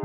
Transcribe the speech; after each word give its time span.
Uh. 0.00 0.04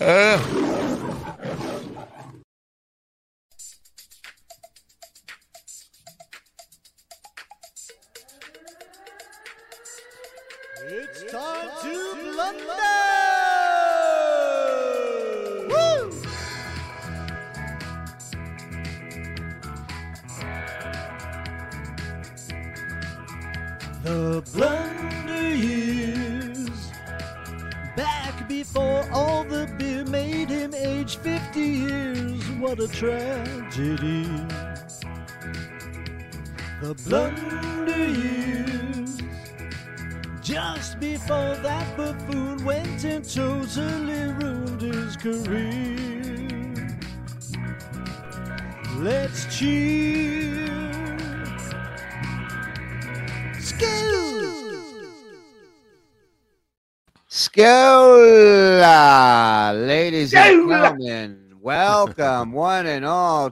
Uh. 0.00 0.51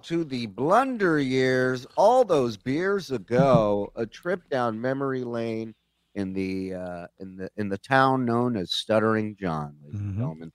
To 0.05 0.25
the 0.25 0.47
Blunder 0.47 1.19
Years. 1.19 1.87
All 1.97 2.25
those 2.25 2.57
beers 2.57 3.11
ago, 3.11 3.91
a 3.97 4.07
trip 4.07 4.49
down 4.51 4.81
memory 4.81 5.25
lane 5.25 5.75
in 6.15 6.33
the 6.33 6.75
uh, 6.75 7.07
in 7.19 7.37
the 7.37 7.51
in 7.57 7.69
the 7.69 7.79
town 7.79 8.25
known 8.25 8.57
as 8.57 8.73
Stuttering 8.73 9.37
John, 9.37 9.77
ladies 9.85 10.01
and 10.01 10.13
Mhm. 10.13 10.17
gentlemen. 10.19 10.53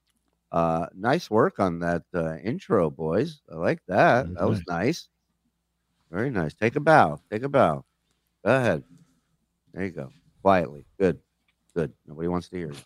Uh, 0.52 0.86
nice 0.94 1.30
work 1.30 1.58
on 1.58 1.78
that 1.80 2.02
uh, 2.14 2.36
intro, 2.36 2.90
boys. 2.90 3.42
I 3.50 3.56
like 3.56 3.80
that. 3.88 4.26
That 4.34 4.48
was 4.48 4.62
nice. 4.68 5.08
Very 6.10 6.30
nice. 6.30 6.54
Take 6.54 6.76
a 6.76 6.80
bow. 6.80 7.20
Take 7.30 7.42
a 7.42 7.48
bow. 7.48 7.84
Go 8.44 8.56
ahead. 8.56 8.84
There 9.72 9.84
you 9.84 9.90
go. 9.90 10.10
Quietly. 10.42 10.86
Good. 10.98 11.18
Good. 11.74 11.92
Nobody 12.06 12.28
wants 12.28 12.48
to 12.50 12.56
hear 12.56 12.68
you. 12.70 12.78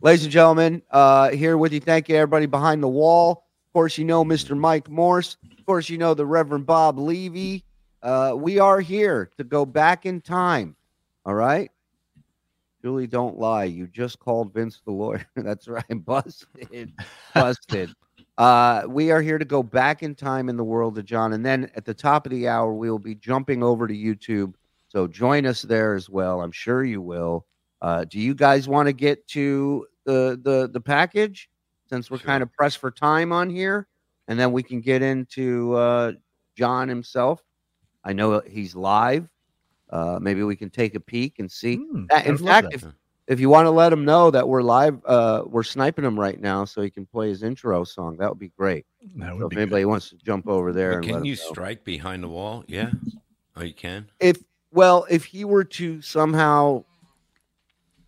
Ladies 0.00 0.24
and 0.24 0.32
gentlemen, 0.32 0.82
uh, 0.90 1.30
here 1.30 1.58
with 1.58 1.72
you. 1.72 1.80
Thank 1.80 2.08
you, 2.08 2.16
everybody 2.16 2.46
behind 2.46 2.82
the 2.82 2.88
wall. 2.88 3.44
Of 3.72 3.74
course, 3.74 3.96
you 3.96 4.04
know 4.04 4.22
Mr. 4.22 4.54
Mike 4.54 4.90
Morse. 4.90 5.38
Of 5.58 5.64
course, 5.64 5.88
you 5.88 5.96
know 5.96 6.12
the 6.12 6.26
Reverend 6.26 6.66
Bob 6.66 6.98
Levy. 6.98 7.64
Uh, 8.02 8.34
we 8.36 8.58
are 8.58 8.80
here 8.80 9.30
to 9.38 9.44
go 9.44 9.64
back 9.64 10.04
in 10.04 10.20
time. 10.20 10.76
All 11.24 11.32
right. 11.32 11.70
Shuli, 12.84 13.08
don't 13.08 13.38
lie. 13.38 13.64
You 13.64 13.86
just 13.86 14.18
called 14.18 14.52
Vince 14.52 14.82
the 14.84 14.90
lawyer. 14.92 15.26
That's 15.36 15.68
right. 15.68 15.86
Busted. 16.04 16.92
Busted. 17.32 17.94
Uh, 18.36 18.82
we 18.88 19.10
are 19.10 19.22
here 19.22 19.38
to 19.38 19.46
go 19.46 19.62
back 19.62 20.02
in 20.02 20.14
time 20.14 20.50
in 20.50 20.58
the 20.58 20.64
world 20.64 20.98
of 20.98 21.06
John. 21.06 21.32
And 21.32 21.42
then 21.42 21.70
at 21.74 21.86
the 21.86 21.94
top 21.94 22.26
of 22.26 22.30
the 22.30 22.48
hour, 22.48 22.74
we 22.74 22.90
will 22.90 22.98
be 22.98 23.14
jumping 23.14 23.62
over 23.62 23.88
to 23.88 23.94
YouTube. 23.94 24.52
So 24.88 25.06
join 25.06 25.46
us 25.46 25.62
there 25.62 25.94
as 25.94 26.10
well. 26.10 26.42
I'm 26.42 26.52
sure 26.52 26.84
you 26.84 27.00
will. 27.00 27.46
Uh, 27.80 28.04
do 28.04 28.18
you 28.18 28.34
guys 28.34 28.68
want 28.68 28.88
to 28.88 28.92
get 28.92 29.26
to 29.28 29.86
the 30.04 30.38
the 30.42 30.68
the 30.70 30.80
package 30.82 31.48
since 31.92 32.10
we're 32.10 32.16
kind 32.16 32.42
of 32.42 32.50
pressed 32.54 32.78
for 32.78 32.90
time 32.90 33.32
on 33.32 33.50
here, 33.50 33.86
and 34.26 34.40
then 34.40 34.50
we 34.50 34.62
can 34.62 34.80
get 34.80 35.02
into 35.02 35.74
uh, 35.74 36.12
John 36.56 36.88
himself. 36.88 37.42
I 38.02 38.14
know 38.14 38.40
he's 38.40 38.74
live. 38.74 39.28
Uh, 39.90 40.18
maybe 40.18 40.42
we 40.42 40.56
can 40.56 40.70
take 40.70 40.94
a 40.94 41.00
peek 41.00 41.38
and 41.38 41.52
see. 41.52 41.84
That. 42.08 42.24
In 42.24 42.38
fact, 42.38 42.70
that. 42.70 42.74
if 42.76 42.86
if 43.26 43.40
you 43.40 43.50
want 43.50 43.66
to 43.66 43.70
let 43.70 43.92
him 43.92 44.06
know 44.06 44.30
that 44.30 44.48
we're 44.48 44.62
live, 44.62 45.04
uh, 45.04 45.42
we're 45.44 45.62
sniping 45.62 46.02
him 46.02 46.18
right 46.18 46.40
now, 46.40 46.64
so 46.64 46.80
he 46.80 46.88
can 46.88 47.04
play 47.04 47.28
his 47.28 47.42
intro 47.42 47.84
song. 47.84 48.16
That 48.16 48.30
would 48.30 48.38
be 48.38 48.48
great. 48.48 48.86
That 49.16 49.32
So 49.32 49.36
would 49.36 49.44
if 49.44 49.50
be 49.50 49.56
anybody 49.58 49.84
wants 49.84 50.08
to 50.08 50.16
jump 50.16 50.48
over 50.48 50.72
there, 50.72 50.94
and 50.94 51.04
can 51.04 51.14
let 51.16 51.26
you 51.26 51.34
him 51.34 51.38
strike 51.50 51.84
behind 51.84 52.22
the 52.22 52.28
wall? 52.28 52.64
Yeah. 52.68 52.90
Oh, 53.54 53.62
you 53.62 53.74
can. 53.74 54.10
if 54.18 54.42
well, 54.72 55.04
if 55.10 55.26
he 55.26 55.44
were 55.44 55.64
to 55.64 56.00
somehow 56.00 56.84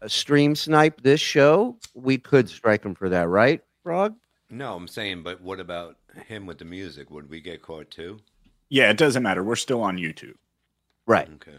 uh, 0.00 0.08
stream 0.08 0.54
snipe 0.56 1.02
this 1.02 1.20
show, 1.20 1.76
we 1.92 2.16
could 2.16 2.48
strike 2.48 2.82
him 2.82 2.94
for 2.94 3.10
that, 3.10 3.28
right, 3.28 3.60
Frog? 3.84 4.16
No, 4.50 4.74
I'm 4.74 4.88
saying, 4.88 5.22
but 5.22 5.40
what 5.42 5.60
about 5.60 5.96
him 6.26 6.46
with 6.46 6.58
the 6.58 6.64
music? 6.64 7.10
Would 7.10 7.28
we 7.28 7.40
get 7.40 7.62
caught 7.62 7.90
too? 7.90 8.18
Yeah, 8.70 8.90
it 8.90 8.96
doesn't 8.96 9.22
matter. 9.22 9.44
We're 9.44 9.56
still 9.56 9.82
on 9.82 9.98
YouTube. 9.98 10.34
Right, 11.06 11.28
Okay. 11.34 11.58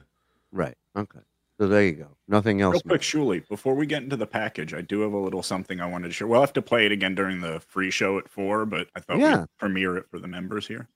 right, 0.51 0.75
okay. 0.97 1.19
So 1.59 1.67
there 1.67 1.83
you 1.83 1.91
go. 1.93 2.07
Nothing 2.27 2.61
else. 2.61 2.73
Real 2.73 2.81
quick, 2.81 3.01
Shuli, 3.01 3.47
before 3.47 3.75
we 3.75 3.85
get 3.85 4.01
into 4.03 4.17
the 4.17 4.25
package, 4.27 4.73
I 4.73 4.81
do 4.81 5.01
have 5.01 5.13
a 5.13 5.17
little 5.17 5.43
something 5.43 5.79
I 5.79 5.85
wanted 5.85 6.07
to 6.07 6.13
share. 6.13 6.27
We'll 6.27 6.41
have 6.41 6.51
to 6.53 6.61
play 6.63 6.85
it 6.87 6.91
again 6.91 7.13
during 7.15 7.39
the 7.41 7.59
free 7.61 7.91
show 7.91 8.17
at 8.17 8.27
four, 8.27 8.65
but 8.65 8.89
I 8.95 8.99
thought 8.99 9.19
Yeah. 9.19 9.39
we'd 9.41 9.57
premiere 9.59 9.95
it 9.97 10.09
for 10.09 10.19
the 10.19 10.27
members 10.27 10.67
here. 10.67 10.89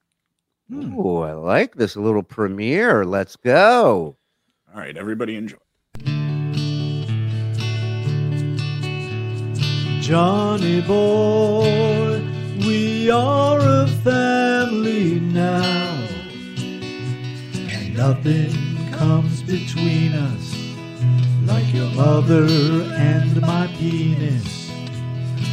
Oh, 0.73 1.19
I 1.21 1.33
like 1.33 1.75
this 1.75 1.95
little 1.95 2.23
premiere. 2.23 3.05
Let's 3.05 3.35
go. 3.35 4.17
All 4.73 4.79
right, 4.81 4.97
everybody 4.97 5.35
enjoy. 5.35 5.57
Johnny 10.09 10.81
boy, 10.81 12.19
we 12.65 13.11
are 13.11 13.59
a 13.59 13.87
family 14.03 15.19
now, 15.19 16.03
and 17.69 17.95
nothing 17.95 18.51
comes 18.91 19.43
between 19.43 20.13
us 20.13 20.55
like 21.45 21.71
your 21.71 21.91
mother 21.91 22.47
and 22.95 23.39
my 23.41 23.67
penis. 23.77 24.71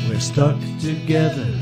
We're 0.09 0.21
stuck 0.21 0.59
together, 0.81 1.53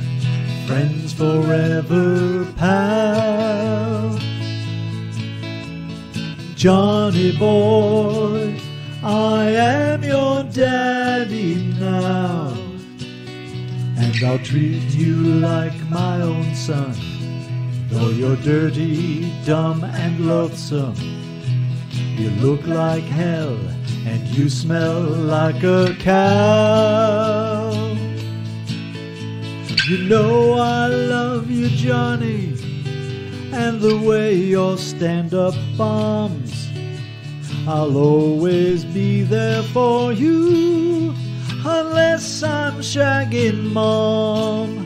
friends 0.69 1.13
forever, 1.13 2.47
pal. 2.57 4.17
Johnny 6.55 7.37
boy, 7.37 8.57
I 9.03 9.47
am 9.51 10.05
your 10.05 10.45
daddy 10.45 11.57
now. 11.81 12.64
And 14.15 14.23
I'll 14.23 14.39
treat 14.39 14.95
you 14.95 15.17
like 15.17 15.75
my 15.91 16.21
own 16.21 16.55
son. 16.55 16.95
Though 17.89 18.11
you're 18.11 18.37
dirty, 18.37 19.33
dumb, 19.45 19.83
and 19.83 20.29
loathsome. 20.29 20.95
You 22.17 22.31
look 22.31 22.65
like 22.65 23.03
hell, 23.03 23.59
and 24.07 24.23
you 24.29 24.49
smell 24.49 25.01
like 25.01 25.65
a 25.65 25.97
cow. 25.99 27.73
You 29.89 29.99
know 30.09 30.53
I 30.53 30.87
love 30.87 31.51
you, 31.51 31.69
Johnny, 31.71 32.55
and 33.53 33.81
the 33.81 33.99
way 33.99 34.37
your 34.37 34.79
stand 34.79 35.35
up 35.35 35.55
bombs. 35.77 36.69
I'll 37.67 37.97
always 37.97 38.85
be 38.85 39.23
there 39.25 39.65
for 39.65 40.13
you, 40.13 41.14
unless 41.67 42.43
I'm 42.43 42.75
shagging 42.81 43.73
mom. 43.73 44.85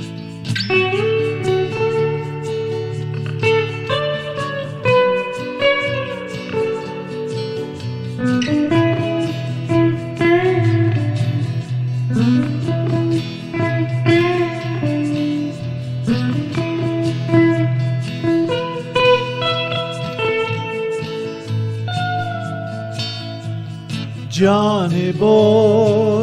Johnny 24.39 25.11
boy, 25.11 26.18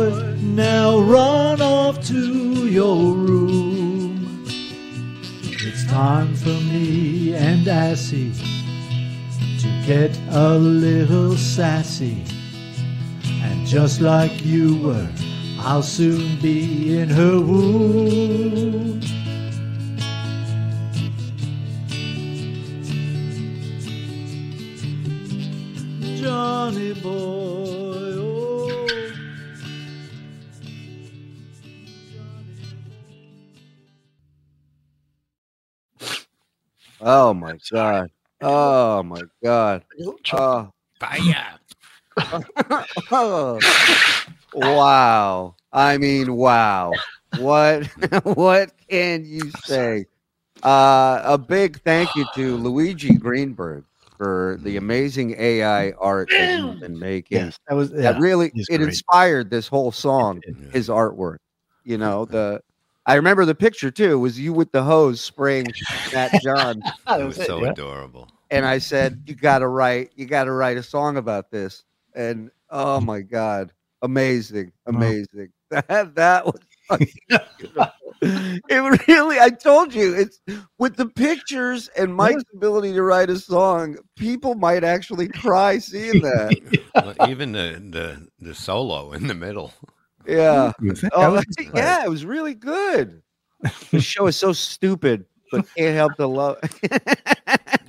now 0.76 1.00
run 1.00 1.62
off 1.62 2.06
to 2.06 2.68
your 2.68 3.14
room. 3.14 4.44
It's 5.68 5.86
time 5.86 6.36
for 6.36 6.58
me 6.72 7.34
and 7.34 7.66
Assy 7.66 8.34
to 9.62 9.70
get 9.88 10.12
a 10.32 10.50
little 10.56 11.38
sassy. 11.38 12.18
And 13.46 13.66
just 13.66 14.02
like 14.02 14.36
you 14.44 14.68
were, 14.86 15.10
I'll 15.60 15.82
soon 15.82 16.42
be 16.42 16.98
in 17.00 17.08
her 17.08 17.40
womb. 17.40 19.00
Johnny 26.22 26.94
boy, 27.06 27.65
Oh 37.08 37.36
my 37.36 37.56
god. 37.72 38.10
Oh 38.42 39.04
my 39.04 39.22
god. 39.44 39.84
Oh. 40.34 40.72
Fire. 41.00 41.60
oh. 43.12 43.60
wow. 44.52 45.56
I 45.72 46.00
mean, 46.00 46.34
wow. 46.36 46.96
What 47.36 47.86
what 48.24 48.72
can 48.90 49.24
you 49.24 49.52
say? 49.52 50.06
Uh, 50.64 51.22
a 51.24 51.38
big 51.38 51.80
thank 51.82 52.16
you 52.16 52.26
to 52.26 52.58
Luigi 52.58 53.14
Greenberg 53.14 53.84
for 54.18 54.58
the 54.64 54.78
amazing 54.78 55.36
AI 55.38 55.92
art 55.92 56.28
that 56.40 56.50
he's 56.50 56.80
been 56.82 56.98
making. 56.98 57.38
Yes, 57.38 57.60
that 57.68 57.76
was 57.76 57.92
yeah, 57.92 58.14
that 58.14 58.20
really 58.20 58.48
it 58.48 58.78
great. 58.78 58.82
inspired 58.82 59.52
this 59.52 59.68
whole 59.68 59.92
song, 59.92 60.42
his 60.72 60.90
artwork. 60.90 61.38
You 61.84 62.00
know, 62.00 62.26
the 62.26 62.62
I 63.08 63.16
remember 63.16 63.46
the 63.46 63.56
picture 63.56 63.92
too. 63.92 64.12
It 64.14 64.16
was 64.16 64.40
you 64.40 64.54
with 64.54 64.72
the 64.72 64.84
hose 64.84 65.22
spraying 65.22 65.68
Matt 66.14 66.32
John. 66.44 66.82
That 67.08 67.22
It 67.22 67.26
was 67.26 67.38
was 67.38 67.48
so 67.48 67.64
yeah. 67.64 67.72
adorable. 67.72 68.28
and 68.52 68.66
I 68.66 68.78
said, 68.80 69.24
"You 69.28 69.36
got 69.36 69.60
to 69.60 69.68
write, 69.68 70.12
you 70.16 70.26
got 70.26 70.46
to 70.46 70.52
write 70.52 70.78
a 70.78 70.84
song 70.84 71.18
about 71.18 71.52
this." 71.52 71.84
And 72.16 72.50
oh 72.70 73.00
my 73.02 73.22
god, 73.22 73.72
amazing, 74.02 74.72
Wow. 74.86 74.96
amazing! 74.98 75.50
That 75.72 76.16
that 76.16 76.46
was 76.46 76.60
it 78.22 79.08
really. 79.08 79.40
I 79.40 79.50
told 79.50 79.94
you, 79.94 80.14
it's 80.14 80.40
with 80.78 80.96
the 80.96 81.08
pictures 81.08 81.90
and 81.98 82.16
Mike's 82.16 82.44
ability 82.54 82.94
to 82.94 83.02
write 83.04 83.30
a 83.30 83.38
song. 83.38 83.98
People 84.16 84.56
might 84.56 84.84
actually 84.84 85.28
cry 85.28 85.78
seeing 85.80 86.22
that. 86.22 86.56
Well, 86.96 87.16
even 87.28 87.52
the, 87.52 87.82
the 87.92 88.28
the 88.40 88.56
solo 88.56 89.12
in 89.12 89.28
the 89.28 89.34
middle. 89.36 89.74
Yeah. 90.28 90.72
That 90.80 91.10
Oh, 91.14 91.32
was- 91.34 91.46
yeah, 91.76 92.04
it 92.04 92.10
was 92.10 92.26
really 92.26 92.54
good. 92.56 93.22
The 93.92 94.00
show 94.02 94.28
is 94.28 94.36
so 94.36 94.54
stupid, 94.54 95.26
but 95.52 95.66
can't 95.76 95.96
help 95.96 96.16
to 96.18 96.28
love. 96.28 96.58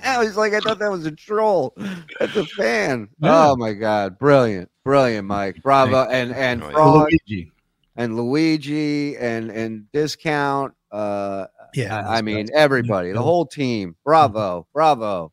I 0.03 0.17
was 0.23 0.35
like, 0.37 0.53
I 0.53 0.59
thought 0.59 0.79
that 0.79 0.89
was 0.89 1.05
a 1.05 1.11
troll. 1.11 1.75
That's 2.19 2.35
a 2.35 2.45
fan. 2.45 3.09
Yeah. 3.19 3.49
Oh 3.49 3.55
my 3.57 3.73
god, 3.73 4.17
brilliant, 4.17 4.71
brilliant, 4.83 5.27
Mike, 5.27 5.61
bravo, 5.61 6.03
and 6.09 6.33
and. 6.33 6.63
Frog 6.63 7.09
Luigi. 7.11 7.51
and 7.95 8.15
Luigi 8.17 9.17
and 9.17 9.51
and 9.51 9.91
Discount. 9.91 10.73
Uh, 10.91 11.47
Yeah, 11.75 11.99
I 12.07 12.19
I 12.19 12.21
mean 12.21 12.47
everybody, 12.55 13.11
the 13.11 13.21
whole 13.21 13.45
team. 13.45 13.95
Bravo, 14.03 14.65
bravo. 14.73 15.31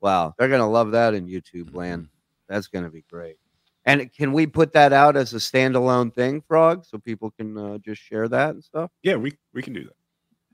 Wow, 0.00 0.34
they're 0.38 0.48
gonna 0.48 0.70
love 0.70 0.92
that 0.92 1.12
in 1.12 1.26
YouTube 1.26 1.74
land. 1.74 2.08
That's 2.48 2.68
gonna 2.68 2.90
be 2.90 3.04
great. 3.10 3.36
And 3.90 4.12
can 4.12 4.32
we 4.32 4.46
put 4.46 4.72
that 4.74 4.92
out 4.92 5.16
as 5.16 5.34
a 5.34 5.38
standalone 5.38 6.14
thing, 6.14 6.42
Frog, 6.46 6.84
so 6.84 6.98
people 6.98 7.32
can 7.32 7.58
uh, 7.58 7.78
just 7.78 8.00
share 8.00 8.28
that 8.28 8.50
and 8.50 8.62
stuff? 8.62 8.90
Yeah, 9.02 9.16
we 9.16 9.32
we 9.52 9.62
can 9.62 9.72
do 9.72 9.84
that. 9.84 9.96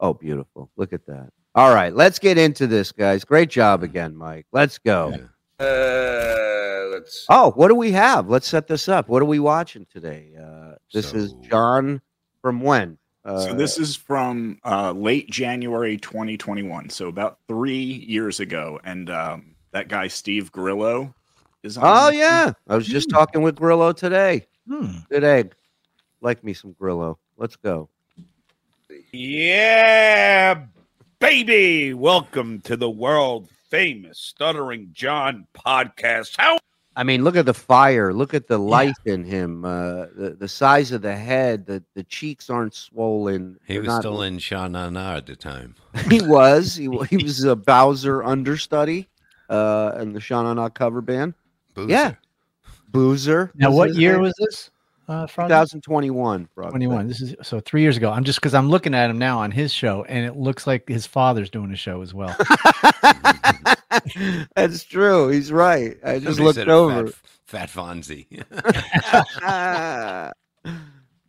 Oh, 0.01 0.15
beautiful! 0.15 0.71
Look 0.77 0.93
at 0.93 1.07
that. 1.07 1.31
All 1.55 1.75
right, 1.75 1.95
let's 1.95 2.19
get 2.19 2.39
into 2.39 2.67
this, 2.67 2.93
guys. 2.93 3.25
Great 3.25 3.51
job 3.51 3.83
again, 3.83 4.17
Mike. 4.17 4.47
Let's 4.53 4.79
go. 4.79 5.11
Yeah. 5.11 5.67
Uh, 5.67 6.89
let's. 6.93 7.27
Oh, 7.29 7.53
what 7.53 7.69
do 7.69 7.75
we 7.75 7.93
have? 7.93 8.29
Let's 8.29 8.49
set 8.49 8.67
this 8.69 8.89
up. 8.89 9.09
What 9.09 9.21
are 9.21 9.27
we 9.27 9.39
watching 9.39 9.87
today? 9.93 10.33
Uh, 10.39 10.77
this 10.93 11.13
is 11.13 11.35
John 11.43 12.01
from 12.41 12.61
when? 12.61 12.99
Uh, 13.25 13.41
so 13.41 13.55
this 13.55 13.77
is 13.79 13.97
from 13.97 14.59
uh, 14.65 14.93
late 14.93 15.29
January 15.29 15.99
2021, 15.99 16.89
so 16.91 17.09
about 17.09 17.39
three 17.49 17.83
years 18.07 18.41
ago, 18.41 18.81
and 18.85 19.11
um, 19.11 19.57
that 19.73 19.89
guy 19.89 20.07
Steve 20.07 20.53
Grillo 20.53 21.15
is. 21.67 21.77
On 21.77 21.83
Oh 21.85 22.11
yeah, 22.11 22.53
I 22.69 22.77
was 22.77 22.87
just 22.87 23.11
talking 23.11 23.43
with 23.43 23.57
Grillo 23.57 23.93
today. 23.93 24.47
Hmm. 24.69 24.99
Good 25.11 25.25
egg. 25.25 25.55
Like 26.23 26.43
me 26.43 26.55
some 26.55 26.73
Grillo. 26.73 27.19
Let's 27.37 27.57
go. 27.57 27.91
Yeah, 29.13 30.65
baby. 31.19 31.93
Welcome 31.93 32.61
to 32.63 32.77
the 32.77 32.89
world 32.89 33.49
famous 33.69 34.19
Stuttering 34.19 34.91
John 34.93 35.47
podcast. 35.55 36.35
How 36.39 36.59
I 36.99 37.03
mean, 37.03 37.25
look 37.25 37.37
at 37.37 37.45
the 37.45 37.53
fire. 37.55 38.15
Look 38.15 38.33
at 38.33 38.47
the 38.47 38.59
life 38.59 38.97
in 39.05 39.25
him. 39.25 39.65
Uh, 39.65 40.07
the 40.17 40.37
the 40.39 40.49
size 40.49 40.93
of 40.93 41.03
the 41.03 41.15
head. 41.17 41.67
The 41.67 41.83
the 41.95 42.05
cheeks 42.05 42.49
aren't 42.49 42.75
swollen. 42.75 43.59
He 43.67 43.75
They're 43.75 43.83
was 43.83 43.89
not- 43.89 44.03
still 44.03 44.23
in 44.23 44.39
Sha 44.39 44.69
Na 44.69 44.89
Na 44.89 45.17
at 45.17 45.27
the 45.27 45.37
time. 45.37 45.75
He 46.11 46.23
was. 46.23 46.77
He, 46.77 46.89
he 47.11 47.17
was 47.23 47.43
a 47.45 47.57
Bowser 47.57 48.23
understudy. 48.25 49.09
Uh, 49.49 49.97
in 50.01 50.13
the 50.13 50.21
Sha 50.21 50.43
Na 50.43 50.55
Na 50.55 50.69
cover 50.69 51.01
band. 51.01 51.35
Boozer. 51.77 51.91
Yeah. 51.91 52.15
Boozer. 52.89 53.53
Now, 53.55 53.71
what 53.71 53.95
year 53.95 54.15
name. 54.15 54.23
was 54.23 54.35
this? 54.39 54.71
Uh, 55.09 55.27
Frog? 55.27 55.49
2021. 55.49 56.49
Frog. 56.55 56.71
21. 56.71 57.07
This 57.07 57.21
is 57.21 57.35
so 57.43 57.61
three 57.61 57.83
years 57.83 57.97
ago. 57.97 58.11
I'm 58.11 58.25
just 58.25 58.41
because 58.41 58.55
I'm 58.55 58.69
looking 58.69 58.93
at 58.95 59.09
him 59.09 59.19
now 59.19 59.39
on 59.39 59.53
his 59.53 59.73
show, 59.73 60.05
and 60.09 60.27
it 60.27 60.37
looks 60.37 60.67
like 60.67 60.89
his 60.89 61.07
father's 61.07 61.49
doing 61.51 61.71
a 61.71 61.77
show 61.77 62.03
as 62.03 62.13
well. 62.13 62.35
That's 64.57 64.83
true. 64.85 65.29
He's 65.29 65.53
right. 65.53 65.97
I 66.05 66.19
just 66.19 66.37
Somebody 66.39 66.59
looked 66.59 66.69
over. 66.69 67.07
Fat, 67.45 67.47
fat 67.47 67.71
Fonzie. 67.71 68.27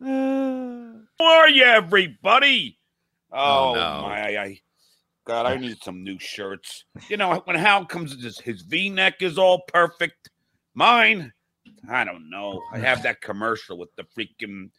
Ah. 0.00 0.92
are 1.20 1.48
you, 1.48 1.64
everybody? 1.64 2.78
Oh, 3.32 3.70
Oh, 3.70 3.74
no. 3.74 4.02
my! 4.08 4.36
I, 4.38 4.60
God, 5.26 5.46
I 5.46 5.56
need 5.56 5.76
some 5.82 6.02
new 6.02 6.18
shirts. 6.18 6.84
You 7.08 7.16
know, 7.18 7.42
when 7.44 7.56
Hal 7.56 7.84
comes, 7.84 8.20
his, 8.22 8.38
his 8.40 8.62
V-neck 8.62 9.20
is 9.22 9.38
all 9.38 9.62
perfect. 9.68 10.30
Mine, 10.78 11.32
I 11.90 12.04
don't 12.04 12.30
know. 12.30 12.62
I 12.72 12.78
have 12.78 13.02
that 13.02 13.20
commercial 13.20 13.76
with 13.78 13.88
the 13.96 14.04
freaking 14.04 14.70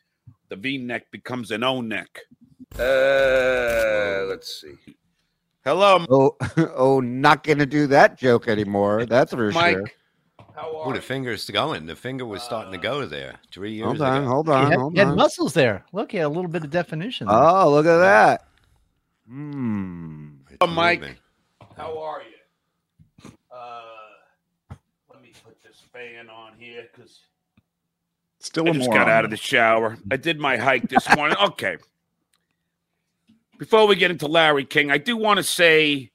the 0.48 0.56
V-neck 0.56 1.12
becomes 1.12 1.52
an 1.52 1.62
O-neck. 1.62 2.22
Uh, 2.78 4.24
let's 4.30 4.62
see. 4.62 4.76
Hello, 5.66 6.06
oh, 6.10 6.38
oh, 6.76 7.02
not 7.02 7.44
gonna 7.44 7.66
do 7.66 7.86
that 7.88 8.18
joke 8.18 8.48
anymore. 8.48 9.06
That's 9.06 9.34
for 9.34 9.52
Mike. 9.52 9.76
sure. 9.76 9.92
How 10.56 10.72
oh, 10.74 10.90
are 10.90 10.94
the 10.94 11.02
finger's 11.02 11.50
going. 11.50 11.86
The 11.86 11.98
finger 11.98 12.26
was 12.26 12.44
starting 12.44 12.72
to 12.72 12.78
go 12.78 13.06
there 13.06 13.36
three 13.52 13.74
years 13.74 13.88
Hold 13.88 14.02
on, 14.02 14.22
ago. 14.22 14.30
hold 14.30 14.48
he 14.48 14.54
on, 14.54 14.72
had, 14.72 14.80
hold 14.80 14.94
he 14.94 15.00
had 15.00 15.08
on. 15.10 15.18
muscles 15.18 15.54
there. 15.54 15.84
Look, 15.92 16.12
he 16.14 16.18
had 16.20 16.28
a 16.28 16.30
little 16.30 16.50
bit 16.50 16.64
of 16.64 16.70
definition. 16.70 17.28
there. 17.28 17.36
Oh, 17.36 17.70
look 17.72 17.86
at 17.86 17.98
that. 17.98 18.48
Hmm. 19.28 20.30
It's 20.50 20.66
Mike. 20.74 21.02
moving. 21.02 21.16
How 21.76 22.00
are 22.00 22.22
you? 22.22 23.32
Uh, 23.52 23.82
let 25.12 25.22
me 25.22 25.34
put 25.44 25.62
this 25.62 25.82
fan 26.00 26.30
on 26.30 26.54
here 26.58 26.88
because 26.94 27.20
Still 28.40 28.68
I 28.68 28.70
a 28.70 28.74
just 28.74 28.88
moron. 28.88 29.06
got 29.06 29.10
out 29.10 29.26
of 29.26 29.32
the 29.32 29.38
shower. 29.38 29.98
I 30.10 30.16
did 30.16 30.40
my 30.40 30.58
hike 30.58 30.88
this 30.90 31.08
morning. 31.16 31.38
Okay. 31.44 31.78
Before 33.58 33.86
we 33.88 33.98
get 33.98 34.10
into 34.10 34.28
Larry 34.28 34.64
King, 34.64 34.90
I 34.90 34.98
do 34.98 35.18
want 35.18 35.36
to 35.38 35.44
say 35.44 36.12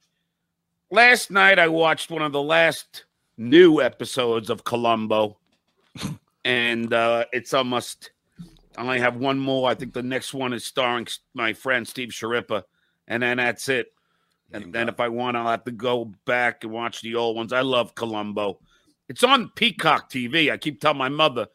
last 0.90 1.30
night 1.30 1.58
I 1.58 1.68
watched 1.68 2.10
one 2.10 2.22
of 2.22 2.32
the 2.32 2.40
last 2.42 3.04
new 3.36 3.82
episodes 3.82 4.48
of 4.48 4.64
Columbo, 4.64 5.36
and 6.46 6.92
uh, 6.94 7.26
it's 7.32 7.52
almost. 7.52 8.12
I 8.78 8.80
only 8.80 8.98
have 9.00 9.16
one 9.16 9.38
more. 9.38 9.68
I 9.68 9.74
think 9.74 9.92
the 9.92 10.02
next 10.02 10.32
one 10.32 10.54
is 10.54 10.64
starring 10.64 11.06
my 11.34 11.52
friend 11.52 11.86
Steve 11.86 12.08
Schirripa, 12.08 12.62
and 13.06 13.22
then 13.22 13.36
that's 13.36 13.68
it. 13.68 13.92
And 14.50 14.72
then 14.72 14.88
if 14.88 14.98
I 14.98 15.08
want, 15.08 15.36
I'll 15.36 15.46
have 15.50 15.64
to 15.64 15.70
go 15.72 16.10
back 16.24 16.64
and 16.64 16.72
watch 16.72 17.02
the 17.02 17.14
old 17.16 17.36
ones. 17.36 17.52
I 17.52 17.60
love 17.60 17.94
Columbo. 17.94 18.58
It's 19.08 19.22
on 19.22 19.50
Peacock 19.54 20.10
TV. 20.10 20.50
I 20.50 20.56
keep 20.56 20.80
telling 20.80 20.98
my 20.98 21.08
mother, 21.08 21.48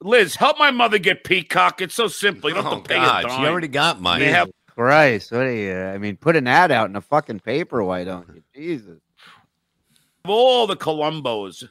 Liz, 0.00 0.34
help 0.34 0.58
my 0.58 0.70
mother 0.70 0.98
get 0.98 1.24
Peacock. 1.24 1.80
It's 1.80 1.94
so 1.94 2.08
simple. 2.08 2.50
You 2.50 2.56
don't 2.56 2.66
Oh, 2.66 2.70
have 2.76 2.84
to 2.84 2.94
oh, 2.94 2.98
pay 2.98 3.04
God. 3.04 3.24
a 3.24 3.28
She 3.28 3.46
already 3.46 3.68
got 3.68 4.00
mine. 4.00 4.20
They 4.20 4.30
have 4.30 4.50
Christ, 4.74 5.30
what 5.32 5.42
are 5.42 5.52
you? 5.54 5.76
I 5.76 5.98
mean, 5.98 6.16
put 6.16 6.34
an 6.34 6.46
ad 6.48 6.72
out 6.72 6.88
in 6.88 6.96
a 6.96 7.00
fucking 7.00 7.40
paper. 7.40 7.84
Why 7.84 8.04
don't 8.04 8.26
you? 8.34 8.42
Jesus. 8.54 9.00
Of 10.24 10.30
all 10.30 10.66
the 10.66 10.76
Columbos. 10.76 11.68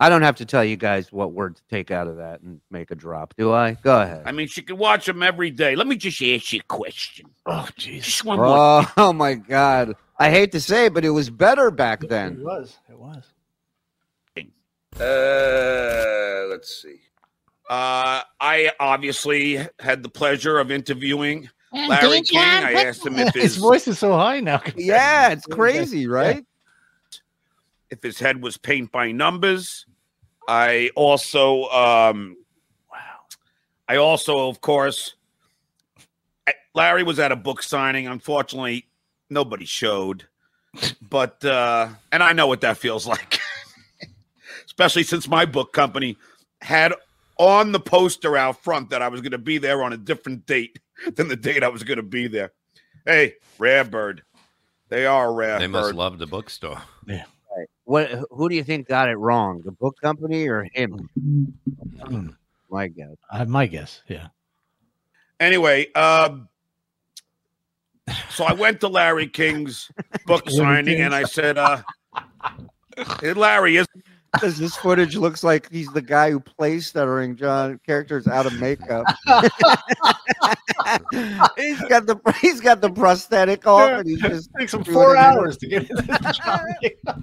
I 0.00 0.08
don't 0.08 0.22
have 0.22 0.34
to 0.36 0.44
tell 0.44 0.64
you 0.64 0.76
guys 0.76 1.12
what 1.12 1.32
word 1.32 1.54
to 1.54 1.62
take 1.70 1.92
out 1.92 2.08
of 2.08 2.16
that 2.16 2.40
and 2.40 2.60
make 2.72 2.90
a 2.90 2.96
drop, 2.96 3.34
do 3.36 3.52
I? 3.52 3.74
Go 3.74 4.02
ahead. 4.02 4.24
I 4.26 4.32
mean, 4.32 4.48
she 4.48 4.60
can 4.62 4.76
watch 4.76 5.06
them 5.06 5.22
every 5.22 5.50
day. 5.52 5.76
Let 5.76 5.86
me 5.86 5.94
just 5.94 6.20
ask 6.20 6.52
you 6.52 6.58
a 6.58 6.64
question. 6.64 7.26
Oh, 7.46 7.68
jeez. 7.78 8.02
Just 8.02 8.24
more. 8.24 8.44
Oh, 8.44 8.84
oh 8.96 9.12
my 9.12 9.34
God. 9.34 9.94
I 10.18 10.30
hate 10.30 10.50
to 10.52 10.60
say, 10.60 10.86
it, 10.86 10.94
but 10.94 11.04
it 11.04 11.10
was 11.10 11.30
better 11.30 11.70
back 11.70 12.00
then. 12.00 12.32
It 12.32 12.44
was. 12.44 12.76
It 12.90 12.98
was. 12.98 13.24
Uh, 15.00 16.46
let's 16.48 16.82
see. 16.82 17.00
Uh, 17.68 18.22
I 18.40 18.70
obviously 18.78 19.66
had 19.80 20.02
the 20.02 20.08
pleasure 20.08 20.58
of 20.58 20.70
interviewing 20.70 21.48
Larry 21.72 22.20
King. 22.22 22.40
I 22.40 22.72
asked 22.84 23.06
him 23.06 23.14
if 23.18 23.32
His 23.34 23.42
his 23.42 23.56
voice 23.56 23.88
is 23.88 23.98
so 23.98 24.12
high 24.12 24.40
now. 24.40 24.60
Yeah, 24.76 25.30
it's 25.30 25.46
crazy, 25.46 26.06
right? 26.06 26.44
if 27.90 28.02
his 28.02 28.18
head 28.18 28.42
was 28.42 28.56
paint 28.56 28.90
by 28.90 29.12
numbers. 29.12 29.84
I 30.48 30.90
also 30.96 31.64
um 31.68 32.36
Wow. 32.90 32.98
I 33.88 33.96
also, 33.96 34.48
of 34.48 34.60
course, 34.62 35.14
Larry 36.74 37.02
was 37.02 37.18
at 37.18 37.32
a 37.32 37.36
book 37.36 37.62
signing. 37.62 38.06
Unfortunately, 38.06 38.86
nobody 39.30 39.64
showed. 39.66 40.26
But 41.02 41.44
uh 41.44 41.88
and 42.10 42.22
I 42.22 42.32
know 42.32 42.46
what 42.46 42.62
that 42.62 42.78
feels 42.78 43.06
like. 43.06 43.38
Especially 44.72 45.02
since 45.02 45.28
my 45.28 45.44
book 45.44 45.74
company 45.74 46.16
had 46.62 46.94
on 47.36 47.72
the 47.72 47.78
poster 47.80 48.38
out 48.38 48.56
front 48.64 48.88
that 48.88 49.02
I 49.02 49.08
was 49.08 49.20
going 49.20 49.32
to 49.32 49.38
be 49.38 49.58
there 49.58 49.82
on 49.82 49.92
a 49.92 49.98
different 49.98 50.46
date 50.46 50.78
than 51.14 51.28
the 51.28 51.36
date 51.36 51.62
I 51.62 51.68
was 51.68 51.82
going 51.82 51.98
to 51.98 52.02
be 52.02 52.26
there. 52.26 52.52
Hey, 53.04 53.34
rare 53.58 53.84
bird. 53.84 54.22
They 54.88 55.04
are 55.04 55.28
a 55.28 55.32
rare 55.32 55.58
They 55.58 55.66
must 55.66 55.88
bird. 55.90 55.96
love 55.96 56.18
the 56.18 56.26
bookstore. 56.26 56.80
Yeah. 57.06 57.24
What? 57.84 58.10
Who 58.30 58.48
do 58.48 58.54
you 58.54 58.64
think 58.64 58.88
got 58.88 59.10
it 59.10 59.16
wrong? 59.16 59.60
The 59.62 59.72
book 59.72 59.96
company 60.00 60.48
or 60.48 60.66
him? 60.72 61.10
Mm, 61.20 62.34
My 62.70 62.88
guess. 62.88 63.16
I 63.30 63.44
my 63.44 63.66
guess. 63.66 64.00
Yeah. 64.08 64.28
Anyway, 65.38 65.92
um, 65.92 66.48
so 68.30 68.44
I 68.44 68.52
went 68.54 68.80
to 68.80 68.88
Larry 68.88 69.26
King's 69.26 69.90
book 70.26 70.48
signing 70.48 71.00
and 71.02 71.14
I 71.14 71.24
said, 71.24 71.58
uh, 71.58 71.82
hey, 73.20 73.32
Larry, 73.34 73.76
is 73.76 73.86
Because 74.32 74.58
this 74.58 74.74
footage 74.76 75.16
looks 75.16 75.44
like 75.44 75.70
he's 75.70 75.88
the 75.88 76.00
guy 76.00 76.30
who 76.30 76.40
plays 76.40 76.86
stuttering 76.86 77.36
John 77.36 77.78
characters 77.86 78.26
out 78.26 78.46
of 78.46 78.58
makeup. 78.58 79.04
he's 81.56 81.80
got 81.82 82.06
the 82.06 82.18
he's 82.40 82.60
got 82.60 82.80
the 82.80 82.90
prosthetic 82.90 83.66
off, 83.66 83.90
and 83.90 84.08
he's 84.08 84.20
just 84.20 84.50
takes 84.58 84.72
him 84.72 84.84
four 84.84 85.16
it 85.16 85.18
hours 85.18 85.58
to 85.58 85.68
get 85.68 85.90
into 85.90 86.02
this 86.02 86.38
job. 87.04 87.22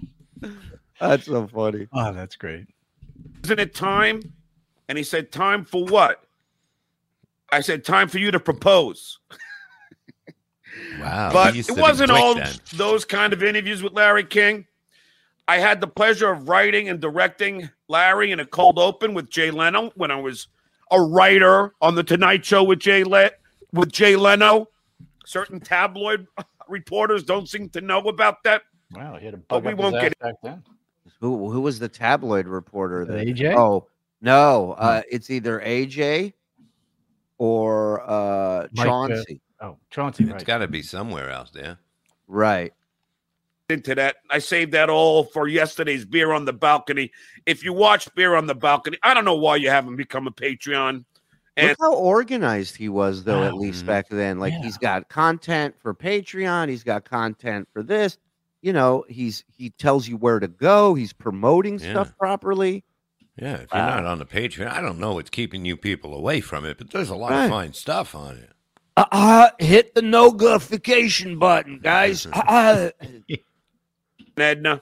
That's 1.00 1.26
so 1.26 1.48
funny. 1.48 1.88
oh, 1.94 2.14
that's 2.14 2.36
great. 2.36 2.68
isn't 3.44 3.60
it 3.60 3.74
time? 3.74 4.22
And 4.90 4.98
he 4.98 5.04
said, 5.04 5.32
time 5.32 5.66
for 5.66 5.86
what? 5.86 6.24
I 7.52 7.62
said, 7.62 7.86
time 7.86 8.10
for 8.10 8.18
you 8.18 8.32
to 8.32 8.40
propose. 8.40 9.20
Wow. 11.00 11.32
but 11.32 11.56
it 11.56 11.72
wasn't 11.72 12.12
all 12.12 12.36
then. 12.36 12.54
those 12.74 13.06
kind 13.06 13.34
of 13.34 13.44
interviews 13.44 13.82
with 13.84 13.94
Larry 13.94 14.24
King. 14.24 14.66
I 15.50 15.58
had 15.58 15.82
the 15.82 15.88
pleasure 15.88 16.30
of 16.30 16.48
writing 16.48 16.90
and 16.90 17.00
directing 17.00 17.68
Larry 17.88 18.32
in 18.32 18.40
a 18.40 18.46
cold 18.46 18.78
open 18.78 19.16
with 19.16 19.32
Jay 19.32 19.50
Leno 19.50 19.90
when 19.96 20.12
I 20.12 20.16
was 20.22 20.48
a 20.92 21.02
writer 21.02 21.74
on 21.82 21.96
the 21.96 22.04
Tonight 22.04 22.46
Show 22.46 22.64
with 22.64 22.78
Jay 22.78 23.04
Le- 23.04 23.32
with 23.74 23.92
Jay 23.92 24.16
Leno. 24.16 24.68
Certain 25.26 25.60
tabloid 25.60 26.28
reporters 26.68 27.24
don't 27.24 27.50
seem 27.50 27.68
to 27.70 27.82
know 27.82 27.98
about 28.02 28.44
that. 28.44 28.62
Wow, 28.92 29.16
he 29.18 29.26
had 29.26 29.34
a 29.34 29.38
But 29.38 29.64
bug 29.64 29.66
we 29.66 29.72
up 29.72 29.78
his 29.78 29.84
won't 29.84 29.96
ass 29.96 30.02
get 30.04 30.20
back 30.20 30.36
then. 30.44 30.64
Who 31.20 31.50
who 31.52 31.62
was 31.62 31.80
the 31.80 31.90
tabloid 31.90 32.48
reporter? 32.48 33.04
The 33.06 33.14
that- 33.14 33.26
AJ? 33.28 33.56
Oh 33.58 33.88
no, 34.22 34.74
uh, 34.78 35.02
it's 35.10 35.32
either 35.32 35.62
AJ 35.62 36.34
or 37.40 38.02
uh, 38.08 38.68
Mike, 38.74 38.86
uh, 38.86 38.90
Chauncey. 38.90 39.42
Oh, 39.62 39.78
Chauncey, 39.90 40.26
It's 40.26 40.34
right. 40.34 40.46
got 40.46 40.58
to 40.60 40.68
be 40.68 40.84
somewhere 40.84 41.32
out 41.32 41.52
there. 41.54 41.80
right. 42.28 42.72
Into 43.70 43.96
that. 43.96 44.18
I 44.30 44.40
saved 44.40 44.72
that 44.74 44.90
all 44.90 45.24
for 45.26 45.48
yesterday's 45.48 46.06
beer 46.06 46.32
on 46.34 46.46
the 46.46 46.54
balcony. 46.54 47.12
If 47.46 47.64
you 47.64 47.74
watch 47.74 48.14
beer 48.16 48.36
on 48.36 48.48
the 48.48 48.56
balcony, 48.56 48.98
I 49.04 49.14
don't 49.14 49.26
know 49.26 49.36
why 49.36 49.58
you 49.58 49.70
haven't 49.70 49.96
become 49.96 50.28
a 50.28 50.32
Patreon. 50.32 51.06
And- 51.58 51.70
Look 51.70 51.78
how 51.82 51.94
organized 51.96 52.76
he 52.78 52.90
was, 52.90 53.24
though. 53.24 53.44
At 53.44 53.54
least 53.56 53.84
Mhm. 53.84 53.88
back 53.88 54.10
then, 54.10 54.40
like 54.40 54.54
Yeah. 54.54 54.64
he's 54.64 54.78
got 54.78 55.10
content 55.10 55.76
for 55.82 55.94
Patreon. 55.94 56.70
He's 56.70 56.84
got 56.84 57.06
content 57.06 57.68
for 57.74 57.84
this. 57.84 58.18
You 58.62 58.74
know, 58.74 59.06
he's 59.08 59.44
he 59.56 59.70
tells 59.72 60.08
you 60.08 60.18
where 60.18 60.40
to 60.40 60.48
go. 60.48 60.94
He's 60.94 61.14
promoting 61.14 61.80
stuff 61.80 62.14
properly. 62.18 62.84
Yeah, 63.38 63.54
if 63.56 63.68
you're 63.74 63.82
Wow. 63.82 63.96
not 64.02 64.06
on 64.06 64.20
the 64.20 64.26
Patreon, 64.26 64.70
I 64.70 64.82
don't 64.82 65.00
know 65.00 65.14
what's 65.14 65.30
keeping 65.30 65.64
you 65.66 65.78
people 65.78 66.14
away 66.14 66.42
from 66.42 66.66
it, 66.66 66.78
but 66.78 66.90
there's 66.92 67.10
a 67.10 67.16
lot 67.16 67.32
Right. 67.32 67.46
of 67.46 67.50
fine 67.50 67.74
stuff 67.74 68.14
on 68.16 68.36
it. 68.38 68.50
Uh, 68.98 69.06
uh, 69.14 69.50
hit 69.60 69.96
the 69.96 70.02
no 70.02 70.30
notification 70.30 71.40
button, 71.40 71.80
guys. 71.82 72.26
Uh, 72.34 72.90
Edna, 74.42 74.82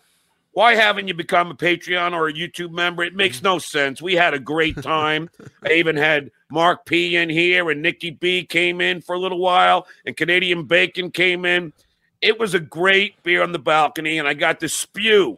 why 0.58 0.74
haven't 0.74 1.08
you 1.08 1.14
become 1.14 1.52
a 1.52 1.56
Patreon 1.56 2.14
or 2.14 2.28
a 2.28 2.34
YouTube 2.34 2.72
member? 2.72 3.04
It 3.04 3.16
makes 3.16 3.44
no 3.44 3.60
sense. 3.60 4.02
We 4.02 4.16
had 4.16 4.34
a 4.34 4.40
great 4.40 4.76
time. 4.82 5.30
I 5.64 5.74
even 5.74 5.96
had 5.96 6.32
Mark 6.50 6.86
P 6.86 7.16
in 7.16 7.30
here, 7.30 7.70
and 7.70 7.82
Nikki 7.82 8.10
B 8.10 8.44
came 8.44 8.82
in 8.82 9.02
for 9.02 9.14
a 9.14 9.20
little 9.20 9.38
while, 9.38 9.88
and 10.06 10.18
Canadian 10.18 10.64
Bacon 10.64 11.12
came 11.12 11.46
in. 11.46 11.74
It 12.22 12.40
was 12.40 12.56
a 12.56 12.60
great 12.60 13.22
beer 13.22 13.44
on 13.44 13.52
the 13.52 13.60
balcony, 13.60 14.18
and 14.18 14.28
I 14.28 14.34
got 14.34 14.60
to 14.62 14.68
spew 14.68 15.38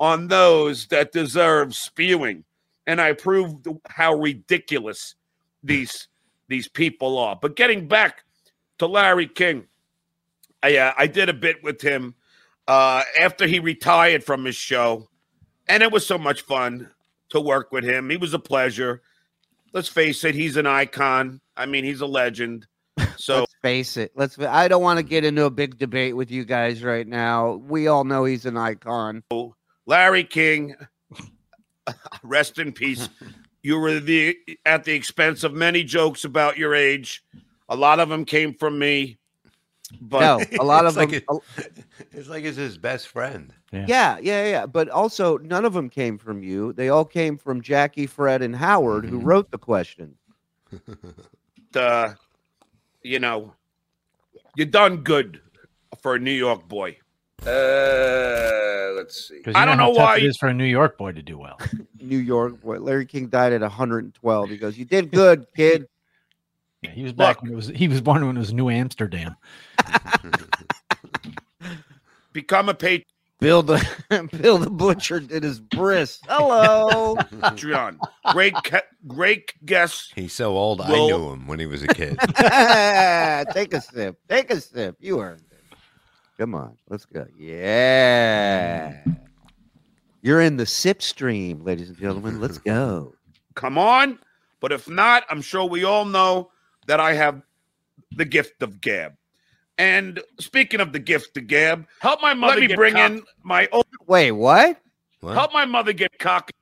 on 0.00 0.28
those 0.28 0.86
that 0.88 1.12
deserve 1.12 1.74
spewing, 1.74 2.44
and 2.86 3.00
I 3.00 3.14
proved 3.14 3.68
how 3.88 4.14
ridiculous 4.14 5.14
these 5.62 6.08
these 6.48 6.68
people 6.68 7.18
are. 7.18 7.36
But 7.40 7.56
getting 7.56 7.88
back 7.88 8.24
to 8.80 8.86
Larry 8.86 9.28
King, 9.28 9.66
I 10.62 10.76
uh, 10.76 10.92
I 10.98 11.06
did 11.06 11.30
a 11.30 11.34
bit 11.34 11.62
with 11.62 11.80
him 11.80 12.14
uh, 12.68 13.02
after 13.18 13.46
he 13.46 13.58
retired 13.58 14.22
from 14.22 14.44
his 14.44 14.54
show, 14.54 15.08
and 15.66 15.82
it 15.82 15.90
was 15.90 16.06
so 16.06 16.18
much 16.18 16.42
fun 16.42 16.90
to 17.30 17.40
work 17.40 17.72
with 17.72 17.82
him. 17.82 18.10
He 18.10 18.18
was 18.18 18.34
a 18.34 18.38
pleasure. 18.38 19.02
Let's 19.72 19.88
face 19.88 20.22
it, 20.24 20.34
he's 20.34 20.56
an 20.56 20.66
icon. 20.66 21.40
I 21.56 21.66
mean, 21.66 21.84
he's 21.84 22.02
a 22.02 22.06
legend. 22.06 22.66
So 23.16 23.40
let's 23.40 23.54
face 23.62 23.96
it. 23.96 24.12
Let's. 24.14 24.38
I 24.38 24.68
don't 24.68 24.82
want 24.82 24.98
to 24.98 25.02
get 25.02 25.24
into 25.24 25.44
a 25.44 25.50
big 25.50 25.76
debate 25.76 26.14
with 26.14 26.30
you 26.30 26.44
guys 26.44 26.84
right 26.84 27.06
now. 27.06 27.54
We 27.54 27.88
all 27.88 28.04
know 28.04 28.24
he's 28.24 28.46
an 28.46 28.56
icon. 28.56 29.24
Larry 29.86 30.22
King, 30.22 30.76
rest 32.22 32.58
in 32.58 32.72
peace. 32.72 33.08
You 33.60 33.80
were 33.80 33.98
the 33.98 34.38
at 34.64 34.84
the 34.84 34.94
expense 34.94 35.42
of 35.42 35.52
many 35.52 35.82
jokes 35.82 36.24
about 36.24 36.58
your 36.58 36.76
age. 36.76 37.24
A 37.68 37.74
lot 37.74 37.98
of 37.98 38.08
them 38.08 38.24
came 38.24 38.54
from 38.54 38.78
me. 38.78 39.17
But 40.00 40.20
no, 40.20 40.60
a 40.60 40.64
lot 40.64 40.84
It's 40.86 40.96
of 40.96 40.96
like 40.96 41.26
them. 41.26 41.38
it- 41.58 41.84
It's 42.12 42.28
like 42.28 42.44
it's 42.44 42.56
his 42.56 42.76
best 42.78 43.08
friend. 43.08 43.52
Yeah, 43.72 44.18
yeah, 44.20 44.46
yeah. 44.48 44.66
But 44.66 44.88
also, 44.88 45.38
none 45.38 45.64
of 45.64 45.72
them 45.72 45.88
came 45.90 46.18
from 46.18 46.42
you. 46.42 46.72
They 46.72 46.88
all 46.88 47.04
came 47.04 47.36
from 47.38 47.60
Jackie, 47.62 48.06
Fred, 48.06 48.42
and 48.42 48.56
Howard, 48.56 49.04
who 49.06 49.20
Mhm. 49.20 49.24
wrote 49.24 49.50
the 49.50 49.58
question. 49.58 50.16
uh, 51.74 52.14
you 53.02 53.18
know, 53.18 53.54
you 54.56 54.64
done 54.64 54.98
good 54.98 55.40
for 56.02 56.14
a 56.14 56.18
New 56.18 56.30
York 56.32 56.66
boy. 56.68 56.96
Uh, 57.46 58.92
let's 58.96 59.28
see. 59.28 59.38
Because 59.38 59.54
I 59.54 59.64
don't 59.64 59.76
know 59.78 59.84
how 59.84 59.94
tough 59.94 59.96
why. 59.96 60.16
it 60.18 60.24
is 60.24 60.36
for 60.36 60.48
a 60.48 60.54
New 60.54 60.64
York 60.64 60.98
boy 60.98 61.12
to 61.12 61.22
do 61.22 61.38
well. 61.38 61.58
New 62.00 62.18
York. 62.18 62.60
boy. 62.60 62.78
Larry 62.78 63.06
King 63.06 63.28
died 63.28 63.52
at 63.52 63.60
112. 63.60 64.50
He 64.50 64.56
goes, 64.56 64.76
"You 64.78 64.84
did 64.84 65.10
good, 65.10 65.46
kid." 65.56 65.86
Yeah, 66.82 66.90
he 66.92 67.02
was 67.02 67.12
back 67.12 67.36
Look. 67.36 67.42
when 67.42 67.52
it 67.52 67.56
was 67.56 67.68
he 67.68 67.88
was 67.88 68.00
born 68.00 68.26
when 68.26 68.36
it 68.36 68.40
was 68.40 68.52
New 68.52 68.70
Amsterdam. 68.70 69.34
Become 72.32 72.68
a 72.68 72.74
patron. 72.74 73.04
Bill 73.40 73.62
the 73.62 74.28
Bill 74.40 74.58
the 74.58 74.70
Butcher 74.70 75.20
did 75.20 75.42
his 75.44 75.60
bris. 75.60 76.18
Hello. 76.28 77.14
Patreon. 77.16 77.98
Great, 78.32 78.54
ca- 78.64 78.82
great 79.06 79.54
guest. 79.64 80.12
He's 80.16 80.32
so 80.32 80.56
old, 80.56 80.80
I 80.80 80.90
Well- 80.90 81.08
knew 81.08 81.32
him 81.32 81.46
when 81.46 81.58
he 81.60 81.66
was 81.66 81.82
a 81.82 81.88
kid. 81.88 82.18
Take 83.52 83.74
a 83.74 83.80
sip. 83.80 84.18
Take 84.28 84.50
a 84.50 84.60
sip. 84.60 84.96
You 85.00 85.20
earned 85.20 85.42
it. 85.52 85.62
Come 86.38 86.54
on, 86.54 86.76
let's 86.88 87.04
go. 87.04 87.26
Yeah. 87.36 89.02
You're 90.22 90.40
in 90.40 90.56
the 90.56 90.66
sip 90.66 91.00
stream, 91.02 91.62
ladies 91.64 91.88
and 91.90 91.98
gentlemen. 91.98 92.40
Let's 92.40 92.58
go. 92.58 93.14
Come 93.54 93.78
on. 93.78 94.18
But 94.60 94.72
if 94.72 94.88
not, 94.88 95.24
I'm 95.30 95.42
sure 95.42 95.64
we 95.64 95.84
all 95.84 96.04
know 96.04 96.50
that 96.88 96.98
I 96.98 97.12
have 97.14 97.40
the 98.16 98.24
gift 98.24 98.62
of 98.62 98.80
gab. 98.80 99.14
And 99.78 100.20
speaking 100.40 100.80
of 100.80 100.92
the 100.92 100.98
gift 100.98 101.36
of 101.36 101.46
gab, 101.46 101.86
help 102.00 102.20
my 102.20 102.34
mother. 102.34 102.60
Let 102.60 102.70
me 102.70 102.74
bring 102.74 102.96
in 102.96 103.22
my 103.44 103.68
old. 103.70 103.86
Wait, 104.08 104.32
what? 104.32 104.80
What? 105.20 105.34
Help 105.34 105.52
my 105.52 105.64
mother 105.64 105.92
get 105.92 106.18
cocky. 106.18 106.52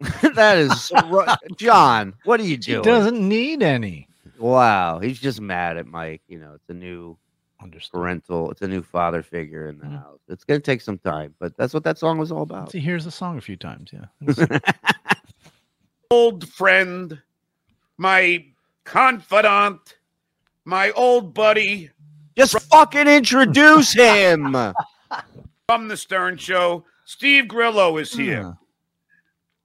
that 0.34 0.58
is 0.58 0.90
ru- 1.04 1.24
John. 1.56 2.14
What 2.24 2.40
are 2.40 2.44
you 2.44 2.56
doing? 2.56 2.78
He 2.78 2.84
doesn't 2.84 3.26
need 3.28 3.62
any. 3.62 4.08
Wow, 4.38 4.98
he's 4.98 5.20
just 5.20 5.40
mad 5.40 5.76
at 5.76 5.86
Mike. 5.86 6.22
You 6.26 6.40
know, 6.40 6.52
it's 6.54 6.68
a 6.68 6.74
new 6.74 7.16
Understood. 7.62 7.92
parental, 8.00 8.50
it's 8.50 8.62
a 8.62 8.68
new 8.68 8.82
father 8.82 9.22
figure 9.22 9.68
in 9.68 9.78
the 9.78 9.84
Mm. 9.86 10.00
house. 10.00 10.18
It's 10.28 10.42
gonna 10.44 10.58
take 10.60 10.80
some 10.80 10.98
time, 10.98 11.34
but 11.38 11.56
that's 11.56 11.72
what 11.72 11.84
that 11.84 11.98
song 11.98 12.18
was 12.18 12.32
all 12.32 12.42
about. 12.42 12.72
See, 12.72 12.80
here's 12.80 13.04
the 13.04 13.10
song 13.12 13.38
a 13.38 13.40
few 13.40 13.56
times. 13.56 13.92
Yeah. 13.92 14.58
Old 16.10 16.48
friend, 16.48 17.20
my 17.98 18.44
confidant, 18.84 19.96
my 20.64 20.90
old 20.92 21.34
buddy 21.34 21.90
Just 22.36 22.60
fucking 22.70 23.08
introduce 23.08 23.92
him. 23.92 24.56
from 25.66 25.88
the 25.88 25.96
Stern 25.96 26.36
Show. 26.36 26.84
Steve 27.04 27.48
Grillo 27.48 27.96
is 27.98 28.12
hmm. 28.12 28.22
here. 28.22 28.56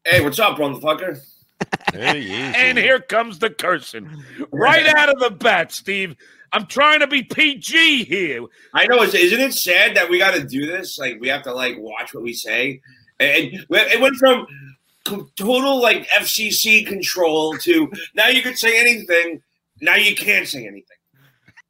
Hey, 0.05 0.21
what's 0.21 0.39
up, 0.39 0.57
motherfucker? 0.57 1.19
Hey, 1.93 2.21
easy. 2.21 2.33
And 2.33 2.77
here 2.77 3.01
comes 3.01 3.39
the 3.39 3.49
cursing. 3.49 4.09
Right 4.51 4.85
out 4.95 5.09
of 5.09 5.19
the 5.19 5.31
bat, 5.31 5.71
Steve. 5.71 6.15
I'm 6.53 6.65
trying 6.67 7.01
to 7.01 7.07
be 7.07 7.21
PG 7.21 8.05
here. 8.05 8.45
I 8.73 8.88
know. 8.88 9.01
Is, 9.01 9.13
isn't 9.13 9.39
it 9.39 9.53
sad 9.53 9.95
that 9.95 10.09
we 10.09 10.19
got 10.19 10.35
to 10.35 10.43
do 10.43 10.65
this? 10.65 10.97
Like, 10.97 11.19
we 11.19 11.27
have 11.27 11.43
to 11.43 11.53
like 11.53 11.75
watch 11.77 12.13
what 12.13 12.23
we 12.23 12.33
say, 12.33 12.81
and, 13.19 13.53
and 13.53 13.67
it 13.69 13.99
went 13.99 14.15
from 14.15 14.45
com- 14.45 14.47
total 15.36 15.82
like 15.82 16.08
FCC 16.10 16.86
control 16.86 17.58
to 17.60 17.92
now 18.16 18.28
you 18.28 18.42
could 18.42 18.58
say 18.58 18.80
anything. 18.80 19.42
Now 19.82 19.96
you 19.96 20.16
can't 20.16 20.48
say 20.48 20.60
anything. 20.68 20.84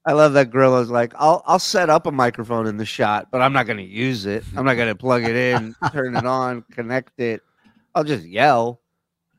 I 0.05 0.13
love 0.13 0.33
that 0.33 0.49
Grillo's 0.49 0.89
like, 0.89 1.13
I'll 1.17 1.43
I'll 1.45 1.59
set 1.59 1.89
up 1.89 2.05
a 2.07 2.11
microphone 2.11 2.65
in 2.67 2.77
the 2.77 2.85
shot, 2.85 3.27
but 3.31 3.41
I'm 3.41 3.53
not 3.53 3.67
gonna 3.67 3.81
use 3.81 4.25
it. 4.25 4.43
I'm 4.55 4.65
not 4.65 4.75
gonna 4.75 4.95
plug 4.95 5.23
it 5.23 5.35
in, 5.35 5.75
turn 5.91 6.15
it 6.15 6.25
on, 6.25 6.63
connect 6.71 7.19
it. 7.19 7.41
I'll 7.93 8.03
just 8.03 8.25
yell. 8.25 8.81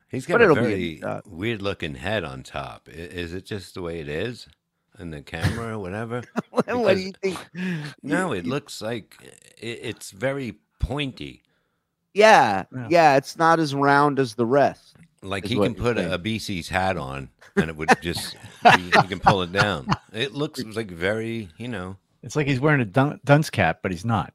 He's 0.09 0.25
got 0.25 0.41
a 0.41 0.53
very 0.53 1.01
weird 1.25 1.61
looking 1.61 1.95
head 1.95 2.23
on 2.23 2.43
top. 2.43 2.87
I- 2.89 2.95
Is 2.95 3.33
it 3.33 3.45
just 3.45 3.73
the 3.75 3.81
way 3.81 3.99
it 3.99 4.09
is? 4.09 4.47
In 4.99 5.09
the 5.09 5.21
camera 5.21 5.75
or 5.75 5.79
whatever? 5.79 6.21
what 6.51 6.65
do 6.95 6.99
you 7.01 7.13
think? 7.23 7.39
No, 8.03 8.33
it 8.33 8.45
looks 8.45 8.81
like 8.81 9.15
it, 9.57 9.79
it's 9.81 10.11
very 10.11 10.59
pointy. 10.79 11.40
Yeah, 12.13 12.63
Yeah. 12.75 12.87
yeah, 12.89 13.15
it's 13.17 13.37
not 13.37 13.59
as 13.59 13.73
round 13.73 14.19
as 14.19 14.35
the 14.35 14.45
rest. 14.45 14.95
Like 15.21 15.45
he 15.45 15.55
can 15.55 15.75
put 15.75 15.97
a, 15.97 16.15
a 16.15 16.19
BC's 16.19 16.67
hat 16.67 16.97
on 16.97 17.29
and 17.55 17.69
it 17.69 17.75
would 17.75 17.89
just, 18.01 18.35
he, 18.75 18.81
he 18.83 18.91
can 18.91 19.19
pull 19.19 19.41
it 19.43 19.51
down. 19.51 19.87
It 20.11 20.33
looks 20.33 20.63
like 20.63 20.89
very, 20.89 21.49
you 21.57 21.67
know, 21.67 21.95
It's 22.23 22.35
like 22.35 22.47
he's 22.47 22.59
wearing 22.59 22.81
a 22.81 22.85
dun- 22.85 23.19
dunce 23.23 23.49
cap, 23.51 23.79
but 23.83 23.91
he's 23.91 24.03
not. 24.05 24.33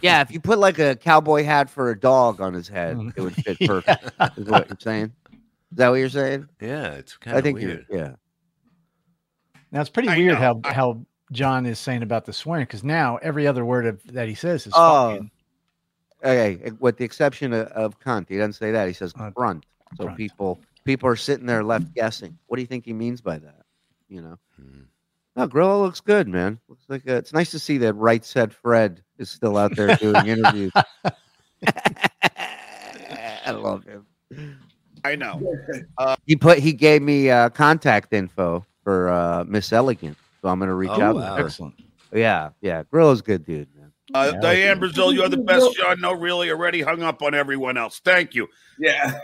Yeah, 0.00 0.20
if 0.20 0.30
you 0.30 0.38
put 0.40 0.58
like 0.58 0.78
a 0.78 0.94
cowboy 0.96 1.42
hat 1.44 1.68
for 1.68 1.90
a 1.90 1.98
dog 1.98 2.40
on 2.40 2.54
his 2.54 2.68
head, 2.68 2.96
Mm. 2.96 3.12
it 3.16 3.20
would 3.20 3.34
fit 3.44 3.58
perfect. 3.66 4.04
Is 4.38 4.46
what 4.46 4.68
you're 4.68 4.78
saying? 4.80 5.12
Is 5.72 5.76
that 5.76 5.88
what 5.88 5.94
you're 5.96 6.08
saying? 6.08 6.48
yeah, 6.60 6.92
it's 6.92 7.16
kind 7.16 7.36
of. 7.36 7.40
I 7.40 7.42
think 7.42 7.58
weird. 7.58 7.84
you're. 7.90 7.98
Yeah. 8.00 8.12
Now 9.72 9.80
it's 9.80 9.90
pretty 9.90 10.08
I 10.08 10.16
weird 10.16 10.34
know. 10.34 10.38
how 10.40 10.60
how 10.64 11.00
John 11.32 11.66
is 11.66 11.78
saying 11.78 12.02
about 12.02 12.24
the 12.24 12.32
swearing 12.32 12.64
because 12.64 12.84
now 12.84 13.16
every 13.18 13.46
other 13.46 13.64
word 13.64 13.86
of, 13.86 14.02
that 14.14 14.28
he 14.28 14.34
says 14.34 14.66
is 14.66 14.72
Oh, 14.74 15.10
fucking. 15.14 15.30
Okay, 16.24 16.72
with 16.80 16.96
the 16.96 17.04
exception 17.04 17.52
of, 17.52 17.68
of 17.68 18.00
cunt, 18.00 18.28
he 18.28 18.36
doesn't 18.36 18.54
say 18.54 18.70
that. 18.72 18.88
He 18.88 18.94
says 18.94 19.12
Uh, 19.18 19.30
front. 19.30 19.64
So 19.96 20.04
front. 20.04 20.16
people 20.16 20.58
people 20.84 21.08
are 21.08 21.16
sitting 21.16 21.46
there 21.46 21.62
left 21.64 21.94
guessing. 21.94 22.36
What 22.46 22.56
do 22.56 22.62
you 22.62 22.66
think 22.66 22.84
he 22.84 22.92
means 22.92 23.20
by 23.20 23.38
that? 23.38 23.62
You 24.08 24.22
know. 24.22 24.38
Hmm. 24.60 24.80
No, 25.36 25.46
Grillo 25.46 25.80
looks 25.82 26.00
good, 26.00 26.26
man. 26.26 26.58
Looks 26.68 26.84
like 26.88 27.08
uh 27.08 27.14
it's 27.14 27.32
nice 27.32 27.50
to 27.52 27.58
see 27.58 27.78
that 27.78 27.94
right 27.94 28.24
said 28.24 28.52
Fred 28.52 29.02
is 29.18 29.30
still 29.30 29.56
out 29.56 29.76
there 29.76 29.94
doing 29.96 30.26
interviews. 30.26 30.72
I 33.46 33.50
love 33.52 33.84
him. 33.84 34.06
I 35.04 35.14
know. 35.16 35.40
He 36.26 36.36
put 36.36 36.58
he 36.58 36.72
gave 36.72 37.00
me 37.02 37.30
uh, 37.30 37.48
contact 37.50 38.12
info 38.12 38.64
for 38.84 39.08
uh, 39.08 39.44
Miss 39.44 39.72
Elegante, 39.72 40.18
so 40.42 40.48
I'm 40.48 40.58
gonna 40.58 40.74
reach 40.74 40.90
Oh, 40.92 41.00
out. 41.00 41.14
wow. 41.16 41.36
to 41.36 41.42
her. 41.42 41.46
Excellent. 41.46 41.74
Yeah, 42.12 42.50
yeah. 42.60 42.82
Grillo's 42.90 43.22
good 43.22 43.44
dude, 43.46 43.68
man. 43.76 43.77
Uh, 44.14 44.32
Yeah, 44.34 44.40
Diane 44.40 44.78
Brazil, 44.78 45.12
you're 45.12 45.28
the 45.28 45.36
best, 45.36 45.76
John. 45.76 46.00
No, 46.00 46.12
really, 46.12 46.50
already 46.50 46.80
hung 46.80 47.02
up 47.02 47.22
on 47.22 47.34
everyone 47.34 47.76
else. 47.76 48.00
Thank 48.04 48.34
you. 48.34 48.48
Yeah. 48.78 49.18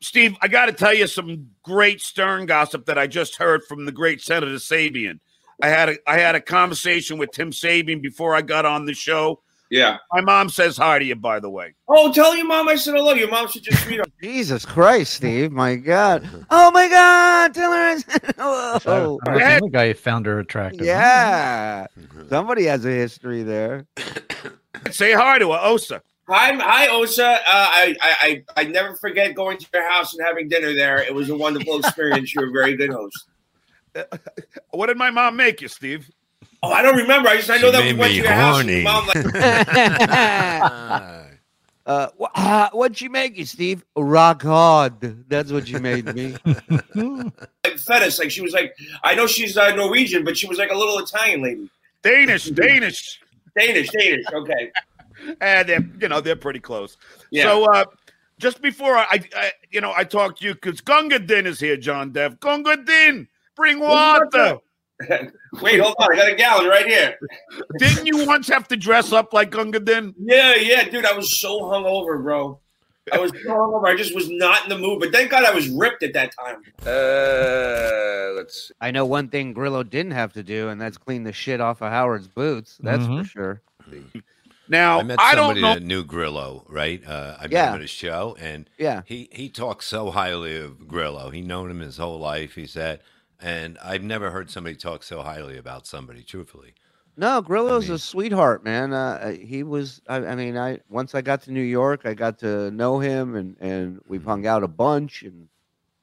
Steve, 0.00 0.36
I 0.42 0.48
got 0.48 0.66
to 0.66 0.72
tell 0.72 0.92
you 0.92 1.06
some 1.06 1.48
great 1.62 2.00
Stern 2.00 2.46
gossip 2.46 2.84
that 2.86 2.98
I 2.98 3.06
just 3.06 3.36
heard 3.36 3.64
from 3.64 3.86
the 3.86 3.92
great 3.92 4.20
Senator 4.20 4.56
Sabean. 4.56 5.18
I 5.62 5.68
had 5.68 5.88
a 5.88 5.96
I 6.06 6.18
had 6.18 6.34
a 6.34 6.40
conversation 6.40 7.16
with 7.16 7.30
Tim 7.30 7.50
Sabean 7.50 8.02
before 8.02 8.34
I 8.34 8.42
got 8.42 8.66
on 8.66 8.84
the 8.84 8.94
show. 8.94 9.40
Yeah. 9.70 9.98
My 10.12 10.20
mom 10.20 10.48
says 10.48 10.76
hi 10.76 10.98
to 10.98 11.04
you, 11.04 11.16
by 11.16 11.40
the 11.40 11.50
way. 11.50 11.74
Oh, 11.88 12.12
tell 12.12 12.36
your 12.36 12.46
mom 12.46 12.68
I 12.68 12.76
said 12.76 12.94
hello. 12.94 13.12
Your 13.12 13.28
mom 13.28 13.48
should 13.48 13.62
just 13.62 13.88
meet 13.88 13.98
read. 13.98 14.12
Jesus 14.22 14.64
Christ, 14.64 15.14
Steve! 15.14 15.52
My 15.52 15.76
God! 15.76 16.28
Oh 16.50 16.70
my 16.70 16.88
God! 16.88 17.54
Tell 17.54 17.72
her 17.72 17.78
I 17.78 17.96
said 17.98 18.34
hello. 18.36 18.78
So, 18.78 19.20
I'm 19.26 19.36
ahead. 19.36 19.62
the 19.62 19.70
guy 19.70 19.88
who 19.88 19.94
found 19.94 20.26
her 20.26 20.38
attractive. 20.38 20.86
Yeah, 20.86 21.86
somebody 22.28 22.64
has 22.64 22.84
a 22.84 22.90
history 22.90 23.42
there. 23.42 23.86
Say 24.90 25.12
hi 25.12 25.38
to 25.38 25.52
her, 25.52 25.60
Osa. 25.62 26.02
Hi, 26.28 26.54
hi, 26.54 26.88
Osa. 26.88 27.26
Uh, 27.26 27.36
I, 27.46 27.96
I, 28.00 28.14
I, 28.20 28.44
I 28.56 28.64
never 28.64 28.96
forget 28.96 29.34
going 29.34 29.58
to 29.58 29.66
your 29.74 29.88
house 29.90 30.14
and 30.14 30.26
having 30.26 30.48
dinner 30.48 30.74
there. 30.74 31.02
It 31.02 31.14
was 31.14 31.28
a 31.28 31.36
wonderful 31.36 31.78
experience. 31.78 32.34
You're 32.34 32.48
a 32.48 32.52
very 32.52 32.76
good 32.76 32.90
host. 32.90 33.28
What 34.70 34.86
did 34.86 34.96
my 34.96 35.10
mom 35.10 35.36
make 35.36 35.60
you, 35.60 35.68
Steve? 35.68 36.10
Oh, 36.64 36.72
I 36.72 36.82
don't 36.82 36.96
remember. 36.96 37.28
I 37.28 37.36
just 37.36 37.50
I 37.50 37.58
know 37.58 37.70
She 37.70 37.72
that 37.72 37.84
we 37.84 37.92
went 37.92 38.12
to 38.14 38.18
me 38.18 38.24
your 38.24 38.32
house. 38.32 38.64
Your 38.64 38.72
horny. 38.72 38.82
mom 38.82 39.06
like, 39.06 39.34
uh, 41.86 42.08
wh- 42.18 42.30
uh, 42.34 42.70
what'd 42.72 43.00
you 43.00 43.10
make 43.10 43.36
you, 43.36 43.44
Steve? 43.44 43.84
Rock 43.96 44.42
hard. 44.42 45.28
That's 45.28 45.52
what 45.52 45.68
you 45.68 45.78
made 45.80 46.14
me. 46.14 46.36
like 46.94 47.78
fed 47.78 48.02
us. 48.02 48.18
Like 48.18 48.30
she 48.30 48.40
was 48.40 48.52
like, 48.52 48.76
I 49.02 49.14
know 49.14 49.26
she's 49.26 49.56
uh, 49.56 49.74
Norwegian, 49.74 50.24
but 50.24 50.36
she 50.36 50.46
was 50.46 50.58
like 50.58 50.70
a 50.70 50.76
little 50.76 50.98
Italian 50.98 51.42
lady. 51.42 51.70
Danish, 52.02 52.44
Danish. 52.46 53.20
Danish, 53.58 53.88
Danish. 53.90 54.24
Okay. 54.32 54.70
And 55.40 55.68
they're 55.68 55.84
you 56.00 56.08
know 56.08 56.20
they're 56.20 56.36
pretty 56.36 56.60
close. 56.60 56.96
Yeah. 57.30 57.44
So 57.44 57.64
uh 57.70 57.84
just 58.38 58.60
before 58.60 58.96
I, 58.96 59.20
I 59.36 59.52
you 59.70 59.80
know 59.80 59.92
I 59.96 60.04
talked 60.04 60.40
to 60.40 60.46
you 60.46 60.54
because 60.54 60.80
Gunga 60.80 61.18
Din 61.18 61.46
is 61.46 61.60
here, 61.60 61.76
John 61.76 62.10
Dev. 62.10 62.40
Gunga 62.40 62.76
Din, 62.78 63.28
bring 63.54 63.80
water. 63.80 64.58
Wait, 65.62 65.80
hold 65.80 65.94
on. 65.98 66.12
I 66.12 66.16
got 66.16 66.32
a 66.32 66.34
gallon 66.34 66.68
right 66.68 66.86
here. 66.86 67.16
Didn't 67.78 68.06
you 68.06 68.26
once 68.26 68.48
have 68.48 68.68
to 68.68 68.76
dress 68.76 69.12
up 69.12 69.32
like 69.32 69.50
Gunga 69.50 69.80
Din? 69.80 70.14
Yeah, 70.18 70.54
yeah, 70.54 70.84
dude. 70.88 71.04
I 71.04 71.12
was 71.14 71.38
so 71.40 71.60
hungover, 71.62 72.22
bro. 72.22 72.60
I 73.12 73.18
was 73.18 73.32
so 73.32 73.50
hungover. 73.50 73.86
I 73.86 73.96
just 73.96 74.14
was 74.14 74.28
not 74.30 74.62
in 74.64 74.68
the 74.70 74.78
mood. 74.78 75.00
But 75.00 75.12
thank 75.12 75.30
God 75.30 75.44
I 75.44 75.52
was 75.52 75.68
ripped 75.68 76.02
at 76.02 76.12
that 76.14 76.32
time. 76.38 76.62
Uh, 76.86 78.32
let's. 78.36 78.72
I 78.80 78.90
know 78.90 79.04
one 79.04 79.28
thing 79.28 79.52
Grillo 79.52 79.82
didn't 79.82 80.12
have 80.12 80.32
to 80.34 80.42
do, 80.42 80.68
and 80.68 80.80
that's 80.80 80.96
clean 80.96 81.24
the 81.24 81.32
shit 81.32 81.60
off 81.60 81.82
of 81.82 81.90
Howard's 81.90 82.28
boots. 82.28 82.78
That's 82.80 83.04
for 83.04 83.10
Mhm. 83.12 83.26
sure. 83.26 83.62
Now 84.68 85.00
I 85.00 85.02
met 85.02 85.20
I 85.20 85.34
don't 85.34 85.40
somebody 85.56 85.60
know. 85.60 85.74
that 85.74 85.82
knew 85.82 86.04
Grillo, 86.04 86.64
right? 86.70 87.02
Uh, 87.06 87.36
I 87.38 87.42
met 87.42 87.52
Yeah. 87.52 87.68
him 87.70 87.74
at 87.74 87.80
a 87.82 87.86
show, 87.86 88.34
and 88.40 88.70
Yeah. 88.78 89.02
he 89.04 89.28
he 89.30 89.50
talks 89.50 89.86
so 89.86 90.10
highly 90.10 90.56
of 90.56 90.88
Grillo. 90.88 91.28
He 91.30 91.42
known 91.42 91.70
him 91.70 91.80
his 91.80 91.98
whole 91.98 92.18
life. 92.18 92.54
He 92.54 92.66
said, 92.66 93.00
and 93.44 93.78
I've 93.82 94.02
never 94.02 94.30
heard 94.30 94.48
somebody 94.50 94.74
talk 94.76 95.02
so 95.02 95.22
highly 95.22 95.58
about 95.58 95.86
somebody. 95.86 96.22
Truthfully, 96.22 96.74
No, 97.16 97.42
Grillo's 97.42 97.86
mean- 97.88 97.96
a 97.96 97.98
sweetheart, 97.98 98.64
man. 98.64 98.92
Uh, 98.92 99.32
he 99.32 99.62
was. 99.62 100.00
I, 100.08 100.16
I 100.16 100.34
mean, 100.34 100.56
I 100.56 100.80
once 100.88 101.14
I 101.14 101.20
got 101.20 101.42
to 101.42 101.52
New 101.52 101.60
York, 101.62 102.06
I 102.06 102.14
got 102.14 102.38
to 102.40 102.70
know 102.70 102.98
him, 102.98 103.34
and 103.36 103.56
and 103.60 104.00
we've 104.08 104.22
Mhm. 104.22 104.26
hung 104.32 104.46
out 104.46 104.62
a 104.64 104.68
bunch. 104.68 105.22
And 105.22 105.48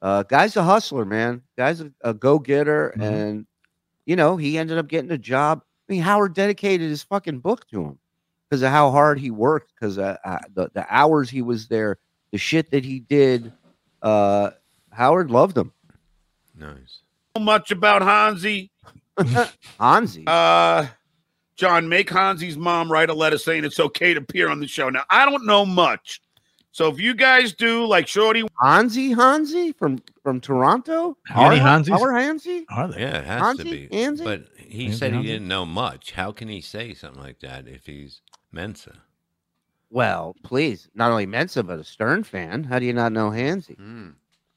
uh, 0.01 0.23
guy's 0.23 0.55
a 0.55 0.63
hustler, 0.63 1.03
man. 1.05 1.41
Guy's 1.57 1.81
a, 1.81 1.91
a 2.01 2.13
go 2.13 2.37
getter, 2.39 2.93
Mhm. 2.95 3.01
and 3.01 3.45
you 4.05 4.15
know 4.15 4.37
he 4.37 4.57
ended 4.57 4.77
up 4.77 4.87
getting 4.87 5.11
a 5.11 5.17
job. 5.17 5.63
I 5.89 5.93
mean, 5.93 6.01
Howard 6.03 6.33
dedicated 6.35 6.89
his 6.89 7.03
fucking 7.03 7.39
book 7.39 7.67
to 7.69 7.83
him 7.83 7.99
because 8.49 8.61
of 8.61 8.69
how 8.71 8.91
hard 8.91 9.19
he 9.19 9.31
worked, 9.31 9.73
because 9.73 9.97
uh, 9.97 10.17
uh, 10.23 10.39
the 10.53 10.69
the 10.73 10.85
hours 10.89 11.29
he 11.29 11.41
was 11.41 11.67
there, 11.67 11.97
the 12.31 12.37
shit 12.37 12.69
that 12.71 12.85
he 12.85 12.99
did. 12.99 13.51
Uh, 14.01 14.51
Howard 14.91 15.29
loved 15.31 15.57
him. 15.57 15.71
nice. 16.57 17.00
Much 17.39 17.71
about 17.71 18.01
Hansi. 18.01 18.71
Hansi. 19.79 20.23
Uh, 20.27 20.87
John, 21.55 21.87
make 21.89 22.09
Hansi's 22.09 22.57
mom 22.57 22.91
write 22.91 23.09
a 23.09 23.13
letter 23.13 23.37
saying 23.37 23.63
it's 23.65 23.79
okay 23.79 24.13
to 24.13 24.19
appear 24.19 24.49
on 24.49 24.59
the 24.59 24.67
show. 24.67 24.89
Now, 24.89 25.03
I 25.09 25.29
don't 25.29 25.45
know 25.45 25.65
much. 25.65 26.21
So 26.73 26.87
if 26.87 26.99
you 26.99 27.13
guys 27.13 27.53
do, 27.53 27.85
like 27.85 28.07
Shorty, 28.07 28.45
Hansi 28.61 29.11
Hansi 29.11 29.73
from 29.73 30.01
from 30.23 30.39
Toronto. 30.39 31.17
How 31.25 31.49
many 31.49 31.59
Our- 31.59 31.67
Hansis? 31.81 32.21
Hansi. 32.21 32.65
Are 32.69 32.87
they? 32.87 33.01
Yeah, 33.01 33.17
it 33.17 33.25
has 33.25 33.57
to 33.57 33.63
be. 33.65 33.89
Hansi? 33.91 34.23
But 34.23 34.45
he 34.57 34.85
Hansi, 34.85 34.97
said 34.97 35.11
he 35.11 35.15
Hansi? 35.17 35.31
didn't 35.33 35.47
know 35.49 35.65
much. 35.65 36.11
How 36.13 36.31
can 36.31 36.47
he 36.47 36.61
say 36.61 36.93
something 36.93 37.21
like 37.21 37.41
that 37.41 37.67
if 37.67 37.85
he's 37.85 38.21
Mensa? 38.53 38.93
Well, 39.89 40.33
please, 40.43 40.87
not 40.95 41.11
only 41.11 41.25
Mensa 41.25 41.61
but 41.61 41.77
a 41.79 41.83
Stern 41.83 42.23
fan. 42.23 42.63
How 42.63 42.79
do 42.79 42.85
you 42.85 42.93
not 42.93 43.11
know 43.11 43.31
Hansi? 43.31 43.73
Hmm. 43.73 44.11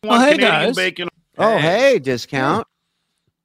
want 0.04 0.22
hey, 0.22 0.36
Canadian 0.36 0.50
guys. 0.66 0.76
bacon. 0.76 1.08
Oh, 1.38 1.56
Hey. 1.58 1.92
hey, 1.92 1.98
discount. 1.98 2.66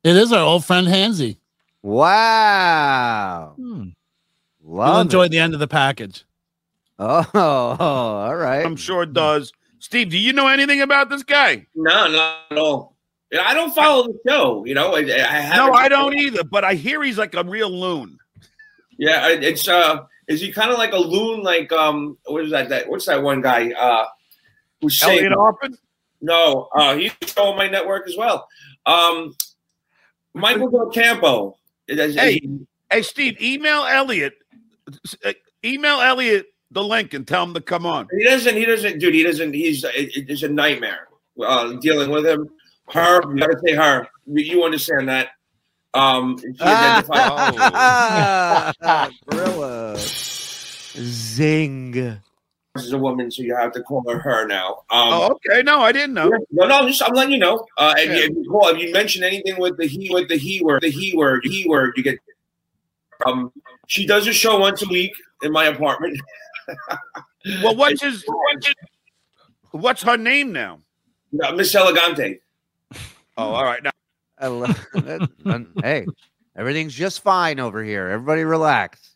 It 0.04 0.16
is 0.16 0.32
our 0.32 0.44
old 0.44 0.64
friend 0.66 0.88
Hansy. 0.88 1.38
Wow, 1.82 3.54
Hmm. 3.56 3.90
You'll 4.64 5.00
enjoy 5.00 5.24
it. 5.26 5.30
the 5.30 5.40
end 5.40 5.54
of 5.54 5.60
the 5.60 5.68
package. 5.68 6.24
Oh, 7.00 7.26
all 7.80 8.36
right. 8.36 8.66
I'm 8.66 8.76
sure 8.76 9.04
it 9.04 9.14
does. 9.14 9.52
Steve, 9.80 10.10
do 10.10 10.18
you 10.18 10.34
know 10.34 10.48
anything 10.48 10.82
about 10.82 11.10
this 11.10 11.24
guy? 11.24 11.66
No, 11.74 12.08
not 12.08 12.38
at 12.52 12.58
all. 12.58 12.96
I 13.42 13.54
don't 13.54 13.74
follow 13.74 14.08
the 14.08 14.20
show. 14.28 14.66
You 14.66 14.74
know, 14.74 14.94
I, 14.96 15.00
I. 15.00 15.56
No, 15.56 15.72
I 15.72 15.88
don't 15.88 16.14
either. 16.18 16.44
But 16.44 16.64
I 16.66 16.74
hear 16.74 17.02
he's 17.04 17.18
like 17.18 17.34
a 17.36 17.44
real 17.44 17.70
loon. 17.70 18.18
Yeah, 18.98 19.30
it's 19.30 19.68
uh, 19.68 20.02
is 20.28 20.42
he 20.42 20.52
kind 20.52 20.72
of 20.72 20.78
like 20.78 20.92
a 20.94 20.98
loon? 20.98 21.42
Like 21.44 21.72
um, 21.72 22.18
what 22.26 22.44
is 22.44 22.52
that? 22.52 22.70
That 22.70 22.90
what's 22.90 23.06
that 23.06 23.22
one 23.24 23.42
guy? 23.42 23.72
Uh, 23.72 24.06
who's 24.82 25.00
saying 25.00 25.20
Elliot 25.26 25.34
Harpin. 25.34 25.78
No? 26.22 26.70
Uh, 26.76 26.96
he's 26.96 27.12
on 27.38 27.58
my 27.58 27.68
network 27.68 28.08
as 28.08 28.16
well. 28.18 28.48
Um, 28.86 29.34
Michael 30.34 30.70
Del 30.70 30.90
Campo. 30.90 31.58
Is- 31.88 32.16
Hey. 32.16 32.42
Hey, 32.92 33.02
Steve, 33.04 33.40
email 33.42 33.84
Elliot. 33.84 34.34
uh, 35.26 35.34
Email 35.64 36.00
Elliot 36.02 36.48
the 36.72 36.84
link 36.84 37.14
and 37.14 37.28
tell 37.28 37.44
him 37.44 37.54
to 37.54 37.62
come 37.62 37.86
on. 37.86 38.08
he 38.16 38.24
doesn't. 38.24 38.56
He 38.56 38.66
doesn't, 38.66 39.00
dude. 39.00 39.14
He 39.14 39.24
doesn't. 39.24 39.54
He's 39.54 39.84
it, 39.84 40.30
it's 40.30 40.44
a 40.44 40.50
nightmare 40.50 41.08
uh, 41.44 41.74
dealing 41.74 42.10
with 42.12 42.26
him. 42.26 42.50
Her, 42.90 43.22
you 43.32 43.38
gotta 43.40 43.60
say 43.66 43.74
her. 43.76 44.08
You, 44.26 44.44
you 44.44 44.64
understand 44.64 45.10
that? 45.10 45.30
Um, 45.94 46.38
she 46.40 46.48
identifies- 46.62 47.56
Ah, 48.82 49.10
Gorilla. 49.30 49.96
Zing. 49.98 52.20
As 52.86 52.92
a 52.94 52.98
woman, 52.98 53.30
so 53.32 53.42
you 53.44 53.56
have 53.56 53.72
to 53.74 53.82
call 53.84 54.04
her 54.10 54.20
her 54.20 54.46
now. 54.48 54.84
Um, 54.90 55.14
Oh, 55.14 55.32
okay. 55.46 55.62
No, 55.64 55.80
I 55.82 55.92
didn't 55.92 56.14
know. 56.14 56.32
no, 56.52 56.68
no, 56.68 56.88
just 56.88 57.02
I'm 57.04 57.14
letting 57.14 57.34
you 57.34 57.40
know. 57.40 57.66
Uh, 57.78 57.94
if, 57.98 58.10
Yeah. 58.10 58.16
you, 58.18 58.24
if 58.24 58.30
you 58.32 58.50
call, 58.50 58.68
if 58.70 58.78
you 58.80 58.92
mention 58.92 59.24
anything 59.24 59.60
with 59.60 59.78
the 59.78 59.86
he 59.88 60.10
with 60.12 60.28
the 60.30 60.38
he 60.38 60.62
word, 60.64 60.82
the 60.82 60.90
he 60.90 61.14
word, 61.16 61.42
he 61.44 61.66
word, 61.68 61.94
you 61.98 62.04
get. 62.04 62.20
Um, 63.26 63.52
she 63.88 64.06
does 64.06 64.28
a 64.28 64.34
show 64.34 64.58
once 64.60 64.82
a 64.82 64.88
week 64.88 65.12
in 65.44 65.52
my 65.52 65.66
apartment. 65.66 66.20
Well, 67.64 67.76
what's 67.76 68.02
his? 68.02 68.24
What's, 68.28 68.68
his- 68.68 68.76
what's 69.72 70.04
her 70.04 70.18
name 70.18 70.52
now? 70.52 70.80
Uh, 71.42 71.54
Miss 71.54 71.74
Elegante. 71.74 72.40
Oh, 73.38 73.54
all 73.54 73.64
right. 73.64 73.82
Now, 73.82 73.92
I 74.38 74.48
love 74.48 74.88
that. 74.94 75.68
hey, 75.82 76.06
everything's 76.56 76.94
just 76.94 77.22
fine 77.24 77.60
over 77.62 77.82
here. 77.82 78.10
Everybody 78.10 78.44
relax. 78.44 79.16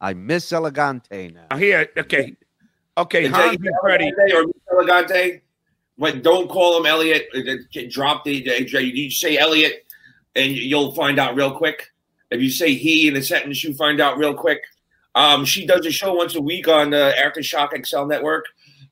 I 0.00 0.14
miss 0.14 0.50
Elegante 0.52 1.28
now. 1.28 1.56
here. 1.56 1.86
Okay. 1.98 2.34
Okay. 2.96 3.24
Is 3.24 3.30
Hans 3.32 3.56
is 3.56 3.72
ready. 3.82 4.10
Or 4.34 4.44
Elegante? 4.72 5.42
But 5.98 6.22
don't 6.22 6.48
call 6.48 6.78
him 6.78 6.86
Elliot. 6.86 7.28
Uh, 7.34 7.40
uh, 7.40 7.82
Drop 7.90 8.24
the. 8.24 8.48
uh, 8.50 8.78
You 8.78 9.10
say 9.10 9.38
Elliot, 9.38 9.86
and 10.34 10.52
you'll 10.52 10.92
find 10.94 11.18
out 11.18 11.34
real 11.36 11.52
quick. 11.52 11.90
If 12.30 12.40
you 12.40 12.50
say 12.50 12.74
he 12.74 13.06
in 13.08 13.16
a 13.16 13.22
sentence, 13.22 13.62
you 13.62 13.74
find 13.74 14.00
out 14.00 14.18
real 14.18 14.34
quick. 14.34 14.60
Um, 15.14 15.44
she 15.44 15.66
does 15.66 15.86
a 15.86 15.92
show 15.92 16.14
once 16.14 16.34
a 16.34 16.40
week 16.40 16.66
on 16.66 16.90
the 16.90 17.14
Aftershock 17.16 17.72
Excel 17.72 18.06
network, 18.06 18.46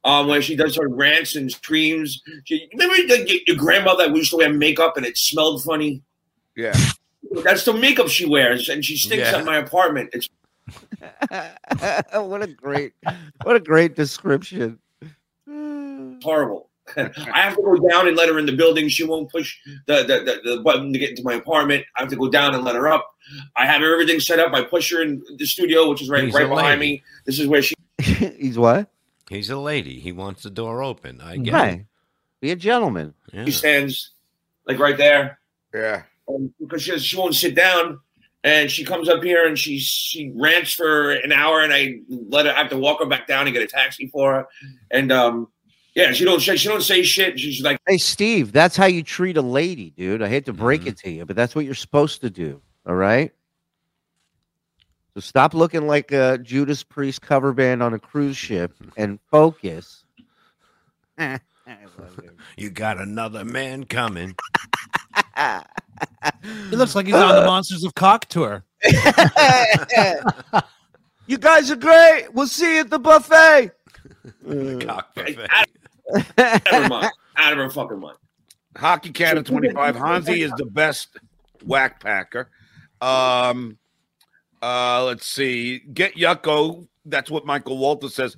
um, 0.04 0.28
where 0.28 0.40
she 0.40 0.54
does 0.54 0.76
her 0.76 0.88
rants 0.88 1.34
and 1.34 1.50
streams. 1.50 2.22
She, 2.44 2.68
remember 2.72 2.94
your, 2.96 3.26
your 3.46 3.56
grandmother 3.56 4.06
that 4.06 4.16
used 4.16 4.30
to 4.30 4.36
wear 4.36 4.52
makeup 4.52 4.96
and 4.96 5.04
it 5.04 5.16
smelled 5.18 5.64
funny? 5.64 6.02
Yeah. 6.56 6.76
That's 7.42 7.64
the 7.64 7.72
makeup 7.72 8.08
she 8.08 8.26
wears, 8.26 8.68
and 8.68 8.84
she 8.84 8.96
stinks 8.96 9.32
Yeah. 9.32 9.38
at 9.38 9.44
my 9.44 9.56
apartment. 9.56 10.10
It's 10.12 10.28
what 12.12 12.42
a 12.42 12.46
great, 12.46 12.92
what 13.44 13.56
a 13.56 13.60
great 13.60 13.94
description. 13.96 14.78
horrible. 16.22 16.68
I 16.96 17.10
have 17.34 17.54
to 17.56 17.62
go 17.62 17.88
down 17.88 18.08
and 18.08 18.16
let 18.16 18.28
her 18.28 18.38
in 18.38 18.46
the 18.46 18.56
building. 18.56 18.88
She 18.88 19.04
won't 19.04 19.30
push 19.30 19.56
the, 19.86 20.02
the, 20.02 20.40
the, 20.44 20.56
the 20.56 20.62
button 20.62 20.92
to 20.92 20.98
get 20.98 21.10
into 21.10 21.22
my 21.22 21.34
apartment. 21.34 21.84
I 21.96 22.00
have 22.02 22.10
to 22.10 22.16
go 22.16 22.28
down 22.28 22.54
and 22.54 22.64
let 22.64 22.74
her 22.74 22.88
up. 22.88 23.14
I 23.56 23.66
have 23.66 23.82
everything 23.82 24.18
set 24.20 24.40
up. 24.40 24.52
I 24.52 24.62
push 24.62 24.92
her 24.92 25.00
in 25.02 25.22
the 25.38 25.46
studio, 25.46 25.88
which 25.88 26.02
is 26.02 26.08
right 26.10 26.24
He's 26.24 26.34
right 26.34 26.48
behind 26.48 26.80
lady. 26.80 26.94
me. 26.94 27.02
This 27.24 27.38
is 27.38 27.46
where 27.46 27.62
she 27.62 27.74
He's 27.98 28.58
what? 28.58 28.90
He's 29.30 29.48
a 29.48 29.56
lady. 29.56 30.00
He 30.00 30.12
wants 30.12 30.42
the 30.42 30.50
door 30.50 30.82
open. 30.82 31.20
I 31.20 31.36
get 31.36 31.54
Right. 31.54 31.86
Be 32.40 32.50
a 32.50 32.56
gentleman. 32.56 33.14
it. 33.32 33.46
Yeah. 33.46 33.52
stands, 33.54 34.10
like 34.66 34.78
right 34.80 34.96
there, 34.98 35.38
Yeah. 35.72 36.02
and 36.26 36.52
because 36.58 36.82
she 36.82 36.98
she 36.98 37.16
won't 37.16 37.36
sit 37.36 37.54
down. 37.54 38.00
And 38.44 38.70
she 38.70 38.84
comes 38.84 39.08
up 39.08 39.22
here 39.22 39.46
and 39.46 39.56
she 39.58 39.78
she 39.78 40.32
rants 40.34 40.72
for 40.72 41.12
an 41.12 41.30
hour, 41.30 41.60
and 41.60 41.72
I 41.72 42.00
let 42.08 42.46
her. 42.46 42.52
I 42.52 42.58
have 42.58 42.70
to 42.70 42.76
walk 42.76 42.98
her 43.00 43.06
back 43.06 43.26
down 43.28 43.46
and 43.46 43.54
get 43.54 43.62
a 43.62 43.68
taxi 43.68 44.08
for 44.08 44.34
her. 44.34 44.46
And 44.90 45.12
um, 45.12 45.46
yeah, 45.94 46.10
she 46.12 46.24
don't 46.24 46.40
she, 46.40 46.56
she 46.56 46.68
don't 46.68 46.82
say 46.82 47.02
shit. 47.04 47.38
She's 47.38 47.62
like, 47.62 47.78
Hey, 47.86 47.98
Steve, 47.98 48.50
that's 48.50 48.76
how 48.76 48.86
you 48.86 49.04
treat 49.04 49.36
a 49.36 49.42
lady, 49.42 49.90
dude. 49.90 50.22
I 50.22 50.28
hate 50.28 50.46
to 50.46 50.52
break 50.52 50.82
Mhm. 50.82 50.86
it 50.88 50.96
to 50.98 51.10
you, 51.10 51.24
but 51.24 51.36
that's 51.36 51.54
what 51.54 51.64
you're 51.64 51.74
supposed 51.74 52.20
to 52.22 52.30
do. 52.30 52.60
All 52.84 52.96
right. 52.96 53.30
So 55.14 55.20
stop 55.20 55.54
looking 55.54 55.86
like 55.86 56.10
a 56.10 56.38
Judas 56.38 56.82
Priest 56.82 57.20
cover 57.22 57.52
band 57.52 57.80
on 57.82 57.94
a 57.94 57.98
cruise 57.98 58.36
ship 58.36 58.72
and 58.96 59.20
focus. 59.30 60.04
I 61.18 61.38
love. 61.98 62.18
You 62.56 62.70
got 62.70 62.98
another 62.98 63.44
man 63.44 63.84
coming. 63.84 64.34
He 66.70 66.76
looks 66.76 66.94
like 66.94 67.06
he's 67.06 67.14
on 67.14 67.34
the 67.36 67.42
Monsters 67.46 67.84
of 67.84 67.94
Cock 67.94 68.26
tour. 68.26 68.64
you 71.26 71.38
guys 71.38 71.70
are 71.70 71.76
great. 71.76 72.28
We'll 72.32 72.46
see 72.48 72.74
you 72.74 72.80
at 72.80 72.90
the 72.90 72.98
buffet. 72.98 73.70
Cock 74.86 75.14
buffet. 75.14 75.48
out 75.48 75.68
of 76.38 76.62
her 76.66 76.88
mind, 76.88 77.12
out 77.36 77.52
of 77.52 77.58
her 77.58 77.70
fucking 77.70 78.00
mind. 78.00 78.16
Hockey 78.76 79.10
Canada 79.10 79.42
25. 79.42 79.96
Hansi 79.96 80.42
is 80.42 80.52
the 80.56 80.66
best 80.66 81.18
whack 81.64 82.00
packer. 82.02 82.50
Um, 83.00 83.78
uh, 84.62 85.04
let's 85.04 85.26
see. 85.26 85.80
Get 85.80 86.14
Yucko. 86.14 86.86
That's 87.04 87.30
what 87.30 87.44
Michael 87.44 87.78
Walter 87.78 88.08
says. 88.08 88.36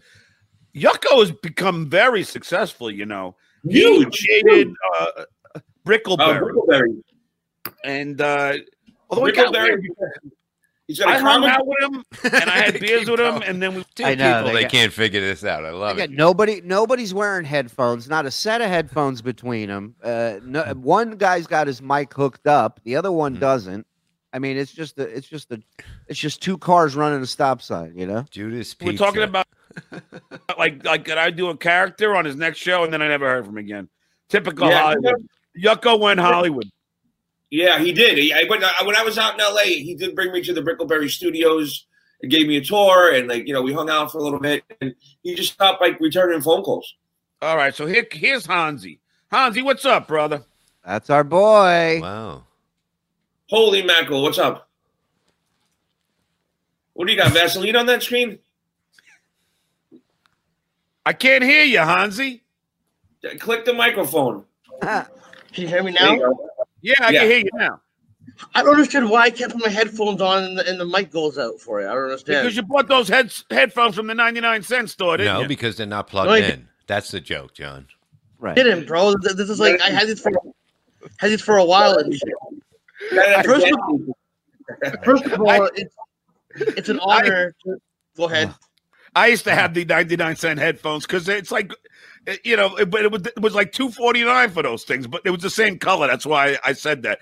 Yucko 0.74 1.20
has 1.20 1.30
become 1.30 1.88
very 1.88 2.24
successful, 2.24 2.90
you 2.90 3.06
know. 3.06 3.36
He 3.62 3.80
Huge. 3.80 4.26
created 4.26 4.74
uh, 4.98 5.06
Uh, 5.18 5.24
Brickleberry. 5.86 6.40
Brickleberry. 6.40 7.02
and 7.84 8.20
uh, 8.20 8.54
although 9.10 9.26
he 9.26 9.32
got 9.32 9.52
Brickleberry. 9.54 9.80
weird, 9.98 10.20
He's 10.86 10.98
got 10.98 11.08
I 11.08 11.16
a 11.16 11.20
hung 11.20 11.46
out 11.46 11.66
with 11.66 11.78
him 11.80 12.04
and 12.24 12.50
I 12.50 12.58
had 12.58 12.78
beers 12.80 13.08
with 13.08 13.18
him, 13.18 13.40
and 13.46 13.62
then 13.62 13.74
we 13.74 13.84
Two 13.94 14.04
I 14.04 14.14
know, 14.14 14.40
people, 14.40 14.48
they 14.48 14.52
they 14.56 14.62
got- 14.64 14.70
can't 14.70 14.92
figure 14.92 15.20
this 15.20 15.42
out. 15.42 15.64
I 15.64 15.70
love 15.70 15.98
it. 15.98 16.10
nobody, 16.10 16.60
nobody's 16.62 17.14
wearing 17.14 17.46
headphones. 17.46 18.06
Not 18.06 18.26
a 18.26 18.30
set 18.30 18.60
of 18.60 18.68
headphones 18.68 19.22
between 19.22 19.68
them. 19.68 19.94
Uh, 20.02 20.40
no, 20.44 20.62
one 20.74 21.12
guy's 21.16 21.46
got 21.46 21.66
his 21.68 21.80
mic 21.80 22.12
hooked 22.12 22.46
up. 22.46 22.80
The 22.84 22.96
other 22.96 23.10
one 23.12 23.34
Hmm. 23.34 23.40
doesn't. 23.40 23.86
I 24.34 24.40
mean, 24.40 24.58
it's 24.58 24.72
just 24.72 24.98
a, 24.98 25.04
it's 25.04 25.26
just 25.28 25.50
a, 25.52 25.62
it's 26.08 26.18
just 26.18 26.42
two 26.42 26.58
cars 26.58 26.96
running 26.96 27.22
a 27.22 27.26
stop 27.26 27.62
sign. 27.62 27.96
You 27.96 28.06
know. 28.06 28.26
Judas 28.30 28.76
we're 28.82 28.92
talking 28.94 29.22
about 29.22 29.46
like 30.58 30.84
like 30.84 31.04
could 31.06 31.16
I 31.18 31.30
do 31.30 31.48
a 31.48 31.56
character 31.56 32.14
on 32.14 32.24
his 32.26 32.36
next 32.36 32.58
show, 32.58 32.84
and 32.84 32.92
then 32.92 33.00
I 33.00 33.08
never 33.08 33.26
heard 33.26 33.44
from 33.46 33.54
him 33.56 33.64
again. 33.64 33.88
Typical 34.28 34.68
Yeah. 34.68 34.82
Hollywood. 34.82 35.28
Yucko 35.60 35.98
went 35.98 36.20
Hollywood. 36.20 36.70
Yeah, 37.50 37.78
he 37.78 37.92
did. 37.92 38.18
He, 38.18 38.32
I, 38.32 38.44
when, 38.48 38.64
uh, 38.64 38.70
I, 38.80 38.84
when 38.84 38.96
I 38.96 39.04
was 39.04 39.16
out 39.16 39.34
in 39.34 39.38
LA, 39.38 39.62
he 39.62 39.94
did 39.94 40.14
bring 40.14 40.32
me 40.32 40.42
to 40.42 40.52
the 40.52 40.60
Brickleberry 40.60 41.08
Studios 41.08 41.86
and 42.20 42.30
gave 42.30 42.48
me 42.48 42.56
a 42.56 42.64
tour, 42.64 43.14
and 43.14 43.28
like 43.28 43.46
you 43.46 43.54
know, 43.54 43.62
we 43.62 43.72
hung 43.72 43.88
out 43.88 44.10
for 44.10 44.18
a 44.18 44.22
little 44.22 44.40
bit, 44.40 44.64
and 44.80 44.94
he 45.22 45.34
just 45.34 45.52
stopped 45.52 45.80
like 45.80 46.00
returning 46.00 46.40
phone 46.40 46.62
calls. 46.62 46.94
All 47.42 47.56
right, 47.56 47.74
so 47.74 47.86
here 47.86 48.06
here's 48.10 48.46
Hansi. 48.46 48.98
Hansi, 49.30 49.62
what's 49.62 49.84
up, 49.84 50.08
brother? 50.08 50.42
That's 50.84 51.10
our 51.10 51.24
boy. 51.24 52.00
Wow. 52.02 52.44
Holy 53.48 53.82
mackerel! 53.82 54.22
What's 54.22 54.38
up? 54.38 54.68
What 56.94 57.06
do 57.06 57.12
you 57.12 57.18
got? 57.18 57.32
Vaseline 57.32 57.76
on 57.76 57.86
that 57.86 58.02
screen? 58.02 58.38
I 61.06 61.12
can't 61.12 61.44
hear 61.44 61.64
you, 61.64 61.78
Hansi. 61.78 62.42
Click 63.38 63.64
the 63.64 63.74
microphone. 63.74 64.44
Can 65.54 65.62
you 65.62 65.68
hear 65.68 65.82
me 65.82 65.92
now? 65.92 66.14
Yeah, 66.82 66.94
I 67.00 67.10
Yeah. 67.10 67.20
can 67.20 67.30
hear 67.30 67.38
you 67.38 67.50
now. 67.54 67.80
I 68.54 68.62
don't 68.62 68.72
understand 68.72 69.08
why 69.08 69.22
I 69.22 69.30
can't 69.30 69.52
put 69.52 69.62
my 69.62 69.68
headphones 69.70 70.20
on 70.20 70.42
and 70.44 70.58
the, 70.58 70.68
and 70.68 70.80
the 70.80 70.84
mic 70.84 71.12
goes 71.12 71.38
out 71.38 71.60
for 71.60 71.80
you. 71.80 71.86
I 71.88 71.94
don't 71.94 72.04
understand. 72.04 72.42
Because 72.44 72.56
you 72.56 72.62
bought 72.62 72.88
those 72.88 73.06
heads 73.08 73.44
headphones 73.50 73.94
from 73.94 74.08
the 74.08 74.14
99 74.14 74.62
cent 74.64 74.90
store, 74.90 75.16
didn't 75.16 75.32
No, 75.32 75.38
you? 75.40 75.44
No, 75.44 75.48
because 75.48 75.76
they're 75.76 75.86
not 75.86 76.08
plugged 76.08 76.28
No, 76.30 76.34
in. 76.34 76.68
That's 76.88 77.10
the 77.12 77.20
joke, 77.20 77.54
John. 77.54 77.86
Right. 78.40 78.56
didn't, 78.56 78.86
bro. 78.86 79.14
This 79.22 79.48
is 79.48 79.60
like 79.60 79.80
I 79.80 79.90
had 79.90 80.08
this 80.08 80.20
for 80.20 80.32
had 81.18 81.30
these 81.30 81.40
for 81.40 81.56
a 81.58 81.64
while 81.64 81.96
and 81.96 82.12
shit. 82.12 83.44
First 83.44 83.66
of- 83.66 84.14
First 85.04 85.24
of 85.26 85.40
all, 85.40 85.66
it's 85.74 85.94
it's 86.56 86.88
an 86.88 86.98
honor. 87.00 87.54
To, 87.64 87.76
go 88.16 88.24
ahead. 88.24 88.52
I 89.14 89.28
used 89.28 89.44
to 89.44 89.54
have 89.54 89.74
the 89.74 89.84
99 89.84 90.36
cent 90.36 90.58
headphones 90.58 91.06
because 91.06 91.28
it's 91.28 91.52
like, 91.52 91.72
you 92.44 92.56
know, 92.56 92.76
it- 92.76 92.90
but 92.90 93.02
it 93.02 93.10
was, 93.12 93.22
it 93.26 93.40
was 93.40 93.54
like 93.54 93.72
249 93.72 94.50
for 94.50 94.62
those 94.62 94.84
things, 94.84 95.06
but 95.06 95.22
it 95.24 95.30
was 95.30 95.42
the 95.42 95.50
same 95.50 95.78
color. 95.78 96.06
That's 96.06 96.26
why 96.26 96.58
I 96.64 96.72
said 96.72 97.02
that. 97.02 97.18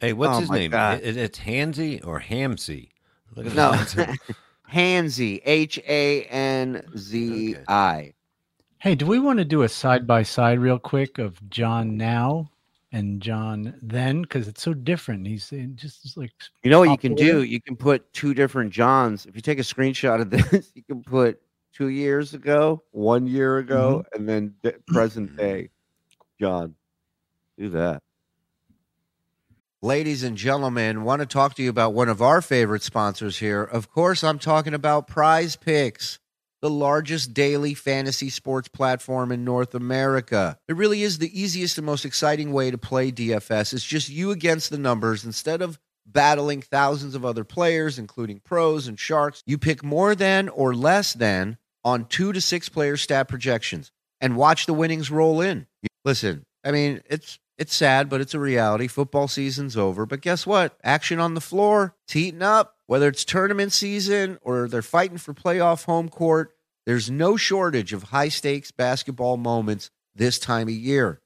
Hey, 0.00 0.12
what's 0.12 0.36
Oh 0.36 0.40
his 0.40 0.50
name? 0.50 0.72
It- 0.74 1.16
it's 1.16 1.38
Hansy 1.38 2.00
or 2.04 2.20
Hamsy. 2.20 2.90
Look 3.34 3.46
at 3.46 3.54
No. 3.54 3.72
Hansy, 4.72 5.40
H 5.44 5.78
A 5.86 6.24
N 6.24 6.82
Z 6.96 7.56
I. 7.68 8.12
Hey, 8.78 8.94
do 8.94 9.06
we 9.06 9.18
want 9.18 9.38
to 9.38 9.44
do 9.44 9.62
a 9.62 9.68
side 9.68 10.06
by 10.06 10.22
side 10.22 10.58
real 10.58 10.78
quick 10.78 11.18
of 11.18 11.48
John 11.48 11.96
now 11.96 12.50
and 12.92 13.20
John 13.22 13.74
then? 13.80 14.22
Because 14.22 14.48
it's 14.48 14.62
so 14.62 14.74
different. 14.74 15.26
He's 15.26 15.50
just 15.76 16.16
like 16.16 16.32
You 16.62 16.70
know 16.70 16.80
what 16.80 16.90
you 16.90 16.98
can 16.98 17.12
Popular. 17.14 17.32
do? 17.34 17.42
You 17.44 17.60
can 17.60 17.76
put 17.76 18.12
two 18.12 18.34
different 18.34 18.72
Johns. 18.72 19.24
If 19.26 19.34
you 19.36 19.40
take 19.40 19.58
a 19.58 19.62
screenshot 19.62 20.20
of 20.20 20.30
this, 20.30 20.72
you 20.74 20.82
can 20.82 21.02
put 21.02 21.40
two 21.76 21.88
years 21.88 22.32
ago, 22.32 22.82
one 22.92 23.26
year 23.26 23.58
ago, 23.58 24.04
mm-hmm. 24.06 24.18
and 24.18 24.28
then 24.28 24.54
d- 24.62 24.72
present 24.86 25.36
day 25.36 25.70
John. 26.40 26.74
Do 27.58 27.70
that. 27.70 28.02
Ladies 29.82 30.22
and 30.22 30.36
gentlemen, 30.36 31.04
want 31.04 31.20
to 31.20 31.26
talk 31.26 31.54
to 31.54 31.62
you 31.62 31.70
about 31.70 31.94
one 31.94 32.08
of 32.08 32.20
our 32.20 32.42
favorite 32.42 32.82
sponsors 32.82 33.38
here. 33.38 33.62
Of 33.62 33.90
course, 33.90 34.24
I'm 34.24 34.38
talking 34.38 34.74
about 34.74 35.06
Prize 35.06 35.54
Picks, 35.56 36.18
the 36.60 36.70
largest 36.70 37.34
daily 37.34 37.74
fantasy 37.74 38.30
sports 38.30 38.68
platform 38.68 39.30
in 39.30 39.44
North 39.44 39.74
America. 39.74 40.58
It 40.68 40.76
really 40.76 41.02
is 41.02 41.18
the 41.18 41.40
easiest 41.40 41.78
and 41.78 41.86
most 41.86 42.04
exciting 42.04 42.52
way 42.52 42.70
to 42.70 42.78
play 42.78 43.12
DFS. 43.12 43.74
It's 43.74 43.84
just 43.84 44.08
you 44.08 44.30
against 44.30 44.70
the 44.70 44.78
numbers 44.78 45.24
instead 45.24 45.62
of 45.62 45.78
battling 46.06 46.62
thousands 46.62 47.14
of 47.14 47.24
other 47.24 47.44
players, 47.44 47.98
including 47.98 48.40
pros 48.40 48.88
and 48.88 48.98
sharks. 48.98 49.42
You 49.46 49.58
pick 49.58 49.84
more 49.84 50.14
than 50.14 50.48
or 50.48 50.74
less 50.74 51.12
than 51.12 51.58
on 51.86 52.04
two 52.04 52.32
to 52.32 52.40
six 52.40 52.68
player 52.68 52.96
stat 52.96 53.28
projections 53.28 53.92
and 54.20 54.36
watch 54.36 54.66
the 54.66 54.74
winnings 54.74 55.08
roll 55.08 55.40
in. 55.40 55.68
Listen, 56.04 56.44
I 56.64 56.72
mean, 56.72 57.00
it's 57.08 57.38
it's 57.58 57.74
sad, 57.74 58.10
but 58.10 58.20
it's 58.20 58.34
a 58.34 58.40
reality. 58.40 58.88
Football 58.88 59.28
season's 59.28 59.76
over, 59.76 60.04
but 60.04 60.20
guess 60.20 60.46
what? 60.46 60.76
Action 60.82 61.20
on 61.20 61.34
the 61.34 61.40
floor, 61.40 61.94
it's 62.04 62.12
heating 62.12 62.42
up. 62.42 62.74
Whether 62.86 63.08
it's 63.08 63.24
tournament 63.24 63.72
season 63.72 64.38
or 64.42 64.68
they're 64.68 64.82
fighting 64.82 65.16
for 65.16 65.32
playoff 65.32 65.84
home 65.84 66.08
court, 66.08 66.52
There's 66.86 67.10
no 67.10 67.36
shortage 67.36 67.92
of 67.92 68.04
high 68.04 68.28
stakes 68.28 68.70
basketball 68.70 69.36
moments 69.36 69.90
this 70.14 70.38
time 70.38 70.68
of 70.68 70.74
year. 70.74 71.20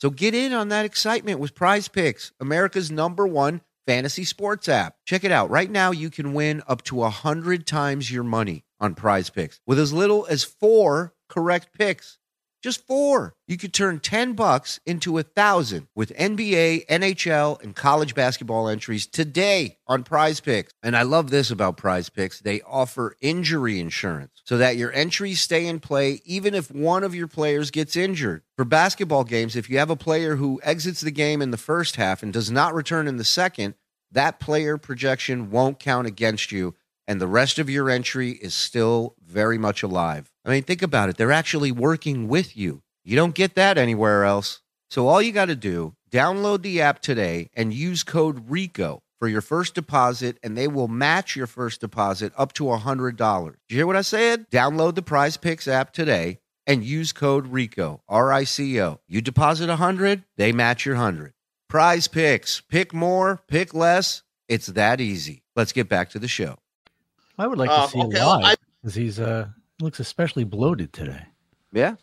So 0.00 0.10
get 0.10 0.34
in 0.34 0.52
on 0.52 0.68
that 0.68 0.84
excitement 0.84 1.40
with 1.40 1.54
Prize 1.54 1.88
Picks, 1.88 2.32
America's 2.40 2.90
number 2.90 3.26
one 3.26 3.60
fantasy 3.86 4.24
sports 4.24 4.68
app. 4.68 4.96
Check 5.06 5.24
it 5.24 5.32
out. 5.32 5.50
Right 5.50 5.70
now, 5.70 5.90
you 5.92 6.10
can 6.10 6.34
win 6.34 6.62
up 6.68 6.82
to 6.82 6.96
100 6.96 7.66
times 7.66 8.10
your 8.10 8.24
money 8.24 8.64
on 8.80 8.94
Prize 8.94 9.30
Picks 9.30 9.60
with 9.66 9.78
as 9.78 9.92
little 9.92 10.26
as 10.28 10.44
four 10.44 11.14
correct 11.28 11.72
picks. 11.76 12.18
Just 12.60 12.84
four. 12.88 13.34
You 13.46 13.56
could 13.56 13.72
turn 13.72 14.00
10 14.00 14.32
bucks 14.32 14.80
into 14.84 15.16
a 15.16 15.22
thousand 15.22 15.86
with 15.94 16.12
NBA, 16.16 16.86
NHL, 16.86 17.62
and 17.62 17.74
college 17.74 18.16
basketball 18.16 18.68
entries 18.68 19.06
today 19.06 19.78
on 19.86 20.02
prize 20.02 20.40
picks. 20.40 20.72
And 20.82 20.96
I 20.96 21.02
love 21.02 21.30
this 21.30 21.52
about 21.52 21.76
prize 21.76 22.08
picks. 22.08 22.40
They 22.40 22.60
offer 22.62 23.14
injury 23.20 23.78
insurance 23.78 24.42
so 24.44 24.58
that 24.58 24.76
your 24.76 24.92
entries 24.92 25.40
stay 25.40 25.66
in 25.66 25.78
play 25.78 26.20
even 26.24 26.52
if 26.52 26.68
one 26.68 27.04
of 27.04 27.14
your 27.14 27.28
players 27.28 27.70
gets 27.70 27.94
injured. 27.94 28.42
For 28.56 28.64
basketball 28.64 29.22
games, 29.22 29.54
if 29.54 29.70
you 29.70 29.78
have 29.78 29.90
a 29.90 29.96
player 29.96 30.34
who 30.34 30.60
exits 30.64 31.00
the 31.00 31.12
game 31.12 31.40
in 31.40 31.52
the 31.52 31.56
first 31.56 31.94
half 31.94 32.24
and 32.24 32.32
does 32.32 32.50
not 32.50 32.74
return 32.74 33.06
in 33.06 33.18
the 33.18 33.24
second, 33.24 33.74
that 34.10 34.40
player 34.40 34.78
projection 34.78 35.52
won't 35.52 35.78
count 35.78 36.08
against 36.08 36.50
you 36.50 36.74
and 37.08 37.20
the 37.20 37.26
rest 37.26 37.58
of 37.58 37.70
your 37.70 37.88
entry 37.88 38.32
is 38.32 38.54
still 38.54 39.16
very 39.26 39.56
much 39.56 39.82
alive. 39.82 40.30
I 40.44 40.50
mean, 40.50 40.62
think 40.62 40.82
about 40.82 41.08
it. 41.08 41.16
They're 41.16 41.32
actually 41.32 41.72
working 41.72 42.28
with 42.28 42.56
you. 42.56 42.82
You 43.02 43.16
don't 43.16 43.34
get 43.34 43.54
that 43.54 43.78
anywhere 43.78 44.24
else. 44.24 44.60
So 44.90 45.08
all 45.08 45.22
you 45.22 45.32
got 45.32 45.46
to 45.46 45.56
do, 45.56 45.94
download 46.10 46.62
the 46.62 46.82
app 46.82 47.00
today 47.00 47.48
and 47.54 47.72
use 47.72 48.04
code 48.04 48.50
RICO 48.50 49.02
for 49.18 49.26
your 49.26 49.40
first 49.40 49.74
deposit 49.74 50.38
and 50.42 50.56
they 50.56 50.68
will 50.68 50.86
match 50.86 51.34
your 51.34 51.46
first 51.46 51.80
deposit 51.80 52.32
up 52.36 52.52
to 52.52 52.64
$100. 52.64 53.16
Did 53.16 53.54
you 53.68 53.76
hear 53.78 53.86
what 53.86 53.96
I 53.96 54.02
said? 54.02 54.48
Download 54.50 54.94
the 54.94 55.02
Prize 55.02 55.38
Picks 55.38 55.66
app 55.66 55.92
today 55.92 56.38
and 56.66 56.84
use 56.84 57.12
code 57.12 57.46
RICO, 57.48 58.02
R 58.06 58.30
I 58.30 58.44
C 58.44 58.80
O. 58.82 59.00
You 59.08 59.22
deposit 59.22 59.68
100, 59.68 60.24
they 60.36 60.52
match 60.52 60.84
your 60.84 60.96
100. 60.96 61.32
Prize 61.70 62.06
Picks. 62.06 62.60
Pick 62.60 62.92
more, 62.92 63.40
pick 63.48 63.72
less. 63.72 64.22
It's 64.46 64.66
that 64.68 65.00
easy. 65.00 65.42
Let's 65.56 65.72
get 65.72 65.88
back 65.88 66.10
to 66.10 66.18
the 66.18 66.28
show. 66.28 66.56
I 67.38 67.46
would 67.46 67.58
like 67.58 67.70
Um, 67.70 67.82
to 67.82 67.88
see 67.88 68.02
okay, 68.02 68.18
him 68.18 68.26
live 68.26 68.56
because 68.82 68.94
he's 68.94 69.20
uh 69.20 69.48
looks 69.80 70.00
especially 70.00 70.44
bloated 70.44 70.92
today. 70.92 71.22
Yeah? 71.72 71.94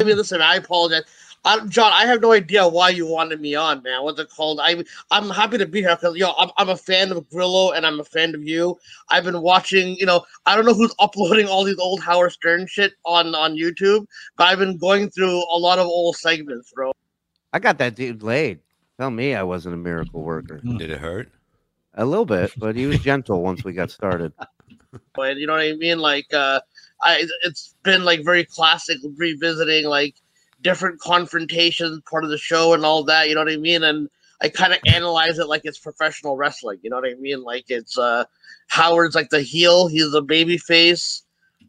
I 0.00 0.04
mean, 0.04 0.16
listen, 0.16 0.40
I 0.40 0.56
apologize. 0.56 1.02
i 1.44 1.58
John, 1.66 1.92
I 1.92 2.06
have 2.06 2.20
no 2.20 2.32
idea 2.32 2.66
why 2.66 2.90
you 2.90 3.06
wanted 3.06 3.40
me 3.40 3.54
on, 3.54 3.82
man. 3.82 4.02
What's 4.04 4.20
it 4.20 4.30
called? 4.30 4.60
I 4.60 4.82
I'm 5.10 5.28
happy 5.28 5.58
to 5.58 5.66
be 5.66 5.80
here 5.80 5.96
because 5.96 6.16
yo, 6.16 6.32
I'm, 6.38 6.50
I'm 6.56 6.68
a 6.68 6.76
fan 6.76 7.10
of 7.10 7.28
Grillo 7.30 7.72
and 7.72 7.84
I'm 7.84 7.98
a 7.98 8.04
fan 8.04 8.34
of 8.34 8.46
you. 8.46 8.78
I've 9.08 9.24
been 9.24 9.42
watching. 9.42 9.96
You 9.96 10.06
know, 10.06 10.24
I 10.46 10.54
don't 10.54 10.64
know 10.64 10.74
who's 10.74 10.94
uploading 10.98 11.48
all 11.48 11.64
these 11.64 11.78
old 11.78 12.00
Howard 12.00 12.32
Stern 12.32 12.66
shit 12.66 12.92
on 13.04 13.34
on 13.34 13.56
YouTube, 13.56 14.06
but 14.36 14.48
I've 14.48 14.58
been 14.58 14.78
going 14.78 15.10
through 15.10 15.38
a 15.52 15.58
lot 15.58 15.78
of 15.78 15.86
old 15.86 16.16
segments, 16.16 16.72
bro. 16.72 16.92
I 17.52 17.58
got 17.58 17.78
that 17.78 17.96
dude 17.96 18.22
laid. 18.22 18.60
Tell 18.98 19.10
me 19.10 19.34
I 19.34 19.42
wasn't 19.42 19.74
a 19.74 19.78
miracle 19.78 20.22
worker. 20.22 20.58
Did 20.58 20.90
it 20.90 21.00
hurt? 21.00 21.30
A 21.94 22.04
little 22.04 22.26
bit, 22.26 22.52
but 22.56 22.76
he 22.76 22.86
was 22.86 23.00
gentle 23.00 23.42
once 23.42 23.64
we 23.64 23.72
got 23.72 23.90
started. 23.90 24.32
And 24.92 25.38
you 25.38 25.46
know 25.46 25.54
what 25.54 25.62
I 25.62 25.74
mean? 25.74 25.98
Like, 25.98 26.32
uh, 26.32 26.60
I 27.02 27.24
it's 27.44 27.74
been 27.82 28.04
like 28.04 28.24
very 28.24 28.44
classic 28.44 28.98
revisiting 29.16 29.86
like 29.86 30.16
different 30.62 31.00
confrontations, 31.00 32.00
part 32.10 32.24
of 32.24 32.30
the 32.30 32.38
show, 32.38 32.74
and 32.74 32.84
all 32.84 33.04
that. 33.04 33.28
You 33.28 33.34
know 33.34 33.42
what 33.42 33.52
I 33.52 33.56
mean? 33.56 33.82
And 33.82 34.08
I 34.40 34.48
kind 34.48 34.72
of 34.72 34.78
analyze 34.86 35.38
it 35.38 35.48
like 35.48 35.62
it's 35.64 35.78
professional 35.78 36.36
wrestling. 36.36 36.78
You 36.82 36.90
know 36.90 36.96
what 36.96 37.10
I 37.10 37.14
mean? 37.14 37.42
Like 37.42 37.66
it's 37.68 37.98
uh, 37.98 38.24
Howard's 38.68 39.14
like 39.14 39.30
the 39.30 39.42
heel, 39.42 39.86
he's 39.88 40.12
the 40.12 40.22
baby 40.22 40.58
face, 40.58 41.22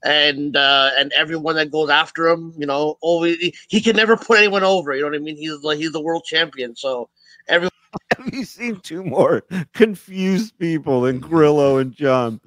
and 0.04 0.56
uh, 0.56 0.92
and 0.98 1.12
everyone 1.14 1.56
that 1.56 1.72
goes 1.72 1.90
after 1.90 2.28
him, 2.28 2.54
you 2.58 2.66
know, 2.66 2.98
always 3.02 3.38
he, 3.38 3.56
he 3.68 3.82
can 3.82 3.96
never 3.96 4.18
put 4.18 4.38
anyone 4.38 4.64
over. 4.64 4.94
You 4.94 5.02
know 5.02 5.10
what 5.10 5.16
I 5.16 5.20
mean? 5.20 5.38
He's 5.38 5.62
like 5.64 5.78
he's 5.78 5.92
the 5.92 6.02
world 6.02 6.24
champion, 6.26 6.76
so 6.76 7.10
everyone. 7.48 7.72
Have 8.18 8.34
you 8.34 8.46
seen 8.46 8.80
two 8.80 9.04
more 9.04 9.44
confused 9.74 10.58
people 10.58 11.02
than 11.02 11.20
Grillo 11.20 11.78
and 11.78 11.94
John? 11.94 12.40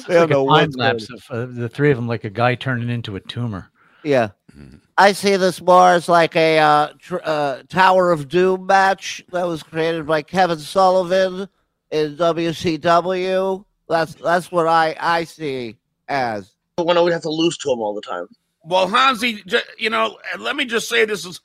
It's 0.00 0.08
they 0.08 0.26
don't 0.26 0.46
like 0.46 0.68
a 0.68 0.70
time 0.72 0.78
lapse 0.78 1.10
of 1.10 1.24
uh, 1.30 1.46
the 1.46 1.68
three 1.68 1.90
of 1.90 1.96
them, 1.96 2.08
like 2.08 2.24
a 2.24 2.30
guy 2.30 2.54
turning 2.54 2.88
into 2.90 3.16
a 3.16 3.20
tumor. 3.20 3.70
Yeah. 4.02 4.30
Mhm. 4.56 4.80
I 4.98 5.12
see 5.12 5.36
this 5.36 5.60
more 5.60 5.90
as 5.90 6.08
like 6.08 6.36
a 6.36 6.58
uh, 6.58 6.88
tr- 6.98 7.24
uh, 7.24 7.62
Tower 7.68 8.10
of 8.10 8.28
Doom 8.28 8.66
match 8.66 9.24
that 9.32 9.46
was 9.46 9.62
created 9.62 10.06
by 10.06 10.22
Kevin 10.22 10.58
Sullivan 10.58 11.48
in 11.90 12.16
WCW. 12.16 13.64
That's 13.88 14.14
that's 14.14 14.52
what 14.52 14.66
I 14.66 14.96
I 15.00 15.24
see 15.24 15.76
as. 16.08 16.54
When 16.76 16.96
always 16.96 17.12
have 17.14 17.22
to 17.22 17.30
lose 17.30 17.58
to 17.58 17.72
him 17.72 17.80
all 17.80 17.94
the 17.94 18.00
time. 18.00 18.26
Well, 18.64 18.88
Hansi, 18.88 19.42
you 19.78 19.90
know, 19.90 20.18
let 20.38 20.56
me 20.56 20.64
just 20.64 20.88
say 20.88 21.04
this 21.04 21.24
is 21.24 21.40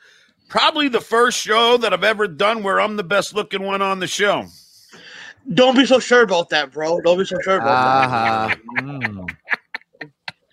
probably 0.49 0.87
the 0.89 1.01
first 1.01 1.39
show 1.39 1.77
that 1.77 1.93
I've 1.93 2.03
ever 2.03 2.27
done 2.27 2.63
where 2.63 2.79
I'm 2.79 2.97
the 2.97 3.03
best 3.03 3.33
looking 3.33 3.63
one 3.63 3.81
on 3.81 3.99
the 3.99 4.07
show. 4.07 4.45
Don't 5.53 5.75
be 5.75 5.85
so 5.85 5.99
sure 5.99 6.23
about 6.23 6.49
that, 6.49 6.71
bro. 6.71 6.99
Don't 7.01 7.17
be 7.19 7.25
so 7.25 7.37
sure 7.43 7.57
about. 7.57 7.67
Uh-huh. 7.67 8.55
Mm. 8.81 9.35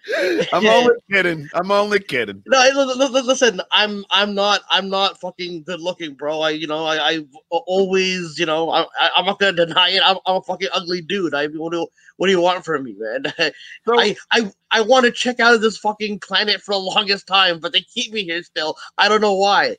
I'm 0.53 0.67
only 0.67 0.95
kidding. 1.11 1.49
I'm 1.55 1.71
only 1.71 2.01
kidding. 2.01 2.43
No, 2.47 2.59
li- 2.61 2.95
li- 2.97 3.09
li- 3.09 3.21
listen, 3.23 3.61
I'm 3.71 4.05
I'm 4.11 4.35
not 4.35 4.63
I'm 4.69 4.89
not 4.91 5.19
fucking 5.21 5.63
good 5.63 5.81
looking, 5.81 6.15
bro. 6.15 6.41
I 6.41 6.51
you 6.51 6.67
know 6.67 6.85
I 6.85 6.97
I 7.13 7.25
always 7.51 8.37
you 8.39 8.47
know 8.47 8.69
I 8.71 8.83
I- 9.01 9.11
I'm 9.17 9.27
not 9.27 9.39
gonna 9.39 9.65
deny 9.65 9.91
it. 9.91 10.03
I'm, 10.05 10.17
I'm 10.27 10.37
a 10.37 10.43
fucking 10.43 10.69
ugly 10.75 11.03
dude. 11.03 11.35
I 11.35 11.47
what 11.47 11.73
do 11.73 11.87
what 12.17 12.27
do 12.27 12.33
you 12.33 12.41
want 12.41 12.65
from 12.65 12.83
me, 12.85 12.97
man? 12.99 13.33
So, 13.87 13.99
I 13.99 14.17
I 14.33 14.53
I 14.73 14.81
want 14.81 15.07
to 15.07 15.13
check 15.13 15.39
out 15.41 15.55
of 15.55 15.61
this 15.61 15.79
fucking 15.79 16.19
planet 16.19 16.61
for 16.61 16.73
the 16.73 16.79
longest 16.81 17.27
time, 17.29 17.61
but 17.61 17.73
they 17.73 17.81
keep 17.81 18.13
me 18.13 18.25
here 18.25 18.43
still. 18.43 18.77
I 18.99 19.09
don't 19.09 19.21
know 19.21 19.35
why. 19.35 19.77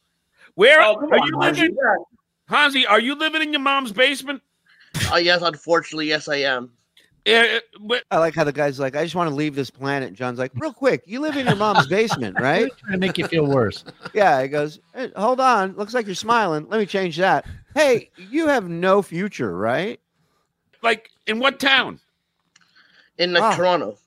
where 0.55 0.81
Oh, 0.81 0.95
are 1.11 1.19
on, 1.19 1.27
you 1.27 1.39
Hansi. 1.41 1.61
living? 1.61 1.77
Hansi, 2.47 2.85
are 2.87 2.99
you 2.99 3.15
living 3.15 3.41
in 3.41 3.51
your 3.51 3.61
mom's 3.61 3.91
basement? 3.91 4.41
Uh, 5.11 5.15
yes, 5.17 5.41
unfortunately, 5.41 6.07
yes, 6.07 6.27
I 6.27 6.37
am. 6.37 6.71
Yeah, 7.25 7.59
uh, 7.89 7.95
I 8.11 8.17
like 8.17 8.35
how 8.35 8.43
the 8.43 8.51
guy's 8.51 8.79
like, 8.79 8.97
I 8.97 9.03
just 9.03 9.15
want 9.15 9.29
to 9.29 9.35
leave 9.35 9.55
this 9.55 9.69
planet. 9.69 10.09
And 10.09 10.17
John's 10.17 10.39
like, 10.39 10.51
real 10.55 10.73
quick, 10.73 11.03
you 11.05 11.21
live 11.21 11.37
in 11.37 11.47
your 11.47 11.55
mom's 11.55 11.87
basement, 11.87 12.37
right? 12.41 12.69
Trying 12.79 12.91
to 12.91 12.97
make 12.97 13.17
you 13.17 13.27
feel 13.27 13.45
worse. 13.45 13.85
Yeah. 14.13 14.41
He 14.41 14.49
goes, 14.49 14.79
"Hey, 14.93 15.09
hold 15.15 15.39
on. 15.39 15.73
Looks 15.77 15.93
like 15.93 16.05
you're 16.05 16.15
smiling. 16.15 16.67
Let 16.69 16.79
me 16.79 16.85
change 16.85 17.15
that. 17.17 17.45
Hey, 17.75 18.11
you 18.29 18.47
have 18.47 18.67
no 18.69 19.01
future, 19.01 19.55
right? 19.57 19.99
like 20.81 21.09
in 21.27 21.39
what 21.39 21.61
town? 21.61 21.97
In 23.17 23.31
like, 23.31 23.41
Ah. 23.43 23.55
Toronto. 23.55 23.97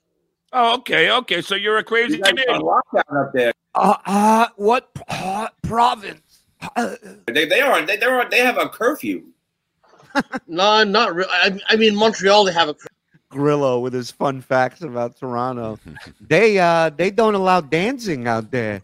Oh, 0.52 0.74
okay, 0.76 1.10
okay. 1.10 1.40
So 1.40 1.54
you're 1.54 1.78
a 1.78 1.84
crazy 1.84 2.18
You 2.18 2.22
guys 2.22 2.32
Canadian. 2.32 2.60
lockdown 2.62 3.26
up 3.26 3.32
there. 3.32 3.52
Uh, 3.74 3.96
uh 4.04 4.46
what 4.56 4.90
uh, 5.08 5.48
province? 5.62 6.42
Uh, 6.76 6.96
They 7.28 7.46
they 7.46 7.60
are 7.62 7.80
they 7.84 7.96
they're 7.96 8.20
on, 8.20 8.28
they 8.30 8.40
have 8.40 8.58
a 8.58 8.68
curfew. 8.68 9.24
No, 10.48 10.84
not 10.84 11.14
real. 11.14 11.26
I, 11.30 11.58
I 11.68 11.76
mean, 11.76 11.94
Montreal 11.96 12.44
they 12.44 12.52
have 12.52 12.68
a 12.68 12.76
Grillo 13.28 13.80
with 13.80 13.92
his 13.92 14.10
fun 14.10 14.40
facts 14.40 14.82
about 14.82 15.16
Toronto. 15.16 15.78
they 16.20 16.58
uh 16.58 16.90
they 16.90 17.10
don't 17.10 17.34
allow 17.34 17.60
dancing 17.60 18.26
out 18.28 18.50
there. 18.50 18.80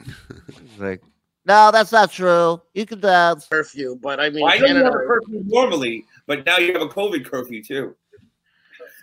It's 0.49 0.79
like, 0.79 1.03
no, 1.47 1.71
that's 1.73 1.93
not 1.93 2.11
true. 2.11 2.61
You 2.75 2.87
can 2.87 3.01
dance. 3.01 3.47
curfew, 3.47 3.99
but 4.03 4.21
I 4.21 4.31
mean, 4.31 4.43
Well, 4.43 4.53
I 4.53 4.59
know 4.59 4.67
you 4.67 4.85
have 4.85 4.95
a 4.95 4.99
curfew 4.99 5.43
normally, 5.47 6.05
but 6.27 6.45
now 6.45 6.59
you 6.59 6.73
have 6.73 6.83
a 6.83 6.89
COVID 6.89 7.25
curfew 7.25 7.63
too. 7.63 7.97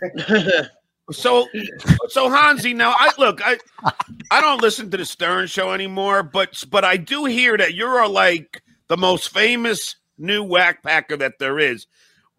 So, 1.12 1.48
so 2.08 2.30
Hansi, 2.30 2.74
now 2.74 2.94
I 2.96 3.12
look, 3.18 3.42
I, 3.44 3.58
I 4.30 4.42
don't 4.42 4.62
listen 4.62 4.92
to 4.92 4.98
the 4.98 5.06
Stern 5.06 5.48
Show 5.48 5.72
anymore, 5.72 6.24
but 6.24 6.64
but 6.70 6.86
I 6.86 6.98
do 6.98 7.26
hear 7.26 7.58
that 7.58 7.74
you're 7.74 8.08
like 8.08 8.62
the 8.88 8.98
most 8.98 9.34
famous 9.34 9.96
new 10.18 10.44
whack 10.44 10.84
packer 10.84 11.18
that 11.18 11.40
there 11.40 11.58
is. 11.58 11.88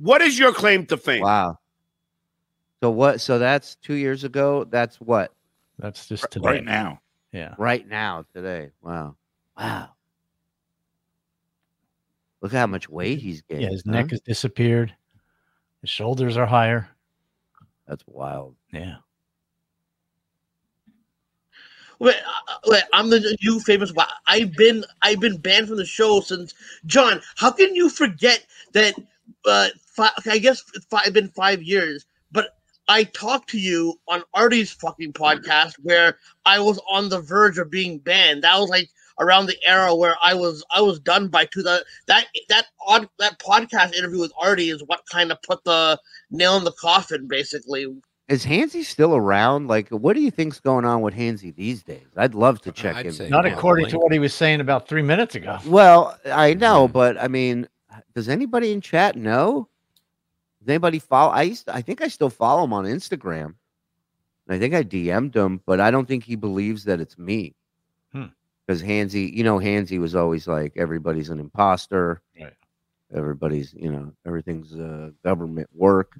What 0.00 0.22
is 0.22 0.38
your 0.38 0.52
claim 0.54 0.86
to 0.86 0.96
fame? 0.96 1.22
Wow. 1.22 1.58
So 2.82 2.90
what? 2.90 3.20
So 3.20 3.38
that's 3.38 3.76
two 3.76 3.94
years 3.94 4.24
ago. 4.24 4.64
That's 4.64 4.96
what 4.96 5.34
That's 5.78 6.06
just 6.06 6.30
today. 6.30 6.48
right 6.48 6.64
now. 6.64 7.00
Yeah. 7.32 7.54
right 7.58 7.86
now 7.86 8.24
today. 8.34 8.70
Wow. 8.82 9.16
Wow. 9.58 9.90
Look 12.40 12.52
how 12.52 12.66
much 12.66 12.88
weight 12.88 13.18
he's 13.18 13.42
gained. 13.42 13.62
Yeah, 13.62 13.68
his 13.68 13.82
huh? 13.84 13.92
neck 13.92 14.10
has 14.10 14.20
disappeared. 14.22 14.94
His 15.82 15.90
shoulders 15.90 16.38
are 16.38 16.46
higher. 16.46 16.88
That's 17.86 18.02
wild. 18.06 18.56
Yeah. 18.72 18.96
Wait, 21.98 22.16
uh, 22.16 22.54
wait, 22.66 22.82
I'm 22.94 23.10
the 23.10 23.36
new 23.42 23.60
famous. 23.60 23.92
wa- 23.92 24.06
I've 24.26 24.54
been 24.56 24.84
I've 25.02 25.20
been 25.20 25.36
banned 25.36 25.68
from 25.68 25.76
the 25.76 25.84
show 25.84 26.20
since 26.20 26.54
John. 26.86 27.20
How 27.36 27.50
can 27.50 27.74
you 27.74 27.90
forget 27.90 28.46
that? 28.72 28.94
Uh, 29.46 29.68
fi- 29.94 30.10
I 30.26 30.38
guess 30.38 30.62
it's 30.74 30.86
fi- 30.86 31.08
been 31.10 31.28
five 31.28 31.62
years, 31.62 32.06
but 32.32 32.56
I 32.88 33.04
talked 33.04 33.50
to 33.50 33.58
you 33.58 34.00
on 34.08 34.22
Artie's 34.34 34.72
fucking 34.72 35.12
podcast 35.12 35.74
where 35.82 36.18
I 36.44 36.58
was 36.58 36.80
on 36.90 37.08
the 37.08 37.20
verge 37.20 37.58
of 37.58 37.70
being 37.70 37.98
banned. 37.98 38.42
That 38.42 38.58
was 38.58 38.68
like 38.68 38.88
around 39.20 39.46
the 39.46 39.56
era 39.64 39.94
where 39.94 40.16
I 40.24 40.34
was 40.34 40.64
I 40.74 40.80
was 40.80 40.98
done 40.98 41.28
by 41.28 41.44
two. 41.44 41.62
That 41.62 41.84
that 42.08 42.26
that 42.48 42.66
odd 42.84 43.08
that 43.18 43.38
podcast 43.38 43.94
interview 43.94 44.18
with 44.18 44.32
Artie 44.40 44.70
is 44.70 44.82
what 44.86 45.02
kind 45.10 45.30
of 45.30 45.40
put 45.42 45.62
the 45.64 46.00
nail 46.30 46.56
in 46.56 46.64
the 46.64 46.72
coffin, 46.72 47.28
basically. 47.28 47.86
is 48.28 48.44
Hansy 48.44 48.82
still 48.82 49.14
around? 49.14 49.68
Like, 49.68 49.88
what 49.90 50.16
do 50.16 50.22
you 50.22 50.30
think's 50.30 50.58
going 50.58 50.84
on 50.84 51.00
with 51.00 51.14
Hansy 51.14 51.54
these 51.54 51.82
days? 51.82 52.06
I'd 52.16 52.34
love 52.34 52.60
to 52.62 52.72
check 52.72 52.96
I'd 52.96 53.06
in. 53.06 53.12
say 53.12 53.28
Not 53.28 53.46
according 53.46 53.88
to 53.90 53.98
what 53.98 54.12
he 54.12 54.18
was 54.18 54.34
saying 54.34 54.60
about 54.60 54.88
three 54.88 55.02
minutes 55.02 55.34
ago. 55.34 55.58
Well, 55.66 56.18
I 56.26 56.54
know, 56.54 56.88
but 56.88 57.20
I 57.20 57.28
mean, 57.28 57.68
does 58.14 58.28
anybody 58.28 58.72
in 58.72 58.80
chat 58.80 59.16
know? 59.16 59.68
Does 60.60 60.68
anybody 60.68 60.98
follow? 60.98 61.32
I 61.32 61.42
used 61.42 61.66
to, 61.66 61.74
I 61.74 61.82
think 61.82 62.02
I 62.02 62.08
still 62.08 62.30
follow 62.30 62.64
him 62.64 62.72
on 62.72 62.84
Instagram. 62.84 63.54
And 64.46 64.56
I 64.56 64.58
think 64.58 64.74
I 64.74 64.82
DM'd 64.82 65.34
him, 65.34 65.60
but 65.64 65.80
I 65.80 65.90
don't 65.90 66.06
think 66.06 66.24
he 66.24 66.36
believes 66.36 66.84
that 66.84 67.00
it's 67.00 67.16
me. 67.18 67.54
Hmm. 68.12 68.26
Because 68.66 68.82
Hansy, 68.82 69.34
you 69.34 69.42
know, 69.42 69.58
Hansy 69.58 69.98
was 69.98 70.14
always 70.14 70.46
like, 70.46 70.72
everybody's 70.76 71.30
an 71.30 71.40
imposter. 71.40 72.20
Right. 72.38 72.52
Everybody's, 73.14 73.74
you 73.74 73.90
know, 73.90 74.12
everything's 74.26 74.74
uh, 74.74 75.10
government 75.24 75.68
work. 75.74 76.18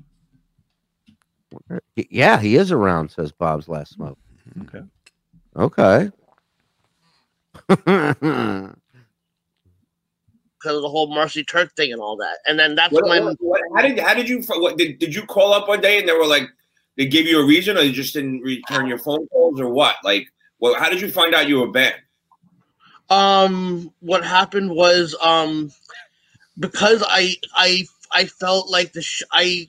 Yeah, 1.96 2.38
he 2.40 2.56
is 2.56 2.72
around, 2.72 3.10
says 3.10 3.32
Bob's 3.32 3.68
Last 3.68 3.92
Smoke. 3.94 4.18
Okay. 4.62 4.82
Okay. 5.56 6.10
because 10.60 10.76
of 10.76 10.82
the 10.82 10.88
whole 10.88 11.08
Marci 11.08 11.46
Turk 11.46 11.74
thing 11.74 11.92
and 11.92 12.00
all 12.00 12.16
that. 12.16 12.38
And 12.46 12.58
then 12.58 12.74
that's 12.74 12.92
What, 12.92 13.08
when 13.08 13.24
what, 13.24 13.36
what, 13.40 13.60
how 13.74 13.82
did 13.82 13.98
how 13.98 14.14
did 14.14 14.28
you 14.28 14.42
what, 14.42 14.76
did, 14.76 14.98
did 14.98 15.14
you 15.14 15.22
call 15.22 15.52
up 15.52 15.68
one 15.68 15.80
day 15.80 15.98
and 15.98 16.08
they 16.08 16.12
were 16.12 16.26
like 16.26 16.48
they 16.96 17.06
gave 17.06 17.26
you 17.26 17.40
a 17.40 17.46
reason 17.46 17.78
or 17.78 17.80
you 17.80 17.92
just 17.92 18.14
didn't 18.14 18.40
return 18.40 18.86
your 18.86 18.98
phone 18.98 19.26
calls 19.28 19.60
or 19.60 19.70
what? 19.70 19.96
Like, 20.04 20.28
well, 20.58 20.74
how 20.74 20.90
did 20.90 21.00
you 21.00 21.10
find 21.10 21.34
out 21.34 21.48
you 21.48 21.60
were 21.60 21.70
banned? 21.70 21.94
um 23.10 23.92
what 23.98 24.24
happened 24.24 24.70
was 24.70 25.16
um 25.20 25.70
because 26.58 27.02
I 27.06 27.36
I 27.54 27.86
I 28.12 28.24
felt 28.26 28.70
like 28.70 28.92
the 28.92 29.02
sh- 29.02 29.24
I 29.32 29.68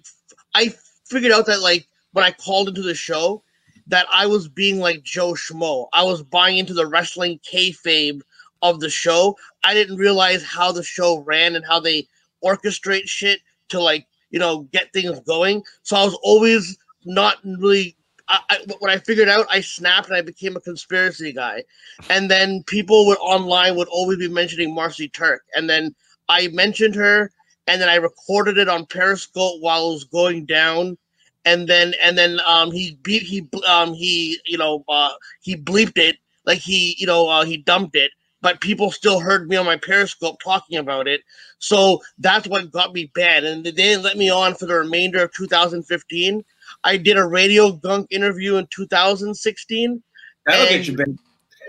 I 0.53 0.73
figured 1.05 1.31
out 1.31 1.47
that 1.47 1.61
like 1.61 1.87
when 2.13 2.23
I 2.23 2.31
called 2.31 2.69
into 2.69 2.83
the 2.83 2.95
show 2.95 3.43
that 3.87 4.05
I 4.13 4.27
was 4.27 4.47
being 4.47 4.79
like 4.79 5.03
Joe 5.03 5.33
Schmo. 5.33 5.87
I 5.91 6.03
was 6.03 6.21
buying 6.21 6.57
into 6.57 6.73
the 6.73 6.85
wrestling 6.85 7.39
kayfabe 7.39 8.21
of 8.61 8.79
the 8.79 8.89
show. 8.89 9.37
I 9.63 9.73
didn't 9.73 9.97
realize 9.97 10.43
how 10.43 10.71
the 10.71 10.83
show 10.83 11.19
ran 11.19 11.55
and 11.55 11.65
how 11.65 11.79
they 11.79 12.07
orchestrate 12.43 13.07
shit 13.07 13.39
to 13.69 13.79
like 13.79 14.07
you 14.29 14.39
know 14.39 14.63
get 14.71 14.93
things 14.93 15.19
going. 15.21 15.63
So 15.83 15.95
I 15.95 16.03
was 16.03 16.17
always 16.23 16.77
not 17.05 17.37
really. 17.43 17.95
I, 18.27 18.39
I, 18.49 18.57
when 18.79 18.91
I 18.91 18.97
figured 18.97 19.27
out, 19.27 19.45
I 19.49 19.59
snapped 19.59 20.07
and 20.07 20.15
I 20.15 20.21
became 20.21 20.55
a 20.55 20.61
conspiracy 20.61 21.33
guy. 21.33 21.63
And 22.09 22.31
then 22.31 22.63
people 22.63 23.05
would 23.07 23.17
online 23.17 23.75
would 23.75 23.89
always 23.89 24.19
be 24.19 24.29
mentioning 24.29 24.73
Marci 24.73 25.11
Turk, 25.11 25.43
and 25.55 25.69
then 25.69 25.93
I 26.29 26.47
mentioned 26.49 26.95
her, 26.95 27.31
and 27.67 27.81
then 27.81 27.89
I 27.89 27.95
recorded 27.95 28.57
it 28.57 28.69
on 28.69 28.85
Periscope 28.85 29.61
while 29.61 29.89
it 29.89 29.93
was 29.93 30.03
going 30.05 30.45
down, 30.45 30.97
and 31.45 31.67
then 31.67 31.93
and 32.01 32.17
then 32.17 32.39
um 32.47 32.71
he 32.71 32.97
beat 33.03 33.23
he 33.23 33.47
um 33.67 33.93
he 33.93 34.39
you 34.45 34.57
know 34.57 34.83
uh 34.87 35.11
he 35.41 35.57
bleeped 35.57 35.97
it 35.97 36.17
like 36.45 36.59
he 36.59 36.95
you 36.97 37.07
know 37.07 37.27
uh, 37.27 37.45
he 37.45 37.57
dumped 37.57 37.95
it, 37.95 38.11
but 38.41 38.61
people 38.61 38.91
still 38.91 39.19
heard 39.19 39.47
me 39.47 39.55
on 39.55 39.65
my 39.65 39.77
Periscope 39.77 40.39
talking 40.41 40.77
about 40.77 41.07
it, 41.07 41.21
so 41.59 42.01
that's 42.17 42.47
what 42.47 42.71
got 42.71 42.93
me 42.93 43.11
banned, 43.13 43.45
and 43.45 43.63
they 43.63 43.71
didn't 43.71 44.03
let 44.03 44.17
me 44.17 44.29
on 44.29 44.55
for 44.55 44.65
the 44.65 44.75
remainder 44.75 45.23
of 45.23 45.33
2015. 45.33 46.43
I 46.83 46.97
did 46.97 47.17
a 47.17 47.25
radio 47.25 47.71
gunk 47.71 48.07
interview 48.11 48.55
in 48.55 48.67
2016. 48.67 50.03
That'll 50.45 50.67
get 50.67 50.87
you 50.87 50.97
banned. 50.97 51.19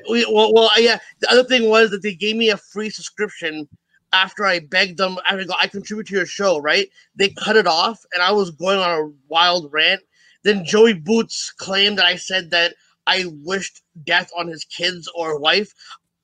We, 0.09 0.27
well, 0.27 0.53
well, 0.53 0.71
yeah. 0.79 0.99
The 1.21 1.31
other 1.31 1.45
thing 1.45 1.69
was 1.69 1.91
that 1.91 2.03
they 2.03 2.15
gave 2.15 2.37
me 2.37 2.51
a 2.51 2.57
free 2.57 2.91
subscription 2.91 3.69
after 4.13 4.45
I 4.45 4.61
begged 4.61 4.99
them. 4.99 5.19
I 5.29 5.43
go, 5.45 5.55
I 5.61 5.69
contribute 5.69 6.07
to 6.09 6.15
your 6.15 6.27
show, 6.27 6.59
right? 6.59 6.89
They 7.17 7.31
cut 7.31 7.57
it 7.57 7.67
off, 7.67 8.05
and 8.13 8.23
I 8.23 8.33
was 8.33 8.51
going 8.51 8.79
on 8.79 8.99
a 8.99 9.13
wild 9.29 9.73
rant. 9.73 10.03
Then 10.43 10.65
Joey 10.65 10.95
Boots 10.95 11.53
claimed 11.53 11.99
that 11.99 12.07
I 12.07 12.17
said 12.17 12.51
that 12.51 12.75
I 13.07 13.27
wished 13.43 13.83
death 14.05 14.31
on 14.37 14.49
his 14.49 14.65
kids 14.65 15.09
or 15.15 15.39
wife. 15.39 15.73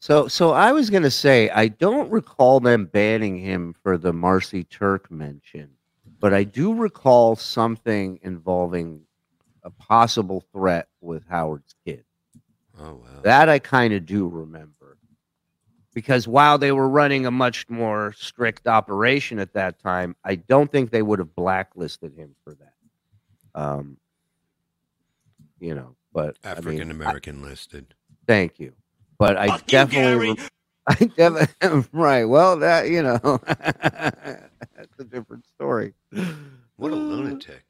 So, 0.00 0.28
so 0.28 0.52
I 0.52 0.72
was 0.72 0.90
gonna 0.90 1.10
say 1.10 1.50
I 1.50 1.68
don't 1.68 2.10
recall 2.10 2.60
them 2.60 2.86
banning 2.86 3.36
him 3.38 3.74
for 3.82 3.98
the 3.98 4.12
Marci 4.12 4.68
Turk 4.68 5.10
mention, 5.10 5.70
but 6.20 6.32
I 6.32 6.44
do 6.44 6.72
recall 6.72 7.34
something 7.36 8.20
involving 8.22 9.02
a 9.64 9.70
possible 9.70 10.44
threat 10.52 10.88
with 11.00 11.26
Howard's 11.28 11.74
kid. 11.84 12.04
Oh 12.80 12.94
wow. 12.94 13.20
That 13.22 13.48
I 13.48 13.58
kind 13.58 13.92
of 13.92 14.06
do 14.06 14.28
remember, 14.28 14.98
because 15.92 16.28
while 16.28 16.58
they 16.58 16.70
were 16.70 16.88
running 16.88 17.26
a 17.26 17.30
much 17.32 17.68
more 17.68 18.14
strict 18.16 18.68
operation 18.68 19.40
at 19.40 19.52
that 19.54 19.80
time, 19.80 20.14
I 20.24 20.36
don't 20.36 20.70
think 20.70 20.90
they 20.90 21.02
would 21.02 21.18
have 21.18 21.34
blacklisted 21.34 22.14
him 22.14 22.36
for 22.44 22.54
that. 22.54 22.74
Um, 23.60 23.96
you 25.58 25.74
know, 25.74 25.96
but 26.12 26.36
mean, 26.44 26.52
African 26.52 26.88
I- 26.88 26.94
American 26.94 27.42
listed. 27.42 27.94
Thank 28.28 28.60
you. 28.60 28.74
But 29.18 29.36
I 29.36 29.48
Fuck 29.48 29.66
definitely, 29.66 30.26
Gary. 30.26 30.28
rem- 30.34 30.48
I 30.88 30.94
definitely, 31.16 31.84
right. 31.92 32.24
Well, 32.24 32.56
that 32.58 32.88
you 32.88 33.02
know, 33.02 33.40
that's 33.46 34.98
a 34.98 35.04
different 35.04 35.46
story. 35.46 35.94
What 36.76 36.92
a 36.92 36.96
lunatic. 36.96 37.62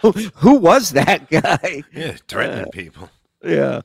who, 0.00 0.12
who 0.34 0.54
was 0.56 0.90
that 0.92 1.28
guy? 1.30 1.82
Yeah, 1.92 2.16
threatening 2.26 2.70
people. 2.72 3.10
Yeah. 3.42 3.82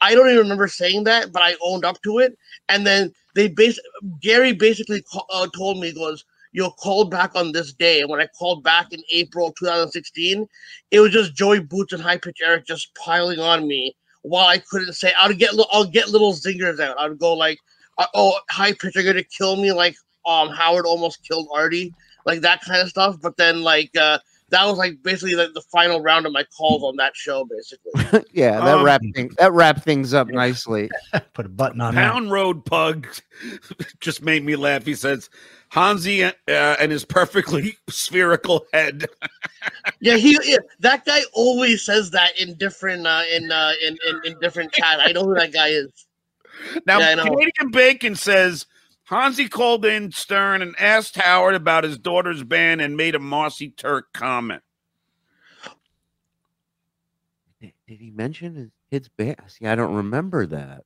I 0.00 0.14
don't 0.14 0.28
even 0.28 0.38
remember 0.38 0.68
saying 0.68 1.04
that, 1.04 1.32
but 1.32 1.42
I 1.42 1.56
owned 1.62 1.84
up 1.84 2.00
to 2.02 2.20
it. 2.20 2.38
And 2.68 2.86
then 2.86 3.12
they 3.34 3.48
bas- 3.48 3.80
Gary 4.20 4.52
basically 4.52 5.02
ca- 5.02 5.26
uh, 5.30 5.48
told 5.54 5.78
me, 5.80 5.88
he 5.88 5.92
goes, 5.92 6.24
you'll 6.52 6.70
call 6.70 7.04
back 7.04 7.34
on 7.34 7.52
this 7.52 7.72
day. 7.72 8.00
And 8.00 8.08
when 8.08 8.20
I 8.20 8.28
called 8.38 8.62
back 8.62 8.92
in 8.92 9.02
April 9.10 9.52
2016, 9.58 10.46
it 10.92 11.00
was 11.00 11.12
just 11.12 11.34
Joey 11.34 11.60
Boots 11.60 11.92
and 11.92 12.02
High 12.02 12.16
Pitch 12.16 12.38
Eric 12.44 12.64
just 12.66 12.94
piling 12.94 13.40
on 13.40 13.66
me 13.66 13.94
while 14.22 14.46
I 14.46 14.58
couldn't 14.58 14.94
say, 14.94 15.12
I'll 15.18 15.32
get, 15.32 15.50
I'll 15.70 15.84
get 15.84 16.08
little 16.08 16.32
zingers 16.32 16.80
out. 16.80 16.98
I'd 16.98 17.18
go 17.18 17.34
like, 17.34 17.58
uh, 17.98 18.06
oh, 18.14 18.38
High 18.50 18.72
Pitch 18.72 18.96
are 18.96 19.02
going 19.02 19.16
to 19.16 19.24
kill 19.24 19.56
me 19.56 19.72
like 19.72 19.96
um 20.26 20.48
Howard 20.50 20.86
almost 20.86 21.26
killed 21.26 21.48
Artie, 21.52 21.94
like 22.26 22.40
that 22.42 22.60
kind 22.62 22.80
of 22.82 22.88
stuff. 22.88 23.16
But 23.20 23.36
then 23.36 23.62
like, 23.62 23.90
uh, 23.96 24.18
that 24.50 24.64
was 24.64 24.78
like 24.78 25.02
basically 25.02 25.34
like 25.34 25.52
the 25.54 25.62
final 25.62 26.00
round 26.00 26.26
of 26.26 26.32
my 26.32 26.44
calls 26.44 26.82
on 26.82 26.96
that 26.96 27.14
show, 27.14 27.44
basically. 27.44 28.24
Yeah, 28.32 28.60
that 28.60 28.78
Um, 28.78 28.84
wrap 28.84 29.02
thing 29.14 29.30
that 29.38 29.52
wrap 29.52 29.82
things 29.82 30.14
up 30.14 30.28
nicely. 30.28 30.90
Put 31.34 31.46
a 31.46 31.48
button 31.50 31.80
on 31.80 31.94
that. 31.94 32.12
Pound 32.12 32.30
Road 32.30 32.64
Pug 32.64 33.06
just 34.00 34.22
made 34.22 34.44
me 34.44 34.56
laugh. 34.56 34.84
He 34.84 34.94
says 34.94 35.28
Hansi 35.70 36.24
uh, 36.24 36.32
and 36.46 36.90
his 36.90 37.04
perfectly 37.04 37.76
spherical 37.88 38.66
head. 38.72 39.06
Yeah, 40.00 40.16
he 40.16 40.38
yeah, 40.44 40.58
that 40.80 41.04
guy 41.04 41.20
always 41.32 41.84
says 41.84 42.10
that 42.12 42.38
in 42.38 42.54
different 42.54 43.06
uh 43.06 43.22
in 43.32 43.50
uh 43.50 43.72
in, 43.84 43.98
in, 44.08 44.20
in 44.24 44.38
different 44.40 44.72
chat. 44.72 45.00
I 45.00 45.12
know 45.12 45.24
who 45.24 45.34
that 45.34 45.52
guy 45.52 45.68
is. 45.68 46.06
Now, 46.86 46.98
Yeah, 46.98 47.16
Canadian 47.16 47.70
Bacon 47.70 48.14
says 48.14 48.66
Hansi 49.04 49.48
called 49.48 49.84
in 49.84 50.10
Stern 50.12 50.62
and 50.62 50.74
asked 50.78 51.16
Howard 51.16 51.54
about 51.54 51.84
his 51.84 51.98
daughter's 51.98 52.42
band 52.42 52.80
and 52.80 52.96
made 52.96 53.14
a 53.14 53.18
Marci 53.18 53.74
Turk 53.76 54.12
comment. 54.12 54.62
Did 57.60 57.72
did 57.86 58.00
he 58.00 58.10
mention 58.10 58.54
his 58.54 58.70
kid's 58.90 59.08
band? 59.08 59.36
See, 59.48 59.66
I 59.66 59.74
don't 59.74 59.94
remember 59.94 60.46
that. 60.46 60.84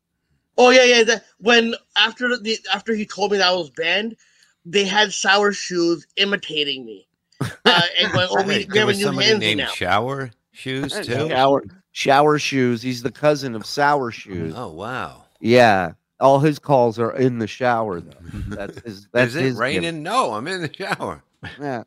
Oh 0.59 0.71
yeah, 0.71 0.85
yeah. 0.85 1.03
That, 1.05 1.25
when 1.39 1.75
after 1.97 2.37
the 2.39 2.59
after 2.73 2.95
he 2.95 3.07
told 3.07 3.33
me 3.33 3.39
that 3.39 3.49
I 3.49 3.55
was 3.55 3.71
banned, 3.71 4.17
they 4.65 4.85
had 4.85 5.13
sour 5.13 5.53
shoes 5.53 6.07
imitating 6.17 6.85
me. 6.85 7.07
Uh, 7.65 7.81
and 7.99 8.13
going, 8.13 8.29
oh, 8.31 8.43
we, 8.43 8.49
Wait, 8.49 8.69
we 8.69 8.75
there 8.75 8.81
have 8.83 8.85
a 8.85 8.87
was 8.91 8.99
new 8.99 9.05
somebody 9.05 9.39
named 9.39 9.59
now. 9.59 9.67
Shower 9.69 10.31
Shoes 10.53 10.93
too. 11.01 11.29
Shower 11.29 11.65
shower 11.93 12.39
shoes. 12.39 12.83
He's 12.83 13.03
the 13.03 13.11
cousin 13.11 13.55
of 13.57 13.65
sour 13.67 14.11
shoes. 14.13 14.53
Oh 14.57 14.69
wow. 14.73 15.25
Yeah. 15.41 15.93
All 16.21 16.39
his 16.39 16.59
calls 16.61 16.99
are 17.01 17.17
in 17.17 17.39
the 17.39 17.47
shower 17.49 18.01
though. 18.01 18.13
That's 18.49 18.81
his 18.83 19.09
that's 19.13 19.31
Is 19.31 19.37
it 19.37 19.43
his 19.43 19.55
gimmick. 19.55 19.61
raining? 19.61 20.03
No, 20.05 20.35
I'm 20.35 20.47
in 20.47 20.61
the 20.63 20.73
shower. 20.73 21.23
Yeah. 21.61 21.83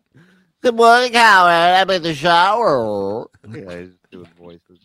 Good 0.62 0.76
morning, 0.76 1.14
Howard. 1.14 1.52
I'm 1.54 1.90
in 1.92 2.02
the 2.04 2.14
shower. 2.16 3.28
Yeah, 3.48 3.80
he's 3.82 3.92
doing 4.12 4.28
voices. 4.38 4.80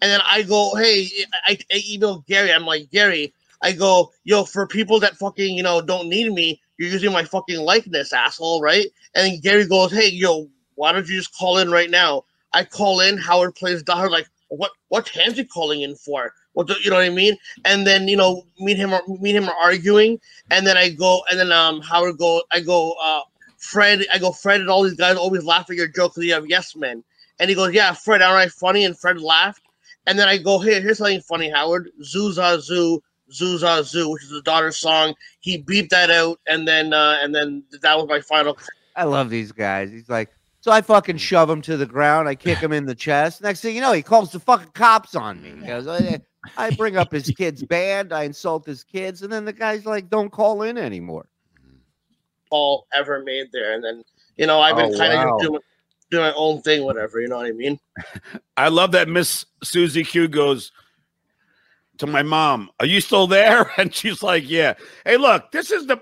And 0.00 0.10
then 0.10 0.20
I 0.24 0.42
go, 0.42 0.74
hey, 0.76 1.06
I, 1.46 1.58
I 1.70 1.82
email 1.86 2.20
Gary. 2.28 2.50
I'm 2.52 2.64
like, 2.64 2.88
Gary, 2.90 3.34
I 3.62 3.72
go, 3.72 4.12
yo, 4.24 4.44
for 4.44 4.66
people 4.66 5.00
that 5.00 5.16
fucking, 5.16 5.54
you 5.54 5.62
know, 5.62 5.82
don't 5.82 6.08
need 6.08 6.32
me, 6.32 6.61
you're 6.78 6.90
using 6.90 7.12
my 7.12 7.24
fucking 7.24 7.60
likeness, 7.60 8.12
asshole, 8.12 8.60
right? 8.60 8.86
And 9.14 9.42
Gary 9.42 9.66
goes, 9.66 9.92
hey, 9.92 10.08
yo, 10.08 10.48
why 10.74 10.92
don't 10.92 11.08
you 11.08 11.16
just 11.16 11.36
call 11.36 11.58
in 11.58 11.70
right 11.70 11.90
now? 11.90 12.24
I 12.52 12.64
call 12.64 13.00
in, 13.00 13.16
Howard 13.18 13.54
plays 13.54 13.82
Howard 13.86 14.10
like, 14.10 14.28
what 14.48 14.72
what 14.88 15.08
hands 15.08 15.38
you 15.38 15.46
calling 15.46 15.80
in 15.80 15.94
for? 15.94 16.32
What 16.52 16.66
the, 16.66 16.76
you 16.82 16.90
know 16.90 16.96
what 16.96 17.06
I 17.06 17.10
mean? 17.10 17.36
And 17.64 17.86
then 17.86 18.08
you 18.08 18.16
know, 18.16 18.46
me 18.58 18.72
and 18.72 18.80
him 18.80 18.92
are 18.92 19.02
me 19.06 19.34
and 19.34 19.44
him 19.44 19.48
are 19.48 19.56
arguing, 19.62 20.20
and 20.50 20.66
then 20.66 20.76
I 20.76 20.90
go, 20.90 21.22
and 21.30 21.40
then 21.40 21.52
um 21.52 21.80
Howard 21.80 22.18
go, 22.18 22.42
I 22.52 22.60
go, 22.60 22.94
uh 23.02 23.22
Fred, 23.56 24.04
I 24.12 24.18
go, 24.18 24.32
Fred, 24.32 24.60
and 24.60 24.68
all 24.68 24.82
these 24.82 24.94
guys 24.94 25.16
always 25.16 25.44
laugh 25.44 25.70
at 25.70 25.76
your 25.76 25.88
joke 25.88 26.12
because 26.14 26.24
you 26.26 26.34
have 26.34 26.48
yes 26.48 26.76
men. 26.76 27.02
And 27.38 27.48
he 27.48 27.56
goes, 27.56 27.72
yeah, 27.72 27.92
Fred, 27.92 28.20
aren't 28.20 28.38
I 28.40 28.48
funny? 28.48 28.84
And 28.84 28.98
Fred 28.98 29.20
laughed. 29.20 29.62
And 30.06 30.18
then 30.18 30.28
I 30.28 30.36
go, 30.36 30.58
here, 30.58 30.80
here's 30.80 30.98
something 30.98 31.20
funny, 31.20 31.48
Howard. 31.48 31.88
Zuza 32.02 32.60
Zoo, 32.60 33.02
Zuza 33.32 33.82
Zoo, 33.84 34.10
which 34.10 34.22
is 34.24 34.30
the 34.30 34.42
daughter's 34.42 34.76
song. 34.78 35.14
He 35.40 35.62
beeped 35.62 35.88
that 35.90 36.10
out, 36.10 36.38
and 36.46 36.66
then 36.68 36.92
uh, 36.92 37.16
and 37.22 37.34
then 37.34 37.62
that 37.82 37.96
was 37.98 38.06
my 38.08 38.20
final. 38.20 38.56
I 38.96 39.04
love 39.04 39.30
these 39.30 39.52
guys. 39.52 39.90
He's 39.90 40.08
like, 40.08 40.30
So 40.60 40.70
I 40.70 40.82
fucking 40.82 41.16
shove 41.16 41.48
him 41.48 41.62
to 41.62 41.76
the 41.76 41.86
ground. 41.86 42.28
I 42.28 42.34
kick 42.34 42.58
him 42.58 42.72
in 42.72 42.84
the 42.86 42.94
chest. 42.94 43.40
Next 43.42 43.60
thing 43.62 43.74
you 43.74 43.80
know, 43.80 43.92
he 43.92 44.02
calls 44.02 44.32
the 44.32 44.38
fucking 44.40 44.72
cops 44.74 45.14
on 45.14 45.42
me. 45.42 45.50
He 45.60 45.66
goes, 45.66 45.86
I, 45.88 46.20
I 46.58 46.70
bring 46.70 46.96
up 46.98 47.10
his 47.10 47.30
kid's 47.30 47.62
band. 47.68 48.12
I 48.12 48.24
insult 48.24 48.66
his 48.66 48.84
kids. 48.84 49.22
And 49.22 49.32
then 49.32 49.44
the 49.46 49.52
guy's 49.54 49.86
like, 49.86 50.10
don't 50.10 50.30
call 50.30 50.62
in 50.62 50.76
anymore. 50.76 51.26
All 52.50 52.86
ever 52.94 53.22
made 53.22 53.46
there, 53.50 53.72
and 53.72 53.82
then 53.82 54.02
you 54.36 54.46
know 54.46 54.60
I've 54.60 54.76
been 54.76 54.94
Oh, 54.94 54.98
kind 54.98 55.12
of 55.14 55.24
wow. 55.24 55.38
doing 55.38 55.60
doing 56.10 56.22
my 56.24 56.34
own 56.34 56.60
thing, 56.60 56.84
whatever. 56.84 57.18
You 57.18 57.28
know 57.28 57.38
what 57.38 57.46
I 57.46 57.52
mean? 57.52 57.80
I 58.58 58.68
love 58.68 58.92
that 58.92 59.08
Miss 59.08 59.46
Susie 59.64 60.04
Q 60.04 60.28
goes 60.28 60.70
to 61.98 62.06
my 62.06 62.22
mom, 62.22 62.70
Are 62.80 62.86
you 62.86 63.00
still 63.00 63.26
there? 63.26 63.70
And 63.78 63.94
she's 63.94 64.22
like, 64.22 64.48
Yeah. 64.48 64.74
Hey, 65.04 65.16
look, 65.16 65.50
this 65.52 65.70
is 65.70 65.86
the 65.86 66.00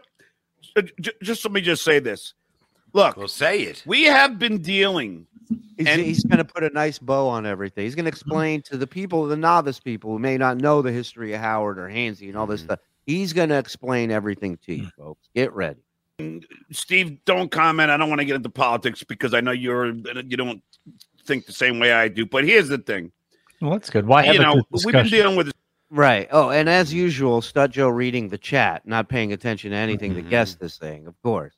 uh, 0.77 0.83
j- 1.01 1.13
just 1.23 1.45
let 1.45 1.53
me 1.53 1.61
just 1.61 1.83
say 1.85 1.99
this. 1.99 2.35
Look, 2.93 3.17
we'll 3.17 3.29
say 3.29 3.61
it. 3.63 3.83
we 3.87 4.05
have 4.05 4.39
been 4.39 4.59
dealing. 4.63 5.27
He's, 5.77 5.87
And- 5.87 6.01
he's 6.01 6.25
going 6.25 6.39
to 6.39 6.45
put 6.45 6.63
a 6.65 6.71
nice 6.71 6.99
bow 6.99 7.29
on 7.29 7.47
everything. 7.47 7.85
He's 7.85 7.95
going 7.95 8.05
to 8.05 8.09
explain 8.11 8.63
to 8.63 8.77
the 8.77 8.87
people, 8.87 9.27
the 9.27 9.37
novice 9.37 9.79
people 9.81 10.11
who 10.13 10.19
may 10.19 10.37
not 10.39 10.57
know 10.59 10.83
the 10.83 10.93
history 10.93 11.33
of 11.35 11.41
Howard 11.41 11.79
or 11.79 11.89
Hansy 11.89 12.29
and 12.29 12.37
all 12.37 12.47
this 12.47 12.61
Mhm. 12.63 12.65
stuff. 12.67 12.79
He's 13.07 13.33
going 13.33 13.49
to 13.49 13.59
explain 13.59 14.11
everything 14.11 14.59
to 14.67 14.75
you, 14.75 14.89
folks. 14.97 15.29
Get 15.35 15.53
ready. 15.53 15.81
Steve, 16.71 17.25
don't 17.25 17.51
comment. 17.51 17.91
I 17.91 17.97
don't 17.97 18.09
want 18.09 18.21
to 18.21 18.25
get 18.25 18.37
into 18.37 18.51
politics 18.51 19.03
because 19.03 19.33
I 19.35 19.41
know 19.41 19.53
you're 19.53 19.87
you 19.87 20.37
don't 20.37 20.63
think 21.25 21.47
the 21.47 21.53
same 21.53 21.79
way 21.81 21.93
I 21.93 22.09
do. 22.09 22.27
But 22.27 22.45
here's 22.45 22.69
the 22.69 22.79
thing. 22.79 23.11
Well, 23.61 23.73
that's 23.73 23.89
good. 23.91 24.07
Why 24.07 24.25
have 24.25 24.35
You 24.35 24.41
know, 24.43 24.55
good 24.55 24.85
we've 24.85 24.93
been 24.93 25.09
dealing 25.09 25.37
with 25.37 25.51
Right. 25.91 26.29
Oh, 26.31 26.51
and 26.51 26.69
as 26.69 26.95
usual, 26.95 27.43
Stud 27.43 27.73
Joe 27.73 27.89
reading 27.89 28.29
the 28.29 28.39
chat, 28.39 28.87
not 28.87 29.09
paying 29.09 29.33
attention 29.33 29.73
to 29.73 29.77
anything 29.77 30.15
to 30.15 30.23
Mhm. 30.23 30.31
guess 30.31 30.55
this 30.55 30.77
thing, 30.79 31.07
of 31.07 31.21
course. 31.23 31.55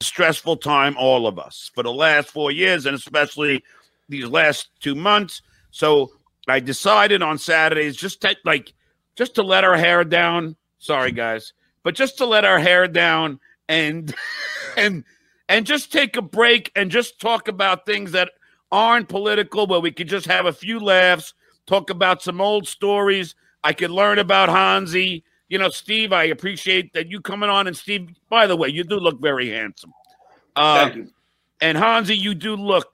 stressful 0.00 0.56
time, 0.58 0.94
all 0.98 1.26
of 1.26 1.38
us, 1.38 1.70
for 1.74 1.82
the 1.82 1.92
last 1.92 2.28
four 2.28 2.50
years, 2.50 2.84
and 2.84 2.94
especially 2.94 3.62
these 4.08 4.26
last 4.26 4.68
two 4.80 4.94
months. 4.94 5.40
So 5.70 6.10
I 6.46 6.60
decided 6.60 7.22
on 7.22 7.38
Saturdays 7.38 7.96
just 7.96 8.20
to 8.20 8.36
like 8.44 8.74
just 9.16 9.34
to 9.36 9.42
let 9.42 9.64
our 9.64 9.76
hair 9.78 10.04
down. 10.04 10.56
Sorry, 10.78 11.10
guys, 11.10 11.54
but 11.84 11.94
just 11.94 12.18
to 12.18 12.26
let 12.26 12.44
our 12.44 12.58
hair 12.58 12.86
down 12.86 13.40
and 13.68 14.14
and 14.76 15.04
and 15.48 15.64
just 15.64 15.90
take 15.90 16.16
a 16.18 16.22
break 16.22 16.70
and 16.76 16.90
just 16.90 17.18
talk 17.18 17.48
about 17.48 17.86
things 17.86 18.12
that 18.12 18.32
aren't 18.72 19.08
political, 19.08 19.66
but 19.66 19.80
we 19.80 19.92
could 19.92 20.08
just 20.08 20.26
have 20.26 20.44
a 20.44 20.52
few 20.52 20.80
laughs, 20.80 21.32
talk 21.66 21.88
about 21.88 22.20
some 22.20 22.42
old 22.42 22.68
stories. 22.68 23.34
I 23.64 23.72
could 23.72 23.90
learn 23.90 24.18
about 24.20 24.48
Hansi. 24.48 25.24
You 25.48 25.58
know, 25.58 25.68
Steve, 25.70 26.12
I 26.12 26.24
appreciate 26.24 26.92
that 26.92 27.10
you 27.10 27.20
coming 27.20 27.48
on. 27.50 27.66
And 27.66 27.76
Steve, 27.76 28.10
by 28.28 28.46
the 28.46 28.56
way, 28.56 28.68
you 28.68 28.84
do 28.84 28.96
look 28.96 29.20
very 29.20 29.48
handsome. 29.50 29.92
Uh, 30.54 30.84
Thank 30.84 30.96
you. 30.96 31.10
and 31.60 31.76
Hansi, 31.76 32.16
you 32.16 32.34
do 32.34 32.54
look, 32.56 32.92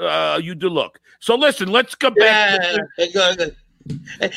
uh, 0.00 0.40
you 0.42 0.54
do 0.54 0.68
look. 0.68 0.98
So 1.20 1.34
listen, 1.36 1.70
let's 1.70 1.94
go 1.94 2.10
back. 2.10 2.60
Yeah. 2.60 2.72
to- 2.72 2.88
hey, 2.96 3.12
good, 3.12 3.38
good. 3.38 3.56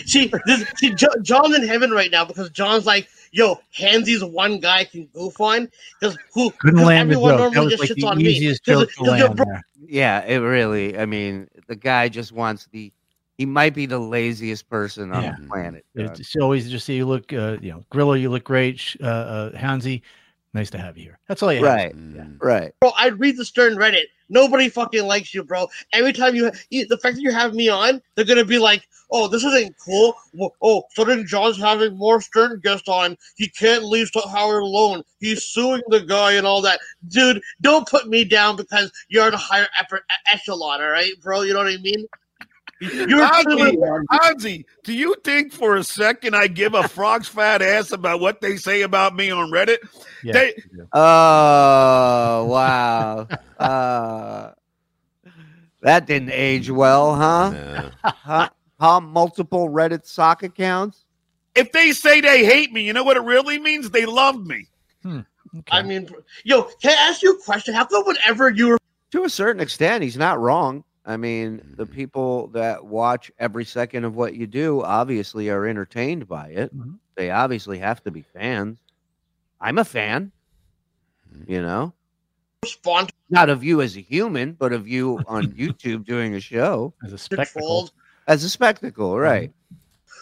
See, 0.05 0.31
this, 0.45 0.63
see, 0.75 0.93
John's 0.93 1.55
in 1.55 1.67
heaven 1.67 1.89
right 1.89 2.11
now 2.11 2.23
because 2.23 2.51
John's 2.51 2.85
like, 2.85 3.09
"Yo, 3.31 3.59
Hansy's 3.73 4.23
one 4.23 4.59
guy 4.59 4.79
I 4.79 4.83
can 4.83 5.07
goof 5.07 5.41
on 5.41 5.71
because 5.99 6.15
who 6.35 6.51
Couldn't 6.51 6.77
'cause 6.77 6.85
land 6.85 7.09
the 7.09 7.15
everyone 7.15 7.31
joke. 7.31 7.37
That 7.37 7.43
normally 7.55 7.65
was 7.65 7.71
just 7.73 7.79
like 7.81 7.89
shits 7.89 8.01
the 8.01 8.07
on 8.07 8.17
me. 8.19 8.55
joke 8.63 8.89
to 8.89 8.95
'cause, 8.95 9.07
yo, 9.07 9.11
land 9.11 9.35
bro, 9.37 9.45
there. 9.47 9.63
Yeah, 9.87 10.23
it 10.23 10.37
really, 10.37 10.99
I 10.99 11.07
mean, 11.07 11.47
the 11.67 11.75
guy 11.75 12.09
just 12.09 12.31
wants 12.31 12.67
the, 12.71 12.91
he 13.39 13.45
might 13.45 13.73
be 13.73 13.85
the 13.85 13.97
laziest 13.97 14.69
person 14.69 15.13
on 15.13 15.23
Yeah. 15.23 15.35
the 15.39 15.47
planet. 15.47 15.85
John. 15.97 16.07
It's 16.19 16.35
always 16.35 16.69
just 16.69 16.85
say 16.85 16.93
you 16.95 17.05
look, 17.05 17.31
uh, 17.31 17.55
you 17.61 17.71
know, 17.71 17.83
Grillo, 17.89 18.13
you 18.13 18.29
look 18.29 18.43
great. 18.43 18.77
Sh- 18.79 18.97
Uh, 19.01 19.05
uh, 19.07 19.57
Hansi, 19.57 20.03
nice 20.53 20.69
to 20.71 20.77
have 20.77 20.97
you 20.97 21.03
here. 21.03 21.19
That's 21.29 21.41
all 21.41 21.53
you 21.53 21.63
have. 21.63 21.75
Right. 21.75 21.95
Mm. 21.95 22.37
Right. 22.41 22.73
bro, 22.81 22.91
I 22.97 23.07
read 23.07 23.37
the 23.37 23.45
Stern 23.45 23.75
Reddit. 23.77 24.03
Nobody 24.27 24.67
fucking 24.67 25.05
likes 25.07 25.33
you, 25.33 25.43
bro. 25.45 25.67
Every 25.93 26.11
time 26.11 26.35
you, 26.35 26.51
you 26.69 26.85
the 26.85 26.97
fact 26.97 27.15
that 27.15 27.21
you 27.21 27.31
have 27.31 27.53
me 27.53 27.69
on, 27.69 28.01
they're 28.15 28.25
gonna 28.25 28.43
be 28.45 28.59
like, 28.59 28.85
"Oh, 29.09 29.29
this 29.29 29.43
isn't 29.45 29.73
cool." 29.83 30.13
Wh- 30.37 30.53
Oh, 30.61 30.83
suddenly 30.93 31.23
John's 31.23 31.57
having 31.57 31.95
more 31.97 32.19
Stern 32.21 32.59
guests 32.61 32.89
on. 32.89 33.15
He 33.37 33.47
can't 33.47 33.85
leave 33.85 34.07
Scott 34.07 34.29
Howard 34.29 34.63
alone. 34.63 35.01
He's 35.21 35.45
suing 35.45 35.81
the 35.87 36.01
guy 36.01 36.33
and 36.33 36.45
all 36.45 36.61
that. 36.63 36.79
Dude, 37.07 37.41
don't 37.61 37.87
put 37.87 38.07
me 38.09 38.25
down 38.25 38.57
because 38.57 38.91
you're 39.07 39.31
the 39.31 39.37
higher 39.37 39.67
effort 39.79 40.03
e- 40.11 40.33
echelon, 40.33 40.81
all 40.81 40.89
right, 40.89 41.13
bro? 41.23 41.41
You 41.41 41.53
know 41.53 41.59
what 41.59 41.73
I 41.73 41.77
mean? 41.77 42.05
You're 43.07 43.25
Hansi, 43.25 43.77
Hansi, 44.09 44.65
do 44.83 44.93
you 44.93 45.15
think 45.23 45.51
for 45.51 45.75
a 45.75 45.83
second 45.83 46.35
I 46.35 46.47
give 46.47 46.73
a 46.73 46.87
frog's 46.87 47.27
fat 47.27 47.61
ass 47.61 47.91
about 47.91 48.21
what 48.21 48.39
they 48.39 48.55
say 48.55 48.83
about 48.83 49.15
me 49.15 49.31
on 49.31 49.51
Reddit? 49.51 49.77
Yeah. 50.23 50.33
They, 50.33 50.53
Oh, 50.93 52.45
wow. 52.45 53.27
uh, 53.59 54.51
that 55.81 56.05
didn't 56.07 56.31
age 56.31 56.69
well, 56.69 57.15
huh? 57.15 57.51
Yeah. 57.53 57.89
Huh? 58.03 58.49
huh? 58.79 59.01
Multiple 59.01 59.69
Reddit 59.69 60.05
sock 60.05 60.43
accounts? 60.43 61.05
if 61.55 61.71
they 61.73 61.91
say 61.91 62.21
they 62.21 62.45
hate 62.45 62.71
me, 62.71 62.83
you 62.83 62.93
know 62.93 63.03
what 63.03 63.17
it 63.17 63.23
really 63.23 63.59
means? 63.59 63.89
They 63.89 64.05
love 64.05 64.45
me. 64.45 64.67
Okay. 65.05 65.23
I 65.71 65.81
mean, 65.81 66.07
yo, 66.45 66.63
can 66.81 66.91
I 66.91 67.09
ask 67.09 67.21
you 67.23 67.33
a 67.33 67.41
question? 67.43 67.73
How 67.73 67.83
come 67.85 68.05
whenever 68.05 68.49
you 68.49 68.69
were 68.69 68.77
To 69.11 69.23
a 69.23 69.29
certain 69.29 69.59
extent, 69.61 70.03
he's 70.03 70.15
not 70.15 70.39
wrong. 70.39 70.83
I 71.09 71.17
mean, 71.17 71.57
the 71.75 71.85
mm-hmm. 71.85 71.93
people 71.95 72.47
that 72.49 72.85
watch 72.85 73.31
every 73.39 73.65
second 73.65 74.05
of 74.05 74.15
what 74.15 74.35
you 74.35 74.45
do 74.45 74.83
obviously 74.83 75.49
are 75.49 75.65
entertained 75.65 76.27
by 76.27 76.49
it. 76.49 76.75
Mhm. 76.75 76.99
They 77.15 77.31
obviously 77.31 77.79
have 77.79 78.03
to 78.03 78.11
be 78.11 78.21
fans. 78.21 78.77
I'm 79.59 79.79
a 79.79 79.83
fan, 79.85 80.31
mm-hmm. 81.33 81.51
you 81.51 81.61
know, 81.63 81.93
sponsored, 82.63 83.15
not 83.31 83.49
of 83.49 83.63
you 83.63 83.81
as 83.81 83.97
a 83.97 84.01
human, 84.01 84.53
but 84.53 84.71
of 84.71 84.87
you 84.87 85.19
on 85.25 85.47
YouTube 85.57 86.05
doing 86.05 86.35
a 86.35 86.39
show 86.39 86.93
As 87.03 87.11
a 87.11 87.17
spectacle. 87.17 87.89
as 88.27 88.43
a 88.43 88.49
spectacle, 88.49 89.11
mm-hmm. 89.13 89.21
right? 89.21 89.51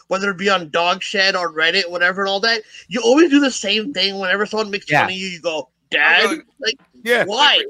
whether 0.08 0.30
it 0.30 0.38
be 0.38 0.50
on 0.50 0.70
Dog 0.70 1.04
Shed 1.04 1.36
or 1.36 1.52
Reddit, 1.52 1.90
whatever, 1.90 2.22
and 2.22 2.30
all 2.30 2.40
that, 2.40 2.62
you 2.88 3.02
always 3.02 3.30
do 3.30 3.42
the 3.42 3.52
same 3.52 3.94
thing. 3.94 4.18
Whenever 4.20 4.46
someone 4.46 4.72
makes 4.72 4.90
Yeah. 4.90 5.02
fun 5.02 5.10
of 5.10 5.18
you, 5.18 5.28
you 5.28 5.42
go, 5.42 5.68
"Dad, 5.92 6.44
like 6.60 6.80
Yeah. 7.04 7.26
why?" 7.26 7.62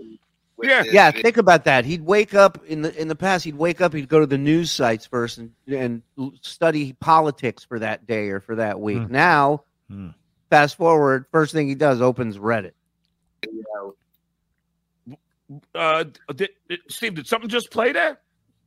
With 0.58 0.70
Yeah. 0.70 0.84
this- 0.84 0.94
Yeah, 0.94 1.12
think 1.12 1.38
about 1.38 1.66
that. 1.66 1.86
He'd 1.86 2.02
wake 2.06 2.34
up 2.34 2.64
in 2.66 2.82
the 2.82 3.00
in 3.00 3.08
the 3.08 3.16
past. 3.16 3.46
He'd 3.46 3.56
wake 3.58 3.80
up. 3.80 3.94
He'd 3.94 4.10
go 4.10 4.20
to 4.20 4.26
the 4.26 4.38
news 4.40 4.72
sites 4.72 5.06
first 5.06 5.38
and 5.38 5.52
and 5.68 6.02
study 6.42 6.94
politics 7.00 7.64
for 7.64 7.78
that 7.80 8.08
day 8.08 8.30
or 8.30 8.40
for 8.40 8.56
that 8.56 8.80
week. 8.80 8.98
Hmm. 9.04 9.12
Now, 9.12 9.64
Hmm. 9.90 10.10
fast 10.50 10.76
forward. 10.78 11.26
First 11.32 11.54
thing 11.54 11.68
he 11.68 11.76
does 11.76 12.02
opens 12.02 12.38
Reddit. 12.38 12.72
Uh, 15.74 16.04
did, 16.36 16.50
did- 16.68 16.80
Steve, 16.90 17.16
did 17.16 17.28
something 17.28 17.50
just 17.50 17.72
play 17.72 17.92
there? 17.94 18.20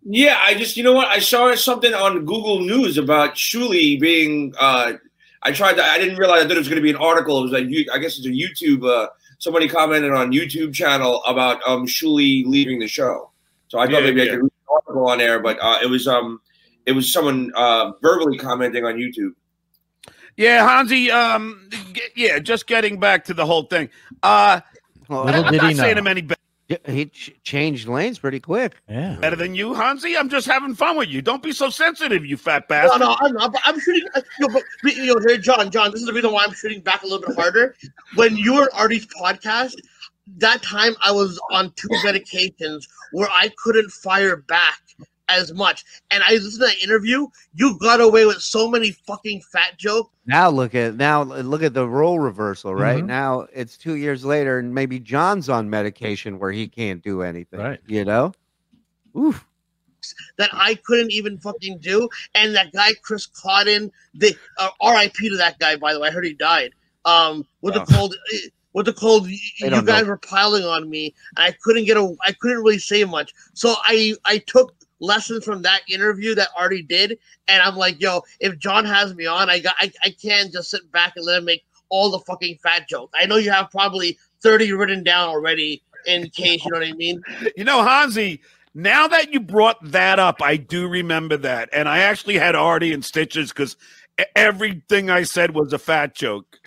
Yeah, 0.02 0.38
I 0.40 0.54
just 0.54 0.78
you 0.78 0.82
know 0.82 0.94
what 0.94 1.08
I 1.08 1.18
saw 1.18 1.54
something 1.54 1.92
on 1.92 2.24
Google 2.24 2.60
News 2.60 2.96
about 2.96 3.34
Shuli 3.34 4.00
being. 4.00 4.54
uh 4.58 4.94
I 5.42 5.52
tried 5.52 5.74
to. 5.74 5.84
I 5.84 5.96
didn't 5.98 6.16
realize 6.18 6.42
that 6.44 6.52
it 6.52 6.58
was 6.58 6.68
going 6.68 6.76
to 6.76 6.82
be 6.82 6.90
an 6.90 6.96
article. 6.96 7.38
It 7.38 7.42
was 7.42 7.52
like 7.52 7.64
I 7.92 7.98
guess 7.98 8.18
it's 8.18 8.26
a 8.26 8.30
YouTube. 8.30 8.86
uh 8.88 9.08
Somebody 9.40 9.68
commented 9.68 10.12
on 10.12 10.32
YouTube 10.32 10.72
channel 10.74 11.22
about 11.26 11.60
um 11.66 11.86
Shuli 11.86 12.44
leaving 12.46 12.78
the 12.78 12.86
show. 12.86 13.30
So 13.68 13.78
I 13.78 13.86
thought 13.86 13.94
Yeah, 13.94 14.00
maybe 14.00 14.20
yeah. 14.20 14.26
I 14.26 14.28
could 14.36 14.42
read 14.42 14.52
an 14.52 14.68
article 14.70 15.08
on 15.08 15.20
air, 15.20 15.40
but 15.40 15.58
uh, 15.62 15.78
it 15.82 15.86
was 15.86 16.06
um 16.06 16.40
it 16.86 16.92
was 16.92 17.10
someone 17.12 17.50
uh 17.56 17.92
verbally 18.02 18.36
commenting 18.38 18.84
on 18.84 18.96
YouTube. 18.96 19.30
Yeah, 20.36 20.66
Hansi. 20.68 21.10
Um, 21.10 21.68
g- 21.92 22.00
yeah, 22.16 22.38
just 22.38 22.66
getting 22.66 23.00
back 23.00 23.24
to 23.24 23.34
the 23.34 23.44
whole 23.44 23.64
thing. 23.64 23.88
Uh, 24.22 24.60
Well, 25.08 25.24
Little 25.24 25.44
I'm 25.46 25.52
did 25.52 25.62
not 25.62 25.70
he 25.70 25.74
saying 25.76 25.94
know. 25.94 26.00
I'm 26.00 26.06
any 26.06 26.20
be- 26.22 26.34
yeah, 26.34 26.39
he 26.86 27.06
ch- 27.06 27.32
changed 27.42 27.88
lanes 27.88 28.18
pretty 28.18 28.40
quick. 28.40 28.76
Yeah. 28.88 29.16
better 29.20 29.36
than 29.36 29.54
you, 29.54 29.74
Hansi. 29.74 30.16
I'm 30.16 30.28
just 30.28 30.46
having 30.46 30.74
fun 30.74 30.96
with 30.96 31.08
you. 31.08 31.20
Don't 31.22 31.42
be 31.42 31.52
so 31.52 31.70
sensitive, 31.70 32.24
you 32.24 32.36
fat 32.36 32.68
bastard. 32.68 33.00
no, 33.00 33.16
I'm 33.20 33.32
not. 33.32 33.52
But 33.52 33.62
I'm 33.64 33.78
shooting. 33.80 34.06
uh, 34.14 34.20
You 34.38 34.48
know, 34.48 34.60
but, 34.82 34.96
you 34.96 35.06
know, 35.14 35.20
here, 35.26 35.36
John, 35.38 35.70
John. 35.70 35.90
This 35.90 36.00
is 36.00 36.06
the 36.06 36.12
reason 36.12 36.32
why 36.32 36.44
I'm 36.44 36.52
shooting 36.54 36.80
back 36.80 37.02
a 37.02 37.06
little 37.06 37.26
bit 37.26 37.36
harder. 37.36 37.74
When 38.14 38.36
you 38.36 38.54
were 38.54 38.62
on 38.62 38.68
Artie's 38.80 39.06
podcast, 39.06 39.74
that 40.38 40.62
time 40.62 40.94
I 41.02 41.10
was 41.12 41.40
on 41.50 41.72
two 41.76 41.88
medications 42.04 42.84
where 43.12 43.28
I 43.30 43.50
couldn't 43.58 43.90
fire 43.90 44.36
back 44.36 44.80
as 45.30 45.52
much. 45.52 45.84
And 46.10 46.22
I 46.22 46.32
listened 46.32 46.52
to 46.54 46.58
that 46.66 46.82
interview. 46.82 47.26
You 47.54 47.78
got 47.78 48.00
away 48.00 48.26
with 48.26 48.40
so 48.40 48.68
many 48.70 48.92
fucking 49.06 49.42
fat 49.52 49.78
jokes. 49.78 50.10
Now 50.26 50.48
look 50.50 50.74
at 50.74 50.96
now 50.96 51.22
look 51.22 51.62
at 51.62 51.74
the 51.74 51.88
role 51.88 52.18
reversal. 52.18 52.74
Right 52.74 53.02
Mhm. 53.02 53.06
now 53.06 53.46
it's 53.52 53.76
two 53.76 53.94
years 53.96 54.24
later, 54.24 54.58
and 54.58 54.74
maybe 54.74 54.98
John's 55.00 55.48
on 55.48 55.68
medication 55.70 56.38
where 56.38 56.52
he 56.52 56.68
can't 56.68 57.02
do 57.02 57.22
anything. 57.22 57.60
Right. 57.60 57.80
You 57.86 58.04
know. 58.04 58.32
Oof. 59.16 59.44
that 60.38 60.48
I 60.54 60.76
couldn't 60.76 61.10
even 61.12 61.36
fucking 61.38 61.78
do. 61.78 62.08
And 62.34 62.54
that 62.56 62.72
guy 62.72 62.92
Chris 63.02 63.26
Cotton, 63.26 63.92
the 64.14 64.34
uh, 64.58 64.70
R.I.P. 64.80 65.28
to 65.28 65.36
that 65.36 65.58
guy. 65.58 65.76
By 65.76 65.92
the 65.92 66.00
way, 66.00 66.08
I 66.08 66.10
heard 66.10 66.24
he 66.24 66.32
died. 66.32 66.72
Um, 67.04 67.46
with 67.60 67.76
Wow. 67.76 67.84
the 67.84 67.94
cold, 67.94 68.14
with 68.72 68.86
the 68.86 68.94
cold, 68.94 69.28
you 69.28 69.38
guys 69.68 70.02
know. 70.02 70.08
were 70.08 70.16
piling 70.16 70.64
on 70.64 70.88
me. 70.88 71.14
And 71.36 71.44
I 71.44 71.52
couldn't 71.62 71.84
get 71.84 71.98
a, 71.98 72.16
I 72.22 72.32
couldn't 72.32 72.62
really 72.62 72.78
say 72.78 73.04
much. 73.04 73.34
So 73.52 73.74
I, 73.84 74.14
I 74.24 74.38
took 74.38 74.74
lessons 75.00 75.44
from 75.44 75.62
that 75.62 75.82
interview 75.88 76.34
that 76.34 76.48
Artie 76.56 76.82
did, 76.82 77.18
and 77.48 77.62
I'm 77.62 77.76
like, 77.76 78.00
yo, 78.00 78.22
if 78.38 78.58
John 78.58 78.84
has 78.84 79.14
me 79.14 79.26
on, 79.26 79.50
I 79.50 79.58
got, 79.58 79.74
I, 79.80 79.92
I 80.04 80.10
can't 80.10 80.52
just 80.52 80.70
sit 80.70 80.90
back 80.92 81.14
and 81.16 81.24
let 81.24 81.38
him 81.38 81.44
make 81.46 81.64
all 81.88 82.10
the 82.10 82.20
fucking 82.20 82.58
fat 82.62 82.88
jokes. 82.88 83.12
I 83.20 83.26
know 83.26 83.36
you 83.36 83.50
have 83.50 83.70
probably 83.70 84.18
thirty 84.42 84.72
written 84.72 85.02
down 85.02 85.28
already 85.28 85.82
in 86.06 86.30
case 86.34 86.64
you 86.64 86.70
know 86.70 86.78
what 86.78 86.86
I 86.86 86.92
mean. 86.92 87.22
You 87.56 87.64
know, 87.64 87.82
Hansi, 87.82 88.40
now 88.74 89.08
that 89.08 89.32
you 89.32 89.40
brought 89.40 89.78
that 89.90 90.18
up, 90.18 90.40
I 90.42 90.56
do 90.56 90.88
remember 90.88 91.36
that. 91.38 91.68
And 91.72 91.88
I 91.88 91.98
actually 91.98 92.38
had 92.38 92.54
Artie 92.54 92.92
in 92.92 93.02
stitches 93.02 93.50
because 93.50 93.76
everything 94.36 95.10
I 95.10 95.24
said 95.24 95.54
was 95.54 95.72
a 95.72 95.78
fat 95.78 96.14
joke. 96.14 96.58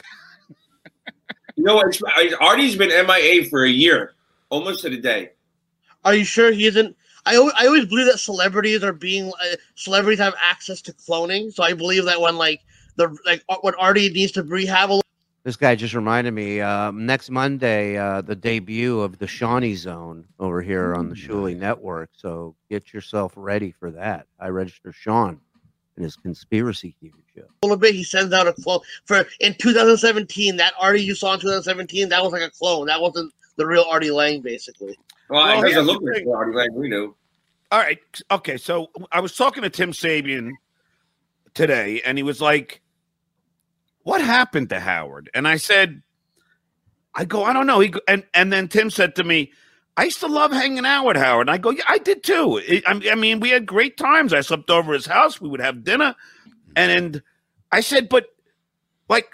You 1.55 1.65
know, 1.65 1.79
it's, 1.81 2.01
Artie's 2.41 2.75
been 2.75 2.89
MIA 2.89 3.45
for 3.45 3.63
a 3.63 3.69
year, 3.69 4.15
almost 4.49 4.81
to 4.81 4.89
the 4.89 4.97
day. 4.97 5.33
Are 6.03 6.15
you 6.15 6.23
sure 6.23 6.51
he 6.51 6.65
isn't? 6.65 6.97
I 7.25 7.37
always, 7.37 7.53
I 7.57 7.67
always 7.67 7.85
believe 7.85 8.07
that 8.07 8.19
celebrities 8.19 8.83
are 8.83 8.93
being 8.93 9.29
uh, 9.29 9.55
celebrities 9.75 10.19
have 10.19 10.35
access 10.41 10.81
to 10.81 10.93
cloning, 10.93 11.53
so 11.53 11.63
I 11.63 11.73
believe 11.73 12.05
that 12.05 12.19
when 12.19 12.37
like 12.37 12.61
the 12.95 13.15
like 13.25 13.43
uh, 13.49 13.57
when 13.61 13.75
Artie 13.75 14.09
needs 14.09 14.31
to 14.33 14.43
rehab 14.43 14.91
a 14.91 15.01
This 15.43 15.55
guy 15.55 15.75
just 15.75 15.93
reminded 15.93 16.31
me. 16.31 16.59
Um, 16.59 17.05
next 17.05 17.29
Monday, 17.29 17.97
uh, 17.97 18.21
the 18.21 18.35
debut 18.35 18.99
of 18.99 19.19
the 19.19 19.27
Shawnee 19.27 19.75
Zone 19.75 20.25
over 20.39 20.61
here 20.61 20.95
on 20.95 21.09
the 21.09 21.15
Shuli 21.15 21.55
Network. 21.55 22.09
So 22.13 22.55
get 22.69 22.93
yourself 22.93 23.33
ready 23.35 23.71
for 23.71 23.89
that. 23.91 24.27
I 24.39 24.49
register 24.49 24.91
Sean 24.91 25.39
and 25.95 26.03
his 26.03 26.15
conspiracy 26.15 26.95
theory 26.99 27.23
show. 27.33 27.45
little 27.61 27.77
bit, 27.77 27.95
he 27.95 28.03
sends 28.03 28.33
out 28.33 28.47
a 28.47 28.53
clone 28.53 28.79
for 29.05 29.25
in 29.39 29.55
2017. 29.55 30.57
That 30.57 30.73
Artie 30.79 31.03
you 31.03 31.15
saw 31.15 31.35
in 31.35 31.39
2017, 31.39 32.09
that 32.09 32.21
was 32.21 32.33
like 32.33 32.41
a 32.41 32.51
clone. 32.51 32.87
That 32.87 33.01
wasn't 33.01 33.33
the 33.55 33.65
real 33.65 33.85
Artie 33.89 34.11
Lang, 34.11 34.41
basically. 34.41 34.97
Well, 35.29 35.45
Well, 35.45 35.63
it 35.63 35.69
doesn't 35.69 35.85
look 35.85 36.01
like. 36.03 36.25
Artie 36.27 36.55
Lang. 36.55 36.73
We 36.73 36.89
know. 36.89 37.15
All 37.71 37.79
right. 37.79 37.99
Okay. 38.31 38.57
So 38.57 38.91
I 39.11 39.19
was 39.19 39.35
talking 39.35 39.63
to 39.63 39.69
Tim 39.69 39.91
Sabean 39.91 40.51
today, 41.53 42.01
and 42.05 42.17
he 42.17 42.23
was 42.23 42.41
like, 42.41 42.81
What 44.03 44.21
happened 44.21 44.69
to 44.69 44.79
Howard? 44.79 45.29
And 45.33 45.47
I 45.47 45.57
said, 45.57 46.01
I 47.15 47.25
go, 47.25 47.43
I 47.43 47.53
don't 47.53 47.67
know. 47.67 47.79
He 47.79 47.89
go, 47.89 47.99
and 48.07 48.23
and 48.33 48.51
then 48.51 48.67
Tim 48.67 48.89
said 48.89 49.15
to 49.15 49.23
me, 49.23 49.51
I 49.95 50.05
used 50.05 50.19
to 50.21 50.27
love 50.27 50.51
hanging 50.51 50.85
out 50.85 51.05
with 51.05 51.17
Howard. 51.17 51.47
And 51.47 51.51
I 51.53 51.59
go, 51.59 51.69
yeah, 51.69 51.83
I 51.87 51.99
did 51.99 52.23
too. 52.23 52.59
It- 52.67 52.83
I, 52.87 52.99
I 53.11 53.15
mean, 53.15 53.39
we 53.39 53.49
had 53.49 53.65
great 53.67 53.97
times. 53.97 54.33
I 54.33 54.41
slept 54.41 54.69
over 54.71 54.93
his 54.93 55.05
house. 55.05 55.39
We 55.39 55.47
would 55.49 55.61
have 55.61 55.83
dinner, 55.83 56.15
and, 56.75 56.91
and 56.91 57.23
I 57.71 57.81
said, 57.81 58.09
but 58.09 58.25
like, 59.09 59.27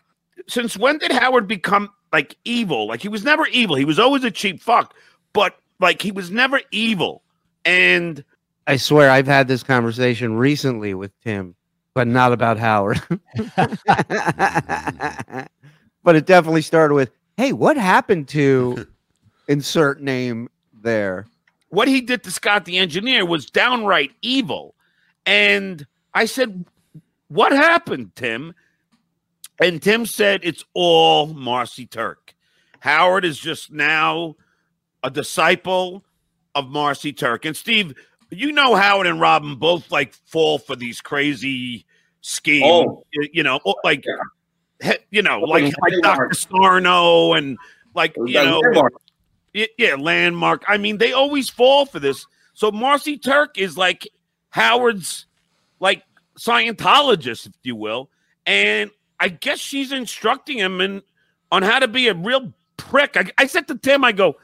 since 0.48 0.78
when 0.78 0.98
did 0.98 1.12
Howard 1.14 1.48
become 1.48 1.90
like 2.12 2.36
evil? 2.46 2.88
Like 2.88 3.02
he 3.02 3.10
was 3.10 3.24
never 3.24 3.48
evil. 3.48 3.76
He 3.76 3.86
was 3.86 4.00
always 4.00 4.24
a 4.24 4.32
cheap 4.32 4.62
fuck, 4.62 4.94
but 5.34 5.58
like 5.80 6.02
he 6.02 6.12
was 6.12 6.32
never 6.32 6.62
evil. 6.72 7.24
And 7.66 8.24
I 8.68 8.78
swear 8.78 9.10
I've 9.10 9.28
had 9.28 9.48
this 9.48 9.64
conversation 9.64 10.36
recently 10.36 10.94
with 10.94 11.12
Tim, 11.22 11.56
but 11.94 12.08
not 12.08 12.32
about 12.34 12.58
Howard. 12.58 13.02
but 16.04 16.16
it 16.16 16.26
definitely 16.26 16.62
started 16.62 16.94
with, 16.94 17.12
"Hey, 17.38 17.54
what 17.54 17.78
happened 17.78 18.28
to 18.30 18.88
insert 19.48 20.02
name 20.02 20.50
there?" 20.74 21.26
what 21.70 21.88
he 21.88 22.02
did 22.02 22.24
to 22.24 22.32
Scott 22.32 22.66
the 22.66 22.78
engineer 22.78 23.26
was 23.26 23.50
downright 23.50 24.12
evil. 24.22 24.76
And 25.26 25.86
I 26.14 26.26
said, 26.26 26.66
What 27.30 27.52
happened, 27.52 28.16
Tim? 28.16 28.54
And 29.60 29.82
Tim 29.82 30.06
said, 30.06 30.42
It's 30.44 30.64
all 30.74 31.28
Marci 31.34 31.90
Turk. 31.90 32.34
Howard 32.80 33.26
is 33.26 33.38
just 33.38 33.72
now 33.72 34.36
a 35.04 35.10
disciple 35.10 36.04
of 36.56 36.66
Marci 36.66 37.16
Turk. 37.16 37.46
And 37.46 37.56
Steve, 37.56 37.94
you 38.30 38.52
know 38.52 38.76
Howard 38.76 39.08
and 39.08 39.20
Robin 39.20 39.56
both 39.56 39.92
like 39.92 40.14
fall 40.14 40.60
for 40.60 40.76
these 40.76 41.02
crazy 41.02 41.86
schemes. 42.22 42.64
Oh. 42.66 43.04
You, 43.34 43.44
know, 43.44 43.60
like 43.84 44.06
Yeah. 44.82 44.94
you 45.12 45.22
know, 45.22 45.42
Oh, 45.44 45.46
like, 45.50 45.74
like 45.82 46.02
Dr. 46.02 46.34
Sarno 46.34 47.34
and 47.34 47.58
like 47.96 48.16
you 48.18 48.34
know 48.34 48.60
landmark. 48.60 48.94
Yeah, 49.54 49.96
landmark. 49.96 50.64
I 50.68 50.78
mean, 50.78 51.00
they 51.00 51.12
always 51.12 51.50
fall 51.50 51.86
for 51.86 52.00
this. 52.00 52.26
So 52.54 52.72
Marci 52.72 53.22
Turk 53.22 53.58
is 53.58 53.78
like 53.78 54.08
Howard's 54.52 55.26
like 55.80 56.04
Scientologist, 56.38 57.48
if 57.48 57.54
you 57.64 57.76
will, 57.76 58.10
and 58.46 58.92
I 59.20 59.30
guess 59.30 59.60
she's 59.60 59.92
instructing 59.92 60.58
him 60.58 60.82
in 60.82 61.02
on 61.52 61.64
how 61.64 61.80
to 61.80 61.88
be 61.88 62.08
a 62.08 62.14
real 62.14 62.54
prick. 62.78 63.18
I, 63.18 63.26
I 63.38 63.48
said 63.48 63.68
to 63.68 63.78
Tim, 63.78 64.04
I 64.04 64.12
go, 64.12 64.36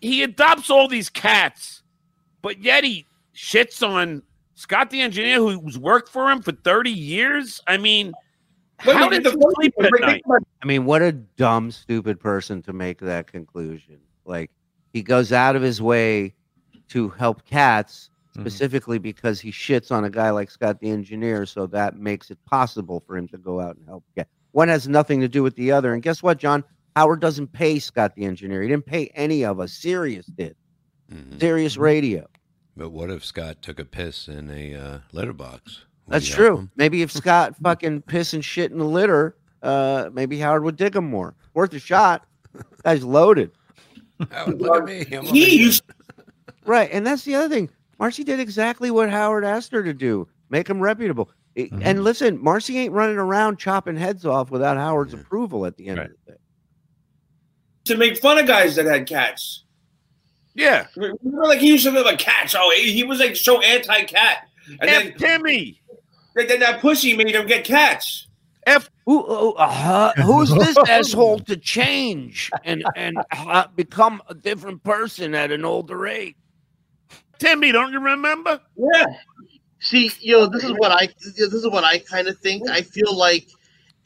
he 0.00 0.22
adopts 0.22 0.70
all 0.70 0.88
these 0.88 1.10
cats, 1.10 1.82
but 2.42 2.62
yet 2.62 2.84
he 2.84 3.06
shits 3.34 3.86
on 3.86 4.22
Scott 4.54 4.90
the 4.90 5.00
engineer 5.00 5.38
who's 5.38 5.78
worked 5.78 6.08
for 6.08 6.30
him 6.30 6.40
for 6.40 6.52
thirty 6.52 6.90
years. 6.90 7.60
I 7.66 7.76
mean, 7.76 8.14
But 8.84 8.96
how 8.96 9.08
did 9.08 9.24
the 9.24 9.32
you 9.32 9.52
sleep 9.56 9.74
at 9.80 9.90
night? 10.00 10.22
I 10.62 10.66
mean, 10.66 10.84
what 10.84 11.02
a 11.02 11.12
dumb, 11.12 11.70
stupid 11.70 12.20
person 12.20 12.62
to 12.62 12.72
make 12.72 13.00
that 13.00 13.26
conclusion. 13.26 13.98
Like 14.24 14.50
he 14.92 15.02
goes 15.02 15.32
out 15.32 15.56
of 15.56 15.62
his 15.62 15.82
way 15.82 16.34
to 16.88 17.08
help 17.10 17.44
cats 17.44 18.10
Mhm. 18.36 18.40
specifically 18.42 18.98
because 18.98 19.40
he 19.40 19.50
shits 19.52 19.92
on 19.92 20.04
a 20.04 20.10
guy 20.10 20.30
like 20.30 20.50
Scott 20.50 20.80
the 20.80 20.90
engineer, 20.90 21.46
so 21.46 21.66
that 21.68 21.96
makes 21.96 22.30
it 22.30 22.38
possible 22.46 23.02
for 23.06 23.16
him 23.16 23.28
to 23.28 23.38
go 23.38 23.60
out 23.60 23.76
and 23.76 23.86
help 23.86 24.04
get. 24.16 24.28
One 24.52 24.68
has 24.68 24.88
nothing 24.88 25.20
to 25.20 25.28
do 25.28 25.42
with 25.42 25.54
the 25.56 25.70
other. 25.72 25.94
And 25.94 26.02
guess 26.02 26.22
what, 26.22 26.38
John? 26.38 26.64
Howard 26.96 27.20
doesn't 27.20 27.52
pay 27.52 27.78
Scott 27.78 28.14
the 28.14 28.24
engineer. 28.24 28.62
He 28.62 28.68
didn't 28.68 28.86
pay 28.86 29.06
any 29.14 29.44
of 29.44 29.58
us. 29.60 29.72
Sirius 29.72 30.26
did. 30.26 30.56
Mhm. 31.12 31.40
Sirius 31.40 31.76
Radio. 31.76 32.26
But 32.76 32.90
what 32.90 33.10
if 33.10 33.24
Scott 33.24 33.62
took 33.62 33.78
a 33.78 33.84
piss 33.84 34.26
in 34.28 34.50
a 34.50 34.74
uh, 34.74 34.98
letterbox? 35.12 35.84
Would 36.06 36.14
That's 36.14 36.26
true. 36.26 36.58
him? 36.58 36.70
Maybe 36.76 37.02
if 37.02 37.10
Scott 37.22 37.54
fucking 37.62 38.02
piss 38.02 38.32
and 38.32 38.44
shit 38.44 38.70
in 38.72 38.78
the 38.78 38.84
litter, 38.84 39.36
uh, 39.62 40.10
maybe 40.12 40.38
Howard 40.38 40.64
would 40.64 40.76
dig 40.76 40.94
him 40.96 41.08
more. 41.10 41.34
Worth 41.54 41.72
a 41.74 41.78
shot. 41.78 42.26
Guy's 42.84 43.04
loaded. 43.04 43.50
Howard, 44.30 44.60
look 44.60 44.88
at 44.90 45.10
me. 45.10 45.16
I'm 45.16 45.24
He 45.24 45.56
used 45.58 45.82
Right. 46.66 46.88
And 46.92 47.06
that's 47.06 47.24
the 47.24 47.34
other 47.34 47.48
thing. 47.48 47.68
Marci 48.00 48.24
did 48.24 48.40
exactly 48.40 48.90
what 48.90 49.10
Howard 49.10 49.44
asked 49.44 49.72
her 49.72 49.82
to 49.82 49.94
do 49.94 50.28
make 50.50 50.68
him 50.68 50.80
reputable. 50.80 51.30
I- 51.56 51.60
Mhm. 51.72 51.80
And 51.84 52.04
listen, 52.04 52.38
Marci 52.38 52.76
ain't 52.76 52.92
running 52.92 53.16
around 53.16 53.58
chopping 53.58 53.96
heads 53.96 54.24
off 54.26 54.50
without 54.50 54.76
Howard's 54.76 55.14
approval 55.14 55.66
at 55.66 55.76
the 55.76 55.86
end 55.88 55.98
Right. 55.98 56.10
of 56.10 56.16
the 56.26 56.32
day. 56.32 56.38
to 57.86 57.96
make 57.98 58.16
fun 58.18 58.38
of 58.38 58.46
guys 58.46 58.76
that 58.76 58.86
had 58.86 59.06
cats. 59.06 59.64
Yeah, 60.54 60.86
Remember, 60.96 61.44
like 61.44 61.58
he 61.58 61.66
used 61.68 61.84
to 61.84 61.90
be 61.92 61.98
like 62.02 62.18
cats. 62.18 62.54
Oh, 62.56 62.72
he 62.76 62.92
he 62.92 63.02
was 63.04 63.18
like 63.20 63.36
so 63.36 63.60
anti-cat, 63.60 64.48
and 64.80 64.88
F 64.88 65.02
then, 65.02 65.14
Timmy. 65.18 65.82
then 66.34 66.60
that 66.60 66.80
pussy 66.80 67.14
made 67.16 67.34
him 67.34 67.46
get 67.46 67.64
cats. 67.64 68.28
Who, 69.04 69.22
who- 69.22 69.52
uh, 69.54 70.12
who's 70.22 70.48
this 70.54 70.76
asshole 70.88 71.40
to 71.40 71.56
change 71.58 72.50
and 72.64 72.84
and 72.96 73.18
uh, 73.32 73.66
become 73.76 74.22
a 74.28 74.34
different 74.34 74.82
person 74.82 75.34
at 75.34 75.50
an 75.52 75.64
older 75.66 76.06
age? 76.06 76.36
Timmy, 77.38 77.72
don't 77.72 77.92
you 77.92 78.00
remember? 78.00 78.60
Yeah, 78.76 79.06
See, 79.84 80.10
you 80.20 80.32
know, 80.32 80.46
this 80.46 80.64
is 80.64 80.72
what 80.72 80.92
I 80.92 81.08
this 81.36 81.52
is 81.52 81.68
what 81.68 81.84
I 81.84 81.98
kind 81.98 82.26
of 82.26 82.38
think. 82.38 82.70
I 82.70 82.80
feel 82.80 83.14
like, 83.14 83.46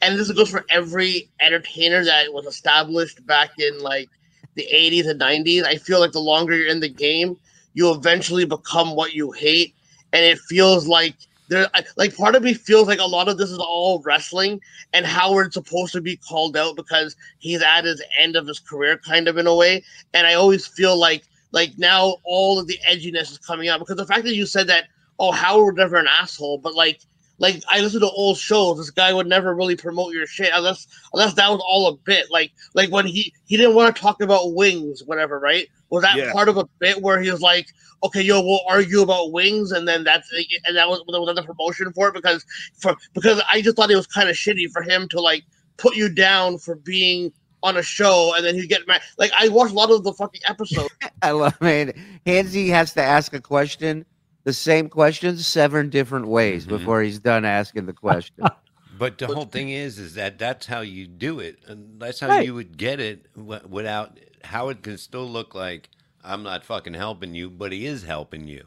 and 0.01 0.19
this 0.19 0.29
goes 0.29 0.49
for 0.49 0.65
every 0.69 1.29
entertainer 1.39 2.03
that 2.03 2.33
was 2.33 2.45
established 2.45 3.25
back 3.25 3.51
in 3.57 3.79
like 3.79 4.09
the 4.55 4.67
'80s 4.73 5.09
and 5.09 5.21
'90s. 5.21 5.63
I 5.63 5.77
feel 5.77 6.01
like 6.01 6.11
the 6.11 6.19
longer 6.19 6.53
you're 6.53 6.67
in 6.67 6.81
the 6.81 6.89
game, 6.89 7.37
you 7.75 7.93
eventually 7.93 8.43
become 8.43 8.93
what 8.93 9.13
you 9.13 9.31
hate, 9.31 9.73
and 10.11 10.25
it 10.25 10.37
feels 10.39 10.85
like 10.85 11.15
there. 11.47 11.69
Like 11.95 12.13
part 12.13 12.35
of 12.35 12.43
me 12.43 12.53
feels 12.55 12.89
like 12.89 12.99
a 12.99 13.05
lot 13.05 13.29
of 13.29 13.37
this 13.37 13.49
is 13.49 13.57
all 13.57 14.01
wrestling, 14.05 14.59
and 14.91 15.05
Howard's 15.05 15.53
supposed 15.53 15.93
to 15.93 16.01
be 16.01 16.17
called 16.17 16.57
out 16.57 16.75
because 16.75 17.15
he's 17.37 17.61
at 17.61 17.85
his 17.85 18.03
end 18.19 18.35
of 18.35 18.45
his 18.45 18.59
career, 18.59 18.97
kind 18.97 19.29
of 19.29 19.37
in 19.37 19.47
a 19.47 19.55
way. 19.55 19.81
And 20.13 20.27
I 20.27 20.33
always 20.33 20.67
feel 20.67 20.97
like 20.97 21.23
like 21.51 21.71
now 21.77 22.17
all 22.23 22.59
of 22.59 22.67
the 22.67 22.79
edginess 22.89 23.31
is 23.31 23.37
coming 23.39 23.69
out 23.69 23.79
because 23.79 23.97
the 23.97 24.05
fact 24.05 24.23
that 24.23 24.35
you 24.35 24.45
said 24.45 24.67
that 24.67 24.85
oh 25.19 25.31
Howard 25.31 25.75
was 25.75 25.77
never 25.77 25.97
an 25.97 26.07
asshole, 26.07 26.59
but 26.59 26.75
like 26.75 27.01
like 27.39 27.63
I 27.69 27.79
listen 27.79 28.01
to 28.01 28.09
old 28.09 28.37
shows, 28.37 28.77
this 28.77 28.91
guy 28.91 29.13
would 29.13 29.27
never 29.27 29.55
really 29.55 29.75
promote 29.75 30.13
your 30.13 30.27
shit 30.27 30.51
unless 30.53 30.87
unless 31.13 31.33
that 31.35 31.49
was 31.49 31.61
all 31.65 31.87
a 31.87 31.97
bit. 31.97 32.27
Like 32.29 32.51
like 32.75 32.91
when 32.91 33.05
he 33.07 33.33
he 33.45 33.57
didn't 33.57 33.75
want 33.75 33.95
to 33.95 34.01
talk 34.01 34.21
about 34.21 34.53
wings, 34.53 35.03
whatever, 35.05 35.39
right? 35.39 35.67
Was 35.89 36.03
that 36.03 36.17
Yeah. 36.17 36.31
part 36.31 36.49
of 36.49 36.57
a 36.57 36.67
bit 36.79 37.01
where 37.01 37.21
he 37.21 37.31
was 37.31 37.41
like, 37.41 37.67
okay, 38.03 38.21
yo, 38.21 38.41
we'll 38.41 38.61
argue 38.69 39.01
about 39.01 39.31
wings, 39.31 39.71
and 39.71 39.87
then 39.87 40.03
that's 40.03 40.29
and 40.65 40.77
that 40.77 40.89
was 40.89 40.99
that 41.07 41.19
was 41.21 41.35
the 41.35 41.43
promotion 41.43 41.91
for 41.93 42.09
it 42.09 42.13
because 42.13 42.45
for 42.79 42.95
because 43.13 43.41
I 43.49 43.61
just 43.61 43.75
thought 43.75 43.91
it 43.91 43.95
was 43.95 44.07
kind 44.07 44.29
of 44.29 44.35
shitty 44.35 44.71
for 44.71 44.81
him 44.83 45.07
to 45.09 45.21
like 45.21 45.43
put 45.77 45.95
you 45.95 46.09
down 46.09 46.57
for 46.57 46.75
being 46.75 47.31
on 47.63 47.77
a 47.77 47.83
show 47.83 48.33
and 48.35 48.45
then 48.45 48.55
he'd 48.55 48.67
get 48.67 48.87
mad. 48.87 49.01
Like 49.17 49.31
I 49.37 49.47
watched 49.49 49.71
a 49.71 49.75
lot 49.75 49.91
of 49.91 50.03
the 50.03 50.13
fucking 50.13 50.41
episodes. 50.47 50.93
I 51.21 51.31
love 51.31 51.59
man. 51.61 51.93
Hansy 52.25 52.69
has 52.69 52.93
to 52.93 53.01
ask 53.01 53.33
a 53.33 53.41
question, 53.41 54.05
the 54.43 54.53
same 54.53 54.89
question, 54.89 55.37
seven 55.37 55.89
different 55.89 56.27
ways 56.27 56.65
Mhm. 56.65 56.69
before 56.69 57.01
he's 57.01 57.19
done 57.19 57.45
asking 57.45 57.85
the 57.85 57.93
question. 57.93 58.45
But 58.97 59.17
the 59.17 59.27
whole 59.27 59.45
thing 59.45 59.69
is, 59.69 59.97
is 59.97 60.15
that 60.15 60.37
that's 60.37 60.65
how 60.65 60.81
you 60.81 61.07
do 61.07 61.39
it, 61.39 61.59
and 61.67 62.01
that's 62.01 62.19
how 62.19 62.27
Right. 62.27 62.45
you 62.45 62.53
would 62.53 62.77
get 62.77 62.99
it 62.99 63.27
without 63.35 64.19
how 64.43 64.67
it 64.67 64.83
can 64.83 64.97
still 64.97 65.25
look 65.25 65.55
like 65.55 65.87
I'm 66.21 66.43
not 66.43 66.65
fucking 66.65 66.95
helping 66.95 67.33
you, 67.33 67.49
but 67.49 67.71
he 67.71 67.85
is 67.85 68.03
helping 68.03 68.45
you. 68.49 68.65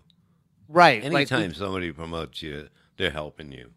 right. 0.68 1.02
like, 1.04 1.30
Anytime 1.30 1.52
somebody 1.52 1.92
promotes 1.92 2.40
you, 2.40 2.68
they're 2.96 3.10
helping 3.10 3.52
you. 3.52 3.72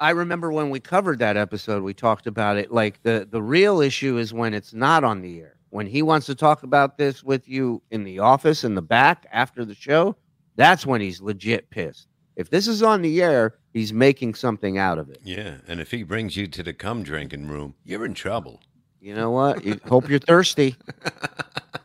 I 0.00 0.10
remember 0.10 0.52
when 0.52 0.70
we 0.70 0.80
covered 0.80 1.18
that 1.18 1.36
episode, 1.36 1.82
we 1.82 1.94
talked 1.94 2.26
about 2.26 2.56
it. 2.56 2.72
Like 2.72 3.02
the 3.02 3.26
the 3.30 3.42
real 3.42 3.80
issue 3.80 4.18
is 4.18 4.32
when 4.32 4.54
it's 4.54 4.72
not 4.72 5.04
on 5.04 5.22
the 5.22 5.40
air. 5.40 5.56
When 5.70 5.86
he 5.86 6.02
wants 6.02 6.26
to 6.26 6.34
talk 6.34 6.62
about 6.62 6.96
this 6.96 7.22
with 7.22 7.48
you 7.48 7.82
in 7.90 8.04
the 8.04 8.20
office 8.20 8.64
in 8.64 8.74
the 8.74 8.82
back 8.82 9.26
after 9.32 9.64
the 9.64 9.74
show, 9.74 10.16
that's 10.56 10.86
when 10.86 11.00
he's 11.00 11.20
legit 11.20 11.68
pissed. 11.70 12.08
If 12.36 12.50
this 12.50 12.68
is 12.68 12.82
on 12.82 13.02
the 13.02 13.20
air, 13.22 13.56
he's 13.72 13.92
making 13.92 14.34
something 14.34 14.78
out 14.78 14.98
of 14.98 15.10
it. 15.10 15.18
Yeah, 15.24 15.56
and 15.66 15.80
if 15.80 15.90
he 15.90 16.04
brings 16.04 16.36
you 16.36 16.46
to 16.46 16.62
the 16.62 16.72
cum 16.72 17.02
drinking 17.02 17.48
room, 17.48 17.74
you're 17.84 18.04
in 18.06 18.14
trouble. 18.14 18.60
You 19.00 19.14
know 19.14 19.30
what? 19.30 19.64
You 19.64 19.80
hope 19.86 20.08
you're 20.08 20.18
thirsty. 20.18 20.76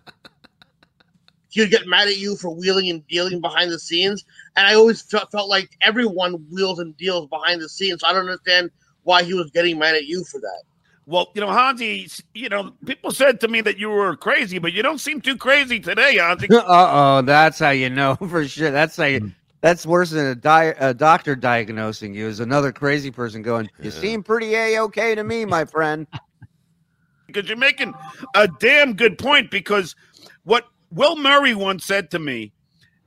he 1.53 1.61
would 1.61 1.69
get 1.69 1.85
mad 1.85 2.07
at 2.07 2.17
you 2.17 2.35
for 2.35 2.49
wheeling 2.49 2.89
and 2.89 3.07
dealing 3.07 3.39
behind 3.39 3.69
the 3.69 3.77
scenes. 3.77 4.25
And 4.55 4.65
I 4.65 4.73
always 4.73 5.03
felt, 5.03 5.31
felt 5.31 5.49
like 5.49 5.69
everyone 5.81 6.43
wheels 6.51 6.79
and 6.79 6.97
deals 6.97 7.27
behind 7.27 7.61
the 7.61 7.69
scenes. 7.69 8.01
So 8.01 8.07
I 8.07 8.13
don't 8.13 8.21
understand 8.21 8.71
why 9.03 9.21
he 9.21 9.35
was 9.35 9.51
getting 9.51 9.77
mad 9.77 9.93
at 9.93 10.05
you 10.05 10.23
for 10.23 10.39
that. 10.39 10.63
Well, 11.05 11.27
you 11.35 11.41
know, 11.41 11.51
Hansi, 11.51 12.09
you 12.33 12.49
know, 12.49 12.71
people 12.87 13.11
said 13.11 13.39
to 13.41 13.47
me 13.47 13.61
that 13.61 13.77
you 13.77 13.89
were 13.89 14.15
crazy, 14.15 14.57
but 14.57 14.73
you 14.73 14.81
don't 14.81 14.97
seem 14.97 15.21
too 15.21 15.37
crazy 15.37 15.79
today, 15.79 16.17
Hansi. 16.17 16.47
uh 16.51 16.63
oh, 16.67 17.21
that's 17.21 17.59
how 17.59 17.69
you 17.69 17.91
know 17.91 18.15
for 18.29 18.47
sure. 18.47 18.71
That's 18.71 18.97
how 18.97 19.05
you. 19.05 19.31
That's 19.61 19.85
worse 19.85 20.09
than 20.09 20.25
a, 20.25 20.35
di- 20.35 20.73
a 20.79 20.93
doctor 20.93 21.35
diagnosing 21.35 22.15
you. 22.15 22.27
Is 22.27 22.39
another 22.39 22.71
crazy 22.71 23.11
person 23.11 23.43
going? 23.43 23.69
You 23.79 23.91
Yeah. 23.91 24.01
seem 24.01 24.23
pretty 24.23 24.55
a 24.55 24.79
okay 24.81 25.13
to 25.13 25.23
me, 25.23 25.45
my 25.45 25.65
friend. 25.65 26.07
because 27.27 27.47
you're 27.47 27.57
making 27.57 27.93
a 28.35 28.47
damn 28.47 28.93
good 28.95 29.17
point. 29.17 29.51
Because 29.51 29.95
what 30.43 30.65
Will 30.93 31.15
Murray 31.15 31.55
once 31.55 31.85
said 31.85 32.11
to 32.11 32.19
me 32.19 32.53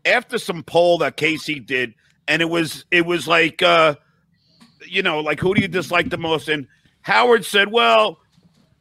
after 0.04 0.38
some 0.38 0.62
poll 0.62 0.98
that 0.98 1.16
Casey 1.16 1.60
did, 1.60 1.94
and 2.26 2.42
it 2.42 2.46
was 2.46 2.84
it 2.90 3.06
was 3.06 3.28
like, 3.28 3.62
uh, 3.62 3.94
you 4.86 5.02
know, 5.02 5.20
like 5.20 5.40
who 5.40 5.54
do 5.54 5.60
you 5.60 5.68
dislike 5.68 6.10
the 6.10 6.18
most? 6.18 6.48
And 6.48 6.66
Howard 7.02 7.44
said, 7.44 7.70
"Well, 7.70 8.18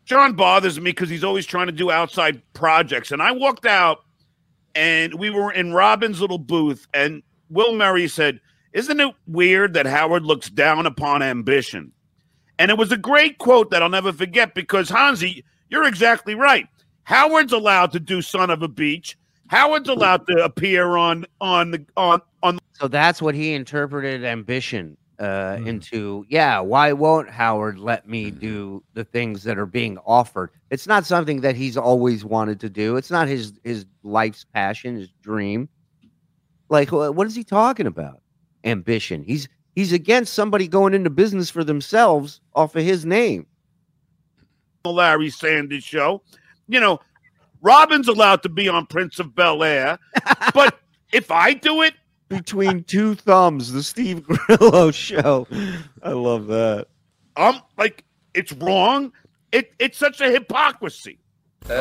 John 0.06 0.34
bothers 0.34 0.80
me 0.80 0.91
because 0.91 1.10
he's 1.10 1.24
always 1.24 1.45
trying 1.45 1.68
to 1.68 1.72
do 1.72 1.91
outside 1.91 2.41
projects." 2.53 3.12
And 3.12 3.22
I 3.22 3.32
walked 3.32 3.66
out, 3.68 3.99
and 4.74 5.14
we 5.16 5.30
were 5.30 5.51
in 5.51 5.74
Robin's 5.74 6.20
little 6.20 6.39
booth, 6.39 6.88
and 6.93 7.22
Will 7.49 7.76
Murray 7.76 8.08
said, 8.08 8.39
"Isn't 8.74 8.99
it 8.99 9.14
weird 9.28 9.74
that 9.76 9.86
Howard 9.86 10.24
looks 10.24 10.49
down 10.49 10.88
upon 10.88 11.22
ambition?" 11.22 11.91
And 12.58 12.72
it 12.72 12.78
was 12.78 12.91
a 12.91 12.97
great 12.97 13.38
quote 13.38 13.70
that 13.72 13.84
I'll 13.84 13.89
never 13.89 14.14
forget 14.14 14.56
because 14.56 14.89
Hansi, 14.89 15.43
you're 15.70 15.84
exactly 15.88 16.34
right. 16.34 16.68
Howard's 17.06 17.53
allowed 17.53 17.91
to 17.93 17.99
do 17.99 18.22
Son 18.22 18.49
of 18.49 18.62
a 18.62 18.68
Beach. 18.68 19.18
Howard's 19.47 19.89
allowed 19.89 20.26
to 20.28 20.43
appear 20.43 20.97
on 20.97 21.26
on 21.39 21.72
the 21.72 21.86
on 21.95 22.20
on 22.43 22.60
So 22.74 22.88
that's 22.88 23.22
what 23.22 23.36
he 23.36 23.53
interpreted 23.53 24.26
ambition 24.26 24.97
uh, 25.20 25.58
Hmm. 25.58 25.68
into. 25.68 26.26
Yeah, 26.30 26.60
why 26.60 26.91
won't 26.93 27.30
Howard 27.30 27.78
let 27.78 28.08
me 28.10 28.32
do 28.32 28.84
the 28.95 29.03
things 29.06 29.43
that 29.43 29.58
are 29.60 29.68
being 29.68 29.97
offered? 29.99 30.49
It's 30.72 30.88
not 30.88 31.06
something 31.06 31.41
that 31.41 31.56
he's 31.56 31.78
always 31.78 32.26
wanted 32.26 32.60
to 32.62 32.70
do. 32.70 32.97
It's 32.97 33.12
not 33.12 33.28
his 33.28 33.53
his 33.64 33.86
life's 34.03 34.43
passion, 34.43 34.95
his 34.95 35.10
dream. 35.22 35.70
Like, 36.70 36.89
wh- 36.89 37.16
what 37.16 37.28
is 37.28 37.36
he 37.36 37.43
talking 37.43 37.86
about? 37.88 38.22
Ambition. 38.64 39.24
He's 39.24 39.47
he's 39.76 39.93
against 39.93 40.34
somebody 40.34 40.68
going 40.68 40.95
into 40.95 41.12
business 41.12 41.51
for 41.51 41.64
themselves 41.64 42.41
off 42.56 42.76
of 42.76 42.84
his 42.84 43.06
name. 43.06 43.45
the 44.84 44.91
Larry 44.91 45.30
Sanders 45.30 45.84
show. 45.84 46.24
You 46.68 46.80
know, 46.80 46.99
Robin's 47.61 48.07
allowed 48.07 48.43
to 48.43 48.49
be 48.49 48.68
on 48.70 48.86
Prince 48.88 49.20
of 49.20 49.36
Bel 49.36 49.63
Air, 49.63 49.99
but 50.53 50.80
if 51.11 51.32
I 51.32 51.53
do 51.53 51.82
it, 51.84 51.93
Between 52.30 52.84
two 52.84 53.16
thumbs, 53.16 53.72
the 53.72 53.84
Steve 53.84 54.24
Grillo 54.24 54.91
show. 55.07 55.47
I 56.03 56.09
love 56.11 56.47
that. 56.47 56.88
I'm 57.36 57.61
like 57.78 58.03
it's 58.34 58.51
wrong. 58.53 59.11
It 59.51 59.72
it's 59.80 59.97
such 59.97 60.22
a 60.22 60.30
hypocrisy. 60.32 61.20
Oh, 61.68 61.72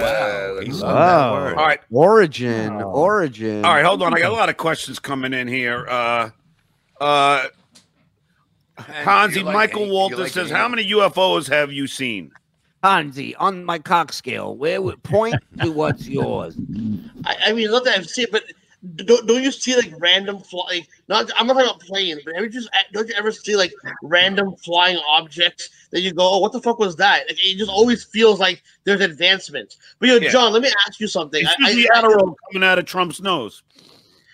wow. 0.00 0.60
He 0.62 0.70
loved 0.70 0.82
that 0.82 0.86
Wow. 0.86 1.34
All 1.34 1.54
right, 1.66 1.80
Origin, 1.90 2.72
Oh. 2.80 2.90
origin. 2.90 3.64
all 3.64 3.74
right, 3.74 3.84
hold 3.84 4.02
on. 4.02 4.14
I 4.14 4.20
got 4.20 4.30
a 4.30 4.34
lot 4.34 4.48
of 4.48 4.56
questions 4.56 4.98
coming 5.00 5.32
in 5.32 5.48
here. 5.48 5.86
Uh, 5.88 6.30
uh, 7.00 7.46
And 8.78 8.86
Hansi, 8.86 9.42
like 9.42 9.54
Michael 9.54 9.82
eight- 9.84 9.90
Walter 9.92 10.16
like 10.18 10.32
says, 10.32 10.50
"How 10.50 10.68
many 10.68 10.84
UFOs 10.90 11.48
have 11.48 11.72
you 11.72 11.86
seen?" 11.86 12.32
Hansi, 12.82 13.34
on 13.36 13.64
my 13.64 13.78
cock 13.78 14.12
scale, 14.12 14.56
where 14.56 14.82
would 14.82 15.02
point 15.02 15.40
to 15.62 15.70
what's 15.70 16.08
yours? 16.08 16.56
I, 17.24 17.36
I 17.46 17.52
mean, 17.52 17.70
not 17.70 17.84
that 17.84 17.96
I've 17.96 18.08
seen, 18.08 18.24
it, 18.24 18.32
but 18.32 18.44
don't, 19.06 19.26
don't 19.28 19.42
you 19.42 19.52
see 19.52 19.76
like 19.76 19.92
random 19.98 20.40
fly? 20.40 20.64
Like, 20.68 20.88
not 21.08 21.30
I'm 21.38 21.46
not 21.46 21.54
talking 21.54 21.68
about 21.68 21.80
planes, 21.80 22.22
but 22.24 22.34
have 22.34 22.42
you 22.42 22.50
just 22.50 22.68
don't 22.92 23.08
you 23.08 23.14
ever 23.16 23.30
see 23.30 23.54
like 23.54 23.72
random 24.02 24.56
flying 24.56 25.00
objects 25.08 25.70
that 25.92 26.00
you 26.00 26.12
go, 26.12 26.28
oh, 26.28 26.38
what 26.38 26.50
the 26.52 26.60
fuck 26.60 26.80
was 26.80 26.96
that? 26.96 27.24
Like, 27.28 27.38
it 27.38 27.56
just 27.58 27.70
always 27.70 28.04
feels 28.04 28.40
like 28.40 28.62
there's 28.84 29.00
advancement. 29.00 29.76
But 30.00 30.08
yo, 30.08 30.16
Yeah. 30.16 30.30
John, 30.30 30.52
let 30.52 30.62
me 30.62 30.72
ask 30.86 30.98
you 30.98 31.06
something. 31.06 31.40
It's 31.40 31.54
I, 31.60 31.68
usually 31.68 31.88
I, 31.94 32.00
Adderall 32.00 32.34
coming 32.50 32.66
out 32.68 32.80
of 32.80 32.84
Trump's 32.86 33.20
nose. 33.20 33.62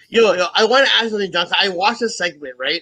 yo, 0.08 0.32
yo, 0.32 0.46
I 0.54 0.64
want 0.64 0.86
to 0.86 0.92
ask 0.94 1.10
something, 1.10 1.30
John. 1.30 1.46
I 1.60 1.68
watched 1.68 2.00
this 2.00 2.16
segment, 2.16 2.54
right? 2.58 2.80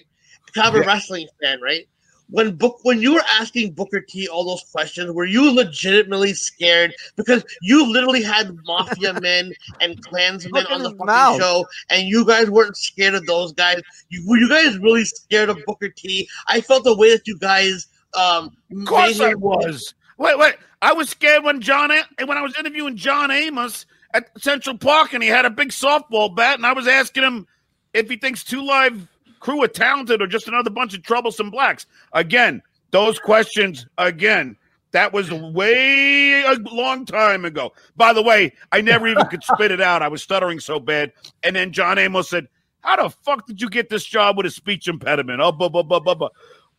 Kind 0.55 0.69
of 0.69 0.75
a 0.75 0.77
Yeah. 0.79 0.85
wrestling 0.85 1.27
fan, 1.41 1.59
right? 1.59 1.85
When 2.29 2.55
book 2.55 2.79
when 2.83 3.01
you 3.01 3.13
were 3.13 3.23
asking 3.39 3.71
Booker 3.73 4.01
T 4.01 4.27
all 4.27 4.45
those 4.45 4.63
questions, 4.71 5.11
were 5.11 5.25
you 5.25 5.53
legitimately 5.53 6.33
scared? 6.33 6.93
Because 7.15 7.43
you 7.61 7.89
literally 7.91 8.21
had 8.21 8.57
mafia 8.65 9.13
men 9.21 9.53
and 9.79 10.01
clansmen 10.03 10.65
on 10.67 10.83
the 10.83 10.89
fucking 10.91 11.05
mouth. 11.05 11.39
show, 11.39 11.65
and 11.89 12.07
you 12.07 12.25
guys 12.25 12.49
weren't 12.49 12.75
scared 12.75 13.15
of 13.15 13.25
those 13.25 13.53
guys. 13.53 13.81
You, 14.09 14.27
were 14.27 14.37
you 14.37 14.49
guys 14.49 14.77
really 14.79 15.05
scared 15.05 15.49
of 15.49 15.57
Booker 15.65 15.89
T? 15.89 16.27
I 16.47 16.59
felt 16.61 16.83
the 16.83 16.95
way 16.95 17.11
that 17.11 17.25
you 17.27 17.37
guys 17.37 17.87
um 18.13 18.55
Of 18.71 18.85
course 18.85 19.19
I 19.19 19.33
was. 19.33 19.93
Wait, 20.17 20.37
wait. 20.37 20.55
I 20.81 20.93
was 20.93 21.09
scared 21.09 21.43
when 21.43 21.61
John 21.61 21.91
when 22.23 22.37
I 22.37 22.41
was 22.41 22.57
interviewing 22.57 22.97
John 22.97 23.31
Amos 23.31 23.85
at 24.13 24.29
Central 24.41 24.77
Park, 24.77 25.13
and 25.13 25.23
he 25.23 25.29
had 25.29 25.45
a 25.45 25.49
big 25.49 25.69
softball 25.69 26.35
bat, 26.35 26.55
and 26.55 26.65
I 26.65 26.73
was 26.73 26.87
asking 26.87 27.23
him 27.23 27.47
if 27.93 28.09
he 28.09 28.17
thinks 28.17 28.43
Two 28.43 28.65
Live 28.65 29.07
Crew 29.39 29.63
are 29.63 29.67
talented 29.67 30.21
or 30.21 30.27
just 30.27 30.47
another 30.47 30.69
bunch 30.69 30.93
of 30.93 31.03
troublesome 31.03 31.49
blacks. 31.49 31.85
Again, 32.13 32.61
those 32.91 33.19
questions. 33.19 33.85
Again, 33.97 34.55
that 34.91 35.13
was 35.13 35.31
way 35.31 36.43
a 36.43 36.55
long 36.71 37.05
time 37.05 37.45
ago. 37.45 37.73
By 37.95 38.13
the 38.13 38.21
way, 38.23 38.53
I 38.71 38.81
never 38.81 39.07
even 39.07 39.25
could 39.27 39.43
spit 39.43 39.71
it 39.71 39.81
out. 39.81 40.01
I 40.01 40.07
was 40.07 40.23
stuttering 40.23 40.59
so 40.59 40.79
bad. 40.79 41.11
And 41.43 41.55
then 41.55 41.71
John 41.71 41.97
Amos 41.97 42.29
said, 42.29 42.47
"How 42.81 42.95
the 42.95 43.09
fuck 43.09 43.45
did 43.45 43.61
you 43.61 43.69
get 43.69 43.89
this 43.89 44.05
job 44.05 44.37
with 44.37 44.45
a 44.45 44.51
speech 44.51 44.87
impediment?" 44.87 45.41
Oh, 45.41 45.51
blah, 45.51 45.69
blah, 45.69 45.83
blah, 45.83 45.99
blah, 45.99 46.15
blah. 46.15 46.29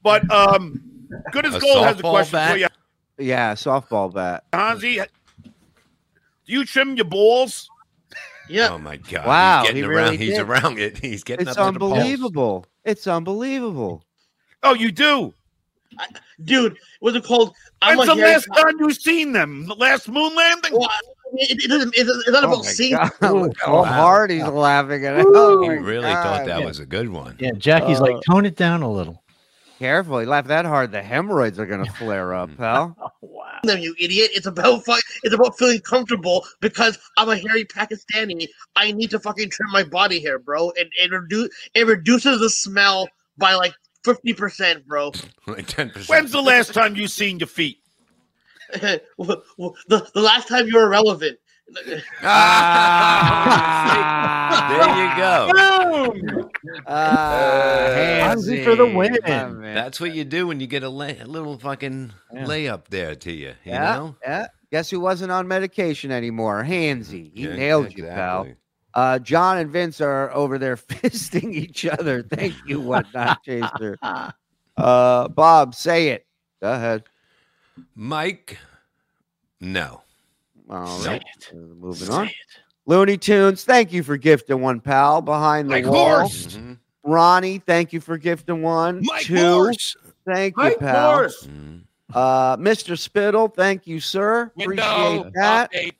But 0.03 0.29
um, 0.31 0.81
good 1.33 1.47
as 1.47 1.55
A 1.55 1.61
gold 1.61 1.85
has 1.85 1.99
a 1.99 2.03
question 2.03 2.33
bat? 2.33 2.53
for 2.53 2.59
you. 2.59 2.67
Yeah, 3.19 3.55
softball 3.55 4.13
bat. 4.13 4.45
Hansi, 4.53 4.97
do 5.45 5.51
you 6.47 6.65
trim 6.65 6.97
your 6.97 7.05
balls? 7.05 7.69
Yeah, 8.49 8.71
Oh 8.73 8.79
my 8.79 8.97
God! 8.97 9.27
Wow, 9.27 9.61
he's 9.63 9.69
getting 9.69 9.83
he 9.85 9.89
around. 9.89 10.05
really 10.05 10.17
he's 10.17 10.37
did. 10.37 10.41
around 10.47 10.79
it. 10.79 10.99
He's 10.99 11.23
getting 11.25 11.47
It's 11.49 11.57
up 11.57 11.73
to 11.73 11.79
the 11.79 11.85
unbelievable. 11.85 12.67
It's 12.85 13.07
unbelievable. 13.07 14.03
Oh, 14.63 14.75
you 14.75 14.91
do. 14.91 15.33
dude, 16.45 16.77
what's 17.01 17.17
it 17.17 17.25
called? 17.25 17.55
I'm 17.83 17.97
When's 17.99 18.11
the 18.11 18.17
hairy 18.17 18.33
last 18.35 18.49
time 18.57 18.75
you 18.79 18.91
seen 18.93 19.33
them? 19.33 19.67
The 19.67 19.75
last 19.75 20.09
moon 20.09 20.35
landing? 20.35 20.73
Well, 20.73 20.89
it, 21.35 21.65
it 21.65 21.69
doesn't. 21.69 21.95
It's, 21.97 22.09
it's 22.11 22.31
not 22.31 22.45
Oh 22.45 22.49
about 22.49 22.65
my 22.65 22.71
seeing. 22.71 22.97
God, 22.97 23.11
look 23.35 23.53
how 23.61 23.75
Wow. 23.83 23.85
hard 23.85 24.31
he's 24.31 24.43
laughing 24.45 25.05
at 25.05 25.19
it. 25.21 25.25
Woo. 25.27 25.33
Oh 25.35 25.63
He 25.63 25.69
really 25.71 26.03
God. 26.13 26.23
thought 26.23 26.47
that 26.47 26.61
Yeah. 26.61 26.67
was 26.67 26.79
a 26.81 26.87
good 26.87 27.09
one. 27.09 27.37
Yeah, 27.39 27.53
Jackie's 27.57 27.99
Uh, 28.01 28.05
like, 28.05 28.17
tone 28.29 28.47
it 28.47 28.57
down 28.57 28.83
a 28.83 28.91
little. 28.91 29.23
Careful, 29.79 30.18
he 30.18 30.26
laughed 30.26 30.49
that 30.49 30.64
hard. 30.64 30.91
The 30.91 31.03
hemorrhoids 31.03 31.59
are 31.59 31.66
gonna 31.66 31.91
flare 31.99 32.35
up, 32.35 32.57
pal. 32.57 32.97
Oh, 33.01 33.11
wow. 33.20 33.61
them, 33.62 33.79
you 33.79 33.95
idiot. 33.99 34.31
It's 34.35 34.47
about 34.47 34.85
fu- 34.85 34.95
it's 35.22 35.35
about 35.35 35.57
feeling 35.57 35.81
comfortable 35.81 36.45
because 36.61 36.99
I'm 37.16 37.29
a 37.29 37.37
hairy 37.37 37.64
Pakistani. 37.64 38.49
I 38.76 38.93
need 38.93 39.11
to 39.11 39.20
fucking 39.20 39.51
trim 39.51 39.70
my 39.70 39.85
body 39.85 40.20
hair, 40.20 40.39
bro. 40.39 40.72
And 40.79 40.91
it 40.99 41.11
redu- 41.12 41.49
it 41.74 41.87
reduces 41.87 42.41
the 42.41 42.51
smell 42.51 43.09
by 43.37 43.55
like 43.55 43.74
fifty 44.05 44.33
percent, 44.35 44.87
bro. 44.87 45.12
Like 45.47 45.66
ten 45.66 45.91
percent. 45.91 46.09
When's 46.09 46.33
the 46.33 46.43
last 46.43 46.74
time 46.74 46.97
you 46.97 47.07
seen 47.09 47.39
your 47.39 47.47
feet? 47.47 47.79
the, 48.72 49.01
the 49.18 50.11
the 50.14 50.20
last 50.20 50.49
time 50.49 50.66
you 50.66 50.76
were 50.76 50.89
relevant. 50.89 51.39
Ah, 52.23 53.49
there 54.71 54.89
you 54.97 55.09
go. 55.16 55.53
Hansi 58.25 58.64
for 58.64 58.75
the 58.75 58.87
win. 58.87 59.19
my 59.23 59.47
man. 59.49 59.75
That's 59.75 60.01
what 60.01 60.14
you 60.14 60.25
do 60.25 60.47
when 60.47 60.61
you 60.61 60.66
get 60.66 60.83
a, 60.83 60.89
lay, 60.89 61.19
a 61.19 61.27
little 61.27 61.59
fucking 61.59 62.12
Yeah. 62.33 62.45
layup 62.45 62.89
there 62.89 63.14
to 63.14 63.33
you. 63.33 63.49
You 63.64 63.73
yeah, 63.73 63.97
know. 63.97 64.16
yeah. 64.23 64.47
Guess 64.71 64.91
who 64.91 65.01
wasn't 65.01 65.33
on 65.33 65.49
medication 65.49 66.11
anymore? 66.11 66.62
Hansi. 66.64 67.31
He 67.35 67.45
Yeah, 67.45 67.57
nailed 67.57 67.97
you, 67.97 68.05
pal. 68.05 68.49
Uh, 68.95 69.19
John 69.19 69.59
and 69.59 69.71
Vince 69.71 70.01
are 70.01 70.33
over 70.35 70.59
there 70.59 70.77
fisting 70.77 71.53
each 71.55 71.87
other. 71.87 72.23
Thank 72.23 72.55
you, 72.66 72.81
whatnot 72.81 73.43
chaser. 73.45 73.97
Uh, 74.77 75.29
Bob, 75.29 75.75
say 75.75 76.09
it. 76.09 76.27
Go 76.61 76.73
ahead. 76.73 77.05
Mike. 77.95 78.59
No. 79.61 80.03
All 80.71 80.87
Say 80.99 81.09
right. 81.11 81.23
it. 81.23 81.49
Uh, 81.53 81.57
moving 81.57 82.07
Say 82.07 82.12
on. 82.12 82.27
it. 82.27 82.33
Looney 82.87 83.16
Tunes, 83.19 83.64
thank 83.64 83.93
you 83.93 84.03
for 84.03 84.16
gifting 84.16 84.61
one, 84.61 84.81
pal. 84.81 85.21
Behind 85.23 85.69
the 85.69 85.75
Mike 85.83 85.87
wall. 85.87 86.21
Horse. 86.21 86.47
Mhm. 86.57 86.79
Ronnie, 87.05 87.59
thank 87.59 87.93
you 87.93 88.01
for 88.01 88.16
gifting 88.19 88.62
one. 88.62 89.01
Mike 89.05 89.23
Two, 89.25 89.35
Morse. 89.35 89.97
thank 90.27 90.57
you, 90.57 90.62
Mike 90.62 90.79
pal. 90.79 91.12
Morse. 91.16 91.47
Mhm. 91.47 91.83
Uh, 92.14 92.57
Mr. 92.57 92.99
Spittle, 92.99 93.49
thank 93.49 93.87
you, 93.87 94.01
sir. 94.01 94.51
Window 94.57 94.83
Appreciate 95.21 95.33
that. 95.35 95.73
update. 95.73 95.93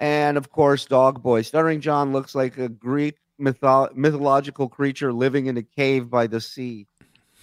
And 0.00 0.36
of 0.36 0.50
course, 0.50 0.84
Dog 0.86 1.22
Boy. 1.22 1.42
Stuttering 1.42 1.80
John 1.80 2.12
looks 2.12 2.34
like 2.34 2.58
a 2.58 2.68
Greek 2.68 3.16
mytho- 3.40 3.94
mythological 3.96 4.68
creature 4.68 5.12
living 5.12 5.46
in 5.46 5.56
a 5.56 5.62
cave 5.62 6.08
by 6.10 6.26
the 6.26 6.40
sea. 6.40 6.86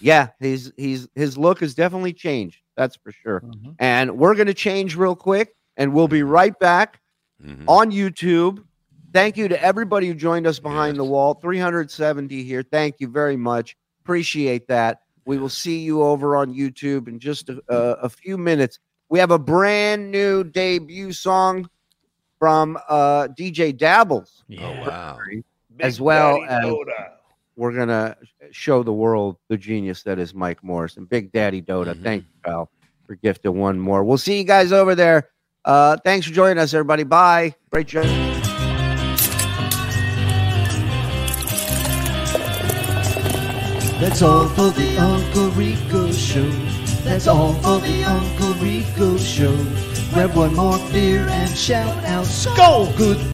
Yeah, 0.01 0.29
he's 0.39 0.71
he's 0.77 1.07
his 1.15 1.37
look 1.37 1.61
has 1.61 1.73
definitely 1.73 2.13
changed. 2.13 2.59
That's 2.75 2.97
for 2.97 3.11
sure. 3.13 3.41
Mhm. 3.41 3.75
And 3.79 4.17
we're 4.17 4.35
gonna 4.35 4.53
change 4.53 4.95
real 4.97 5.15
quick, 5.15 5.55
and 5.77 5.93
we'll 5.93 6.07
be 6.07 6.23
right 6.23 6.57
back 6.59 6.99
Mhm. 7.43 7.65
on 7.67 7.91
YouTube. 7.91 8.63
Thank 9.13 9.37
you 9.37 9.47
to 9.47 9.61
everybody 9.63 10.07
who 10.07 10.13
joined 10.13 10.45
us 10.47 10.59
behind 10.59 10.97
the 10.97 11.03
wall. 11.03 11.35
370 11.35 12.43
here. 12.43 12.63
Thank 12.63 12.95
you 12.99 13.07
very 13.07 13.37
much. 13.37 13.75
Appreciate 14.03 14.67
that. 14.67 15.01
We 15.25 15.37
will 15.37 15.49
see 15.49 15.79
you 15.79 16.03
over 16.03 16.35
on 16.35 16.53
YouTube 16.53 17.07
in 17.07 17.19
just 17.19 17.49
a, 17.49 17.61
a, 17.69 17.77
a 18.03 18.09
few 18.09 18.37
minutes. 18.37 18.79
We 19.09 19.19
have 19.19 19.31
a 19.31 19.39
brand 19.39 20.11
new 20.11 20.43
debut 20.43 21.11
song 21.13 21.69
from 22.39 22.77
uh, 22.89 23.27
DJ 23.37 23.75
Dabbles, 23.75 24.43
Oh 24.59 24.71
wow. 24.81 25.17
as 25.79 25.99
well 26.01 26.43
as- 26.47 26.73
we're 27.57 27.71
gonna 27.71 28.17
show 28.51 28.83
the 28.83 28.91
world 28.91 29.37
the 29.47 29.55
genius 29.57 30.03
that 30.03 30.19
is 30.19 30.33
Mike 30.33 30.61
Morris 30.61 30.97
and 30.97 31.07
Big 31.07 31.31
Daddy 31.31 31.61
Doda. 31.61 31.95
Mhm. 31.95 32.03
Thank 32.03 32.23
you, 32.23 32.29
pal, 32.43 32.69
for 33.07 33.15
gifting 33.15 33.57
one 33.57 33.79
more. 33.79 34.03
We'll 34.03 34.17
see 34.17 34.37
you 34.37 34.43
guys 34.43 34.73
over 34.73 34.93
there. 34.93 35.29
Uh, 35.65 35.97
thanks 35.97 36.27
for 36.27 36.33
joining 36.33 36.59
us, 36.59 36.73
everybody. 36.73 37.03
Bye. 37.03 37.55
Great 37.71 37.87
job. 37.87 38.05
That's 43.99 44.21
all 44.21 44.47
for 44.49 44.69
the 44.69 44.97
Uncle 44.99 45.49
Rico 45.51 46.11
Show. 46.11 46.47
That's 47.03 47.27
all 47.27 47.53
for 47.53 47.79
the 47.79 48.03
Uncle 48.03 48.53
Rico 48.63 49.17
Show. 49.17 49.55
Grab 50.13 50.35
one 50.35 50.53
more 50.55 50.77
beer 50.91 51.25
and 51.27 51.49
shout 51.57 52.03
out, 52.05 52.25
Skull! 52.25 52.91
Good 52.95 53.33